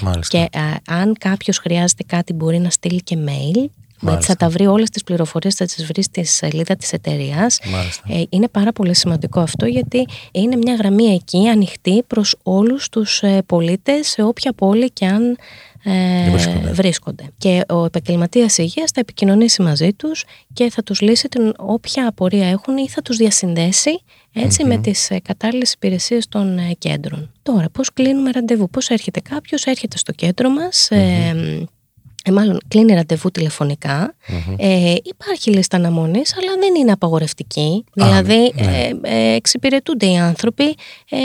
Μάλιστα. 0.00 0.38
και 0.48 0.58
α, 0.58 0.62
αν 0.86 1.14
κάποιος 1.20 1.58
χρειάζεται 1.58 2.02
κάτι 2.06 2.32
μπορεί 2.32 2.58
να 2.58 2.70
στείλει 2.70 3.02
και 3.02 3.16
mail. 3.26 3.64
Έτσι 3.96 4.06
Μάλιστα. 4.06 4.32
θα 4.32 4.36
τα 4.36 4.48
βρει 4.48 4.66
όλες 4.66 4.90
τις 4.90 5.02
πληροφορίες, 5.02 5.54
θα 5.54 5.64
τις 5.64 5.86
βρει 5.86 6.02
στη 6.02 6.24
σελίδα 6.24 6.76
της 6.76 6.92
εταιρείας. 6.92 7.58
Μάλιστα. 7.64 8.02
Ε, 8.08 8.22
είναι 8.28 8.48
πάρα 8.48 8.72
πολύ 8.72 8.94
σημαντικό 8.94 9.40
αυτό 9.40 9.66
γιατί 9.66 10.06
είναι 10.32 10.56
μια 10.56 10.74
γραμμή 10.74 11.04
εκεί 11.04 11.48
ανοιχτή 11.48 12.02
προς 12.06 12.36
όλους 12.42 12.88
τους 12.88 13.22
ε, 13.22 13.42
πολίτες 13.46 14.08
σε 14.08 14.22
όποια 14.22 14.52
πόλη 14.52 14.90
και 14.90 15.06
αν 15.06 15.36
ε, 15.84 16.30
Βρίσκονται. 16.30 16.72
βρίσκονται. 16.72 17.24
Και 17.38 17.62
ο 17.68 17.84
επαγγελματίας 17.84 18.58
υγείας 18.58 18.90
θα 18.90 19.00
επικοινωνήσει 19.00 19.62
μαζί 19.62 19.92
τους 19.92 20.24
και 20.52 20.70
θα 20.70 20.82
τους 20.82 21.00
λύσει 21.00 21.28
την 21.28 21.52
όποια 21.56 22.08
απορία 22.08 22.48
έχουν 22.48 22.76
ή 22.76 22.88
θα 22.88 23.02
τους 23.02 23.16
διασυνδέσει 23.16 24.00
έτσι, 24.32 24.64
με 24.64 24.78
τις 24.78 25.10
ε, 25.10 25.18
κατάλληλες 25.20 25.72
υπηρεσίες 25.72 26.28
των 26.28 26.58
ε, 26.58 26.72
κέντρων. 26.78 27.32
Τώρα, 27.42 27.70
πώς 27.72 27.92
κλείνουμε 27.92 28.30
ραντεβού, 28.30 28.70
πώς 28.70 28.88
έρχεται 28.88 29.20
κάποιος, 29.20 29.64
έρχεται 29.64 29.96
στο 29.98 30.12
κέντρο 30.12 30.50
μας, 30.50 30.90
ε, 30.90 31.66
ε, 32.28 32.32
μάλλον 32.32 32.58
κλείνει 32.68 32.94
ραντεβού 32.94 33.30
τηλεφωνικά. 33.30 34.14
Ε, 34.56 34.94
υπάρχει 35.02 35.50
λίστα 35.50 35.76
αναμονής, 35.76 36.36
αλλά 36.38 36.52
δεν 36.60 36.74
είναι 36.74 36.92
απαγορευτική. 36.92 37.84
δηλαδή, 37.92 38.52
ναι. 38.54 38.88
ε, 39.02 39.30
ε, 39.30 39.34
εξυπηρετούνται 39.34 40.06
οι 40.06 40.16
άνθρωποι 40.16 40.64
ε, 41.10 41.18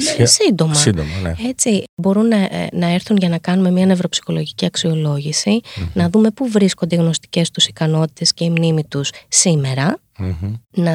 Σχε- 0.00 0.26
σύντομα. 0.26 0.74
Σύντομα, 0.74 1.08
ναι. 1.22 1.34
Έτσι, 1.48 1.84
μπορούν 1.94 2.28
να, 2.28 2.36
ε, 2.36 2.68
να 2.72 2.88
έρθουν 2.92 3.16
για 3.16 3.28
να 3.28 3.38
κάνουμε 3.38 3.70
μια 3.70 3.86
νευροψυχολογική 3.86 4.66
αξιολόγηση, 4.66 5.60
να 5.92 6.08
δούμε 6.08 6.30
πού 6.30 6.48
βρίσκονται 6.48 6.96
οι 6.96 6.98
γνωστικές 6.98 7.50
τους 7.50 7.66
ικανότητες 7.66 8.34
και 8.34 8.44
η 8.44 8.50
μνήμη 8.50 8.84
τους 8.84 9.10
σήμερα, 9.28 9.98
Μμμ. 10.18 10.54
να 10.70 10.92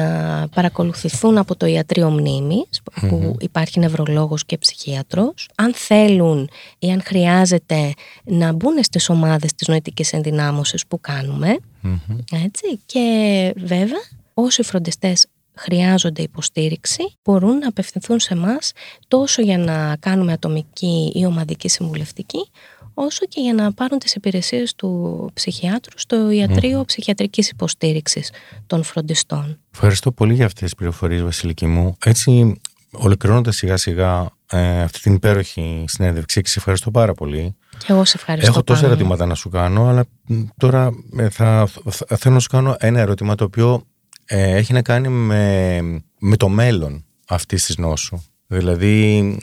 παρακολουθηθούν 0.54 1.38
από 1.38 1.56
το 1.56 1.66
ιατρείο 1.66 2.10
μνήμης, 2.10 2.80
που 3.08 3.36
υπάρχει 3.40 3.78
νευρολόγος 3.78 4.44
και 4.44 4.58
ψυχίατρος. 4.58 5.48
Αν 5.54 5.74
θέλουν 5.74 6.48
ή 6.78 6.90
αν 6.90 7.02
χρειάζεται 7.04 7.92
να 8.24 8.52
μπουν 8.52 8.82
στις 8.82 9.08
ομάδες 9.08 9.54
της 9.54 9.68
νοητικής 9.68 10.12
ενδυνάμωσης 10.12 10.86
που 10.86 11.00
κάνουμε. 11.00 11.58
Μμμ. 11.80 11.98
Έτσι. 12.44 12.80
Και 12.86 13.52
βέβαια, 13.56 14.02
όσοι 14.34 14.62
φροντιστές 14.62 15.26
χρειάζονται 15.54 16.22
υποστήριξη, 16.22 17.02
μπορούν 17.24 17.58
να 17.58 17.68
απευθυνθούν 17.68 18.20
σε 18.20 18.34
εμάς 18.34 18.72
τόσο 19.08 19.42
για 19.42 19.58
να 19.58 19.96
κάνουμε 20.00 20.32
ατομική 20.32 21.12
ή 21.14 21.26
ομαδική 21.26 21.68
συμβουλευτική, 21.68 22.48
όσο 22.94 23.26
και 23.26 23.40
για 23.40 23.54
να 23.54 23.72
πάρουν 23.72 23.98
τις 23.98 24.14
υπηρεσίες 24.14 24.74
του 24.74 25.30
ψυχιάτρου 25.34 25.98
στο 25.98 26.30
ιατρείο 26.30 26.84
ψυχιατρικής 26.84 27.50
υποστήριξης 27.50 28.30
των 28.66 28.82
φροντιστών. 28.82 29.58
Ευχαριστώ 29.72 30.12
πολύ 30.12 30.34
για 30.34 30.44
αυτές 30.46 30.62
τις 30.62 30.74
πληροφορίες 30.74 31.22
Βασιλική 31.22 31.66
μου. 31.66 31.96
Έτσι, 32.04 32.60
ολοκληρώνοντας 32.92 33.56
σιγά 33.56 33.76
σιγά 33.76 34.30
ε, 34.50 34.82
αυτή 34.82 35.00
την 35.00 35.14
υπέροχη 35.14 35.84
συνέντευξη 35.88 36.40
και 36.40 36.48
σε 36.48 36.58
ευχαριστώ 36.58 36.90
πάρα 36.90 37.14
πολύ. 37.14 37.54
Και 37.78 37.86
εγώ 37.88 38.04
σε 38.04 38.12
ευχαριστώ 38.16 38.50
Έχω 38.50 38.62
τόσα 38.62 38.80
πάρα 38.80 38.92
ερωτήματα 38.92 39.26
να 39.26 39.34
σου 39.34 39.48
κάνω, 39.48 39.86
αλλά 39.88 40.04
μ, 40.26 40.42
τώρα 40.56 40.90
ε, 41.16 41.28
θα, 41.28 41.68
θα- 41.90 42.16
θέλω 42.16 42.34
να 42.34 42.40
σου 42.40 42.48
κάνω 42.48 42.76
ένα 42.78 43.00
ερώτημα 43.00 43.34
το 43.34 43.44
οποίο 43.44 43.86
ε, 44.24 44.56
έχει 44.56 44.72
να 44.72 44.82
κάνει 44.82 45.08
με, 45.08 45.80
με 46.18 46.36
το 46.36 46.48
μέλλον 46.48 47.04
αυτής 47.28 47.64
της 47.64 47.76
νόσου. 47.76 48.22
Δηλαδή, 48.46 49.36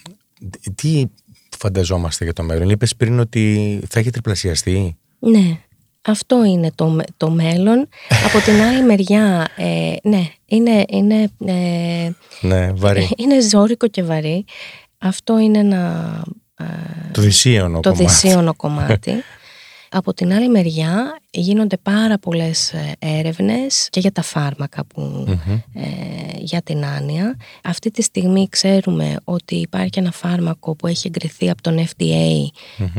τι 0.76 1.04
φανταζόμαστε 1.58 2.24
για 2.24 2.34
το 2.34 2.44
μέλλον; 2.44 2.70
Είπες 2.70 2.96
πριν 2.96 3.20
ότι 3.20 3.80
θα 3.90 4.00
έχει 4.00 4.10
τριπλασιαστεί; 4.10 4.98
Ναι, 5.20 5.58
αυτό 6.02 6.46
είναι 6.46 6.72
το, 6.76 6.88
με- 6.88 7.04
το 7.18 7.30
μέλλον. 7.30 7.88
Από 8.26 8.40
την 8.46 8.62
άλλη 8.62 8.84
μεριά, 8.84 9.48
ε, 9.56 9.94
ναι, 10.04 10.28
είναι, 10.46 10.86
είναι, 10.90 11.30
ε, 11.46 12.10
Ναι, 12.42 12.72
βαρύ. 12.72 13.10
είναι 13.18 13.42
ζώρικο 13.42 13.88
και 13.88 14.04
βαρύ. 14.04 14.46
Αυτό 14.98 15.40
είναι 15.40 15.58
ένα 15.60 16.24
ε, 16.60 16.66
το 17.12 17.22
δυσίωνο 17.22 17.80
το 17.80 17.90
κομμάτι. 17.92 18.04
δυσίωνο 18.06 18.56
κομμάτι. 18.56 19.12
Από 19.90 20.14
την 20.14 20.34
άλλη 20.34 20.50
μεριά 20.50 21.20
γίνονται 21.32 21.78
πάρα 21.78 22.18
πολλές 22.20 22.74
ε, 22.74 22.92
έρευνες 23.00 23.88
και 23.90 24.00
για 24.00 24.12
τα 24.12 24.22
φάρμακα 24.22 24.86
που, 24.86 25.26
ε, 25.74 25.84
για 26.40 26.62
την 26.62 26.86
άνοια. 26.86 27.38
Αυτή 27.64 27.92
τη 27.92 28.02
στιγμή 28.02 28.48
ξέρουμε 28.50 29.16
ότι 29.24 29.56
υπάρχει 29.56 30.00
ένα 30.00 30.12
φάρμακο 30.12 30.76
που 30.76 30.88
έχει 30.88 31.08
εγκριθεί 31.08 31.50
από 31.50 31.62
τον 31.62 31.80
FDA 31.80 32.46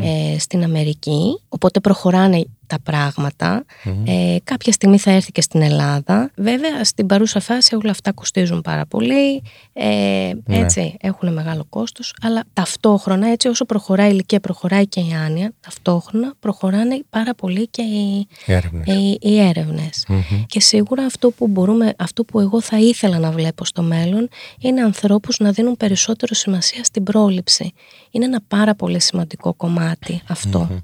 ε, 0.03 0.39
στην 0.39 0.63
Αμερική, 0.65 1.39
οπότε 1.49 1.81
προχωράνε 1.81 2.45
τα 2.67 2.81
πραγματα 2.83 3.65
Ε, 4.05 4.37
κάποια 4.45 4.73
στιγμή 4.73 4.99
θα 4.99 5.11
έρθει 5.11 5.33
και 5.33 5.41
στην 5.41 5.63
Ελλάδα. 5.63 6.31
Βέβαια, 6.37 6.85
στην 6.85 7.07
παρούσα 7.07 7.41
φάση 7.41 7.75
όλα 7.75 7.91
αυτά 7.91 8.13
κοστίζουν 8.13 8.61
πάρα 8.61 8.87
πολύ. 8.87 9.43
Ε, 9.73 10.31
Ναι. 10.45 10.59
έτσι, 10.59 10.97
έχουν 11.01 11.33
μεγάλο 11.33 11.65
κόστος. 11.69 12.15
Αλλά 12.23 12.43
ταυτόχρονα, 12.53 13.29
έτσι 13.29 13.49
όσο 13.49 13.65
προχωράει 13.65 14.09
η 14.09 14.11
ηλικία, 14.13 14.41
προχωράει 14.41 14.87
και 14.87 15.01
η 15.01 15.13
άνοια, 15.27 15.53
ταυτόχρονα 15.61 16.35
προχωράνε 16.41 17.03
πάρα 17.11 17.35
πολύ 17.35 17.67
και 17.69 17.83
οι, 17.83 18.22
Οι 18.47 18.53
έρευνες. 18.53 18.87
οι, 18.87 19.19
οι 19.21 19.41
έρευνες. 19.41 20.07
Και 20.47 20.61
σίγουρα 20.61 21.05
αυτό 21.05 21.31
που, 21.31 21.49
μπορούμε, 21.49 21.95
αυτό 21.99 22.25
που 22.25 22.41
εγώ 22.41 22.61
θα 22.61 22.79
ήθελα 22.79 23.19
να 23.19 23.31
βλέπω 23.31 23.65
στο 23.65 23.83
μέλλον 23.83 24.29
είναι 24.59 24.81
ανθρώπους 24.81 25.39
να 25.39 25.51
δίνουν 25.51 25.77
περισσότερο 25.77 26.35
σημασία 26.35 26.85
στην 26.85 27.03
πρόληψη. 27.03 27.73
Είναι 28.11 28.25
ένα 28.25 28.41
πάρα 28.49 28.75
πολύ 28.75 29.01
σημαντικό 29.01 29.55
κομμάτι 29.55 30.23
αυτό. 30.29 30.83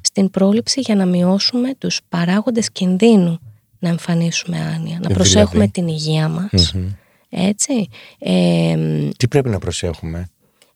Στην 0.00 0.30
πρόληψη 0.30 0.80
για 0.80 0.94
να 0.94 1.06
μειώσουμε 1.06 1.74
τους 1.78 2.00
παράγοντες 2.08 2.70
κινδύνου 2.72 3.38
να 3.78 3.88
εμφανίσουμε 3.88 4.56
άνοια, 4.58 4.74
να 4.74 4.84
Δηλαδή; 4.84 5.14
προσέχουμε 5.14 5.68
την 5.68 5.88
υγεία 5.88 6.28
μας. 6.28 6.74
Έτσι. 7.28 7.88
Ε, 8.18 8.76
Τι 9.16 9.28
πρέπει 9.28 9.48
να 9.48 9.58
προσέχουμε; 9.58 10.28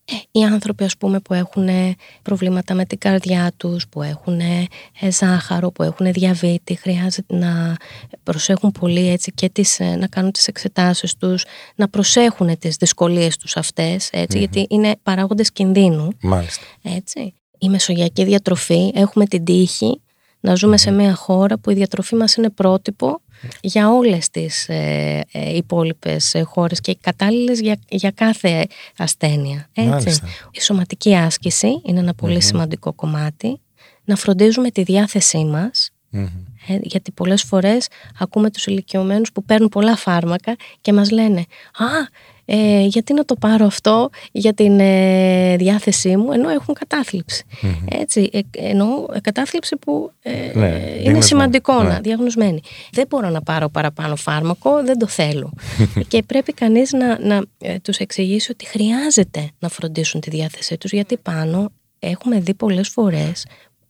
Ε, 0.04 0.38
οι 0.38 0.44
άνθρωποι 0.44 0.84
ας 0.84 0.96
πούμε 0.96 1.20
που 1.20 1.34
έχουν 1.34 1.68
ε, 1.68 1.94
προβλήματα 2.22 2.74
με 2.74 2.84
την 2.84 2.98
καρδιά 2.98 3.52
τους, 3.56 3.88
που 3.88 4.02
έχουν 4.02 4.40
ε, 4.40 5.10
ζάχαρο, 5.10 5.70
που 5.70 5.82
έχουν 5.82 6.12
διαβήτη, 6.12 6.74
χρειάζεται 6.74 7.36
να 7.36 7.76
προσέχουν 8.22 8.72
πολύ 8.72 9.08
έτσι 9.08 9.32
και 9.32 9.48
τις, 9.48 9.80
ε, 9.80 9.96
να 9.96 10.06
κάνουν 10.06 10.32
τις 10.32 10.46
εξετάσεις 10.46 11.16
τους, 11.16 11.44
να 11.74 11.88
προσέχουν 11.88 12.58
τις 12.58 12.76
δυσκολίες 12.76 13.36
τους 13.36 13.56
αυτές, 13.56 14.08
έτσι, 14.12 14.38
γιατί 14.38 14.66
είναι 14.70 14.96
παράγοντες 15.02 15.52
κινδύνου. 15.52 16.08
Μάλιστα. 16.20 16.64
Έτσι. 16.82 17.34
Η 17.58 17.68
μεσογειακή 17.68 18.24
διατροφή, 18.24 18.90
έχουμε 18.94 19.26
την 19.26 19.44
τύχη 19.44 20.00
να 20.44 20.54
ζούμε 20.54 20.76
σε 20.76 20.90
μια 20.90 21.14
χώρα 21.14 21.58
που 21.58 21.70
η 21.70 21.74
διατροφή 21.74 22.14
μας 22.14 22.34
είναι 22.34 22.50
πρότυπο 22.50 23.20
για 23.60 23.90
όλες 23.90 24.30
τις 24.30 24.68
ε, 24.68 25.20
ε, 25.32 25.56
υπόλοιπες 25.56 26.34
ε, 26.34 26.42
χώρες 26.42 26.80
και 26.80 26.96
κατάλληλες 27.00 27.60
για, 27.60 27.78
για 27.88 28.10
κάθε 28.10 28.66
ασθένεια. 28.96 29.68
Έτσι. 29.72 29.88
Μάλιστα. 29.90 30.26
Η 30.50 30.60
σωματική 30.60 31.16
άσκηση 31.16 31.80
είναι 31.86 31.98
ένα 31.98 32.14
πολύ 32.14 32.40
σημαντικό 32.42 32.92
κομμάτι. 32.92 33.60
Να 34.04 34.16
φροντίζουμε 34.16 34.70
τη 34.70 34.82
διάθεσή 34.82 35.44
μας, 35.44 35.90
Μμμ. 36.08 36.24
ε, 36.68 36.78
γιατί 36.82 37.12
πολλές 37.12 37.42
φορές 37.42 37.88
ακούμε 38.18 38.50
τους 38.50 38.66
ηλικιωμένους 38.66 39.32
που 39.32 39.44
παίρνουν 39.44 39.68
πολλά 39.68 39.96
φάρμακα 39.96 40.56
και 40.80 40.92
μας 40.92 41.10
λένε 41.10 41.40
«Α, 41.78 41.86
ε, 42.44 42.80
γιατί 42.84 43.14
να 43.14 43.24
το 43.24 43.34
πάρω 43.34 43.66
αυτό 43.66 44.10
για 44.32 44.52
την 44.54 44.80
ε, 44.80 45.56
διάθεσή 45.56 46.16
μου 46.16 46.32
ενώ 46.32 46.48
έχουν 46.48 46.74
κατάθλιψη». 46.74 47.44
Έτσι, 47.90 48.30
ε, 48.32 48.40
εννοώ 48.52 49.06
ε, 49.14 49.20
κατάθλιψη 49.20 49.76
που 49.76 50.12
ε, 50.22 50.30
Ναι, 50.30 50.36
είναι 50.36 50.78
διαγνωσμένη. 50.78 51.22
σημαντικό 51.22 51.82
Ναι. 51.82 51.88
να 51.88 52.00
διαγνωσμένη. 52.00 52.60
Δεν 52.92 53.06
μπορώ 53.08 53.28
να 53.28 53.42
πάρω 53.42 53.68
παραπάνω 53.68 54.16
φάρμακο, 54.16 54.84
δεν 54.84 54.98
το 54.98 55.06
θέλω. 55.06 55.52
και 56.08 56.22
πρέπει 56.22 56.52
κανείς 56.52 56.92
να, 56.92 57.18
να 57.18 57.42
ε, 57.58 57.78
τους 57.78 57.96
εξηγήσει 57.98 58.50
ότι 58.50 58.66
χρειάζεται 58.66 59.50
να 59.58 59.68
φροντίσουν 59.68 60.20
τη 60.20 60.30
διάθεσή 60.30 60.78
τους 60.78 60.92
γιατί 60.92 61.16
πάνω 61.16 61.70
έχουμε 61.98 62.40
δει 62.40 62.54
πολλές 62.54 62.88
φορές 62.88 63.46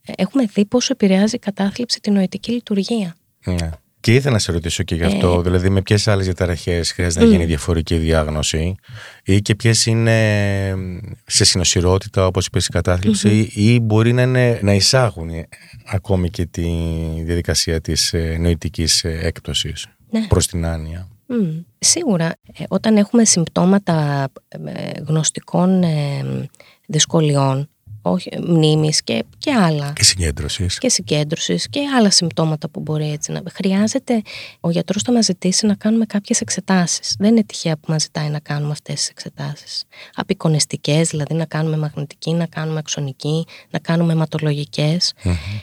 ε, 0.07 0.13
έχουμε 0.17 0.45
δει 0.55 0.65
πόσο 0.65 0.89
επηρεάζει 0.93 1.35
η 1.35 1.39
κατάθλιψη 1.39 2.01
την 2.01 2.13
νοητική 2.13 2.53
λειτουργία. 2.53 3.17
Ναι. 3.45 3.71
Και 4.05 4.15
ήθελα 4.15 4.33
να 4.33 4.39
σε 4.39 4.53
ρωτήσω 4.53 4.83
και 4.83 4.95
γι' 4.95 5.05
αυτό, 5.05 5.41
δηλαδή 5.43 5.71
με 5.71 5.83
ποιες 5.83 6.09
άλλες 6.09 6.25
διαταραχές 6.25 6.93
χρειάζεται 6.93 7.25
να 7.25 7.31
γίνει 7.31 7.45
διαφορετική 7.45 7.97
διάγνωση 7.97 8.75
ή 9.25 9.41
και 9.41 9.55
ποιες 9.55 9.87
είναι 9.87 10.75
σε 11.27 11.45
συνοσυρότητα, 11.45 12.27
όπως 12.27 12.47
είπες, 12.47 12.67
η 12.67 12.71
κατάθλιψη, 12.71 13.51
ή 13.55 13.81
μπορεί 13.81 14.13
να, 14.13 14.23
είναι, 14.23 14.59
να 14.63 14.73
εισάγουν 14.75 15.31
ακόμη 15.87 16.31
και 16.31 16.47
τη 16.47 16.69
διαδικασία 17.25 17.81
της 17.81 18.15
νοητικής 18.39 19.05
έκπτωσης 19.05 19.87
Ναι. 20.11 20.27
προς 20.27 20.47
την 20.47 20.67
άνοια. 20.67 21.09
Μμ, 21.27 21.61
Σίγουρα, 21.79 22.27
ε, 22.27 22.65
όταν 22.69 22.97
έχουμε 22.97 23.25
συμπτώματα 23.25 24.29
ε, 24.49 24.91
γνωστικών 25.07 25.83
ε, 25.83 26.49
δυσκολιών, 26.87 27.69
όχι, 28.07 28.31
μνήμης 28.47 29.03
και, 29.03 29.25
και 29.39 29.53
άλλα, 29.53 29.93
Και 29.97 30.05
συγκέντρωσης. 30.05 30.79
και 30.79 30.89
συγκέντρωσης 30.89 31.69
και 31.69 31.81
άλλα 31.99 32.11
συμπτώματα 32.11 32.69
που 32.69 32.81
μπορεί 32.81 33.11
έτσι 33.11 33.33
να... 33.33 33.43
Χρειάζεται 33.53 34.23
ο 34.61 34.71
γιατρός 34.71 35.03
θα 35.03 35.13
μας 35.13 35.25
ζητήσει 35.25 35.67
να 35.67 35.75
κάνουμε 35.75 36.05
κάποιες 36.07 36.41
εξετάσεις. 36.41 37.15
Δεν 37.19 37.31
είναι 37.31 37.45
τυχαία 37.45 37.77
που 37.77 37.93
μας 37.93 38.03
ζητάει 38.03 38.29
να 38.29 38.39
κάνουμε 38.39 38.73
αυτές 38.73 38.95
τις 38.95 39.09
εξετάσεις. 39.09 39.85
Απεικονιστικές, 40.15 41.09
δηλαδή 41.09 41.35
να 41.35 41.45
κάνουμε 41.45 41.77
μαγνητική, 41.77 42.33
να 42.33 42.47
κάνουμε 42.47 42.79
αξονική, 42.79 43.47
να 43.71 43.79
κάνουμε 43.79 44.13
αιματολογικές. 44.13 45.13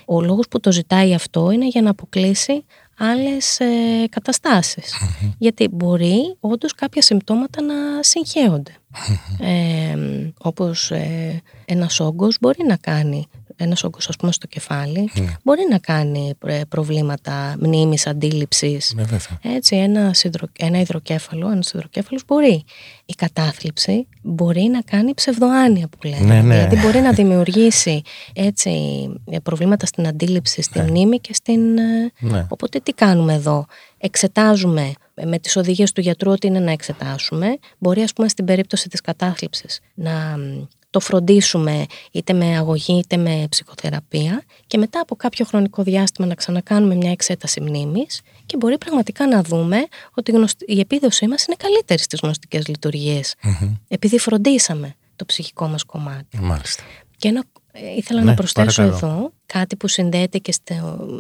Ο 0.05 0.21
λόγος 0.21 0.47
που 0.47 0.59
το 0.59 0.71
ζητάει 0.71 1.13
αυτό 1.13 1.51
είναι 1.51 1.67
για 1.67 1.81
να 1.81 1.89
αποκλείσει 1.89 2.65
άλλες 3.01 3.59
ε, 3.59 4.07
καταστασεις 4.09 4.93
Γιατί 5.37 5.67
μπορεί 5.71 6.35
όντως 6.39 6.73
κάποια 6.73 7.01
συμπτώματα 7.01 7.61
να 7.61 7.73
συγχέονται. 8.03 8.71
ε, 9.39 9.95
όπως 10.37 10.91
ε, 10.91 11.41
ένας 11.65 11.99
όγκος 11.99 12.37
μπορεί 12.41 12.63
να 12.67 12.75
κάνει 12.75 13.27
ένας 13.63 13.83
όγκος 13.83 14.09
ας 14.09 14.15
πούμε 14.15 14.31
στο 14.31 14.47
κεφάλι 14.47 15.09
μπορεί 15.43 15.61
να 15.69 15.77
κάνει 15.77 16.33
ε, 16.45 16.61
προβλήματα 16.69 17.55
μνήμης, 17.59 18.07
αντίληψης 18.07 18.93
Ναι, 18.95 19.03
βέβαια. 19.03 19.39
έτσι, 19.55 19.75
ένα, 19.75 20.11
υδρο, 20.23 20.47
ένα 20.57 20.79
υδροκέφαλο, 20.79 21.51
ένας 21.51 21.71
υδροκέφαλος 21.71 22.23
μπορεί. 22.27 22.63
Η 23.05 23.13
κατάθλιψη 23.13 24.07
μπορεί 24.21 24.61
να 24.61 24.81
κάνει 24.81 25.13
ψευδοάνοια 25.13 25.87
που 25.87 26.07
λέμε. 26.07 26.25
Ναι, 26.25 26.41
ναι. 26.41 26.55
Δηλαδή 26.55 26.75
μπορεί 26.85 26.99
να 26.99 27.11
δημιουργήσει 27.11 28.01
έτσι, 28.33 28.71
προβλήματα 29.43 29.85
στην 29.85 30.07
αντίληψη, 30.07 30.61
στη 30.61 30.79
μνήμη 30.79 31.19
και 31.19 31.33
στην... 31.33 31.77
ε, 31.77 32.11
Ναι. 32.19 32.45
Οπότε 32.49 32.79
τι 32.79 32.93
κάνουμε 32.93 33.33
εδώ; 33.33 33.65
Εξετάζουμε 34.03 34.93
με 35.25 35.39
τις 35.39 35.55
οδηγίες 35.55 35.91
του 35.91 36.01
γιατρού 36.01 36.31
ότι 36.31 36.47
είναι 36.47 36.59
να 36.59 36.71
εξετάσουμε. 36.71 37.57
Μπορεί 37.77 38.01
ας 38.01 38.13
πούμε 38.13 38.27
στην 38.27 38.45
περίπτωση 38.45 38.89
της 38.89 39.01
κατάθλιψης 39.01 39.79
να 39.93 40.11
μ, 40.37 40.63
το 40.91 40.99
φροντίσουμε 40.99 41.85
είτε 42.11 42.33
με 42.33 42.57
αγωγή 42.57 42.97
είτε 42.97 43.17
με 43.17 43.45
ψυχοθεραπεία 43.49 44.43
και 44.67 44.77
μετά 44.77 44.99
από 44.99 45.15
κάποιο 45.15 45.45
χρονικό 45.45 45.83
διάστημα 45.83 46.27
να 46.27 46.35
ξανακάνουμε 46.35 46.95
μια 46.95 47.11
εξέταση 47.11 47.61
μνήμης 47.61 48.21
και 48.45 48.57
μπορεί 48.57 48.77
πραγματικά 48.77 49.27
να 49.27 49.43
δούμε 49.43 49.77
ότι 50.13 50.31
η 50.31 50.33
γνωσ- 50.35 50.61
η 50.69 50.79
επίδοσή 50.79 51.27
μας 51.27 51.45
είναι 51.45 51.55
καλύτερη 51.59 52.01
στις 52.01 52.19
γνωστικές 52.23 52.67
λειτουργίες 52.67 53.35
επειδή 53.87 54.17
φροντίσαμε 54.19 54.95
το 55.15 55.25
ψυχικό 55.25 55.67
μας 55.67 55.83
κομμάτι. 55.83 56.37
Μάλιστα. 56.39 56.83
Και 57.17 57.27
ένα, 57.27 57.43
ε, 57.71 57.95
ήθελα 57.95 58.19
Ναι, 58.19 58.25
να 58.25 58.33
προσθέσω 58.33 58.81
παρακαλώ. 58.81 59.11
εδώ 59.13 59.31
κάτι 59.45 59.75
που 59.75 59.87
συνδέεται 59.87 60.37
και 60.37 60.51
στο, 60.51 60.73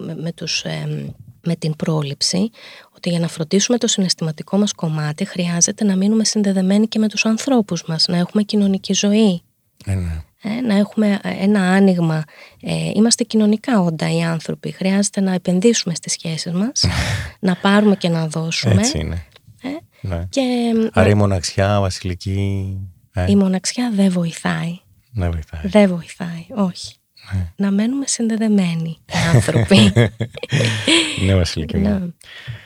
με, 0.05 0.15
με 0.15 0.31
τους, 0.31 0.61
εμ, 0.63 1.07
με 1.45 1.55
την 1.55 1.75
πρόληψη, 1.75 2.49
ότι 2.95 3.09
για 3.09 3.19
να 3.19 3.27
φροντίσουμε 3.27 3.77
το 3.77 3.87
συναισθηματικό 3.87 4.57
μας 4.57 4.73
κομμάτι 4.73 5.25
χρειάζεται 5.25 5.83
να 5.83 5.95
μείνουμε 5.95 6.23
συνδεδεμένοι 6.25 6.87
και 6.87 6.99
με 6.99 7.07
τους 7.07 7.25
ανθρώπους 7.25 7.83
μας, 7.87 8.05
να 8.07 8.17
έχουμε 8.17 8.43
κοινωνική 8.43 8.93
ζωή, 8.93 9.41
Ε, 9.85 9.93
ναι. 9.93 10.21
ε, 10.41 10.61
να 10.61 10.75
έχουμε 10.75 11.19
ε, 11.23 11.43
ένα 11.43 11.59
άνοιγμα. 11.61 12.23
Ε, 12.61 12.89
είμαστε 12.95 13.23
κοινωνικά 13.23 13.79
όντα 13.81 14.11
οι 14.15 14.23
άνθρωποι, 14.23 14.71
χρειάζεται 14.71 15.21
να 15.21 15.33
επενδύσουμε 15.33 15.95
στις 15.95 16.11
σχέσεις 16.11 16.51
μας, 16.51 16.85
να 17.39 17.55
πάρουμε 17.55 17.95
και 17.95 18.09
να 18.09 18.27
δώσουμε. 18.27 18.81
Έτσι 18.81 18.97
είναι. 18.99 19.25
Ε, 19.61 19.69
Ναι. 20.07 20.25
και 20.29 20.39
εμ, 20.73 20.87
Άρα 20.93 21.09
η 21.09 21.13
μοναξιά, 21.13 21.79
βασιλική. 21.79 22.77
Ε, 23.13 23.25
η 23.31 23.35
μοναξιά 23.35 23.91
δεν 23.95 24.11
βοηθάει. 24.11 24.79
ναι, 25.11 25.29
βοηθάει. 25.29 25.61
Δεν 25.63 25.89
βοηθάει, 25.89 26.45
όχι. 26.55 26.95
Ναι. 27.33 27.51
Να 27.55 27.71
μένουμε 27.71 28.07
συνδεδεμένοι 28.07 28.97
οι 29.05 29.13
άνθρωποι. 29.33 29.77
ναι, 31.25 31.35
βασιλική 31.35 31.77
μου. 31.77 31.89
Ναι. 31.89 31.99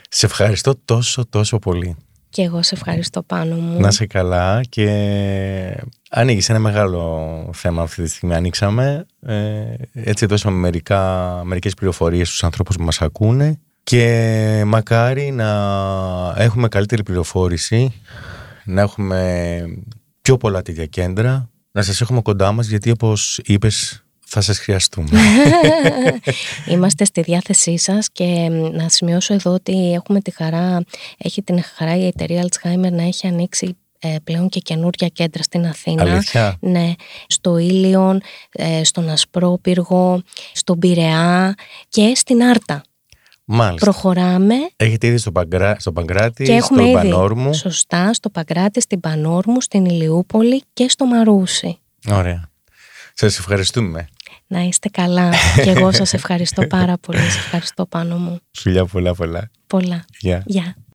Σε 0.08 0.26
ευχαριστώ 0.26 0.74
τόσο 0.84 1.26
τόσο 1.26 1.58
πολύ. 1.58 1.96
Και 2.36 2.42
εγώ 2.42 2.62
σε 2.62 2.74
ευχαριστώ 2.74 3.22
πάνω 3.22 3.54
μου. 3.56 3.80
Να 3.80 3.90
σε 3.90 4.06
καλά 4.06 4.60
και 4.68 4.88
ανοίγεις 6.10 6.48
ένα 6.48 6.58
μεγάλο 6.58 7.50
θέμα 7.52 7.82
αυτή 7.82 8.02
τη 8.02 8.08
στιγμή. 8.08 8.34
Ανοίξαμε. 8.34 9.06
Ε, 9.26 9.34
έτσι 9.92 10.26
δώσαμε 10.26 10.56
μερικά, 10.56 11.42
μερικές 11.44 11.74
πληροφορίες 11.74 12.28
στους 12.28 12.44
ανθρώπους 12.44 12.76
που 12.76 12.82
μας 12.82 13.02
ακούνε 13.02 13.58
και 13.82 14.62
μακάρι 14.66 15.30
να 15.30 15.48
έχουμε 16.36 16.68
καλύτερη 16.68 17.02
πληροφόρηση, 17.02 18.02
να 18.64 18.80
έχουμε 18.80 19.60
πιο 20.22 20.36
πολλά 20.36 20.62
τέτοια 20.62 20.86
κέντρα, 20.86 21.50
να 21.70 21.82
σας 21.82 22.00
έχουμε 22.00 22.22
κοντά 22.22 22.52
μας 22.52 22.68
γιατί 22.68 22.90
όπως 22.90 23.40
είπες 23.44 24.05
θα 24.28 24.40
σας 24.40 24.58
χρειαστούμε. 24.58 25.08
Είμαστε 26.72 27.04
στη 27.04 27.20
διάθεσή 27.20 27.78
σας 27.78 28.08
και 28.12 28.24
μ, 28.50 28.76
να 28.76 28.88
σημειώσω 28.88 29.34
εδώ 29.34 29.52
ότι 29.52 29.92
έχουμε 29.92 30.20
τη 30.20 30.30
χαρά, 30.30 30.84
έχει 31.18 31.42
την 31.42 31.62
χαρά 31.76 31.96
η 31.96 32.06
εταιρεία 32.06 32.42
Alzheimer 32.42 32.90
να 32.90 33.02
έχει 33.02 33.26
ανοίξει 33.26 33.76
ε, 33.98 34.16
πλέον 34.24 34.48
και 34.48 34.60
καινούρια 34.60 35.08
κέντρα 35.08 35.42
στην 35.42 35.66
Αθήνα. 35.66 36.02
Αλήθεια; 36.02 36.56
Ναι, 36.60 36.92
στο 37.26 37.58
Ήλιον, 37.58 38.20
ε, 38.52 38.84
στον 38.84 39.08
Ασπρόπυργο, 39.08 40.22
στον 40.52 40.78
Πειραιά 40.78 41.54
και 41.88 42.12
στην 42.14 42.42
Άρτα. 42.42 42.82
Μάλιστα. 43.44 43.90
Προχωράμε 43.90 44.54
Έχετε 44.76 45.06
ήδη 45.06 45.16
στο, 45.16 45.32
Παγκρά, 45.32 45.76
στο 45.78 45.92
Παγκράτη, 45.92 46.44
και 46.44 46.52
έχουμε 46.52 46.82
στο 46.82 46.90
ήδη 46.90 47.08
Πανόρμου. 47.08 47.54
σωστά 47.54 48.12
στο 48.14 48.30
Παγκράτη, 48.30 48.80
στην 48.80 49.00
Πανόρμου, 49.00 49.60
στην 49.60 49.84
Ηλιούπολη 49.84 50.62
και 50.72 50.88
στο 50.88 51.06
Μαρούσι. 51.06 51.78
Ωραία. 52.10 52.50
Σας 53.14 53.38
ευχαριστούμε. 53.38 54.08
Να 54.46 54.60
είστε 54.60 54.88
καλά. 54.88 55.32
και 55.64 55.70
εγώ 55.70 55.92
σας 55.92 56.12
ευχαριστώ 56.12 56.66
πάρα 56.66 56.98
πολύ. 56.98 57.18
Σας 57.18 57.36
ευχαριστώ 57.36 57.86
πάνω 57.86 58.16
μου. 58.16 58.38
Φιλιά 58.50 58.84
πολλά 58.84 59.14
πολλά. 59.14 59.50
Πολλά. 59.66 60.04
Γεια. 60.18 60.42
Γεια. 60.46 60.76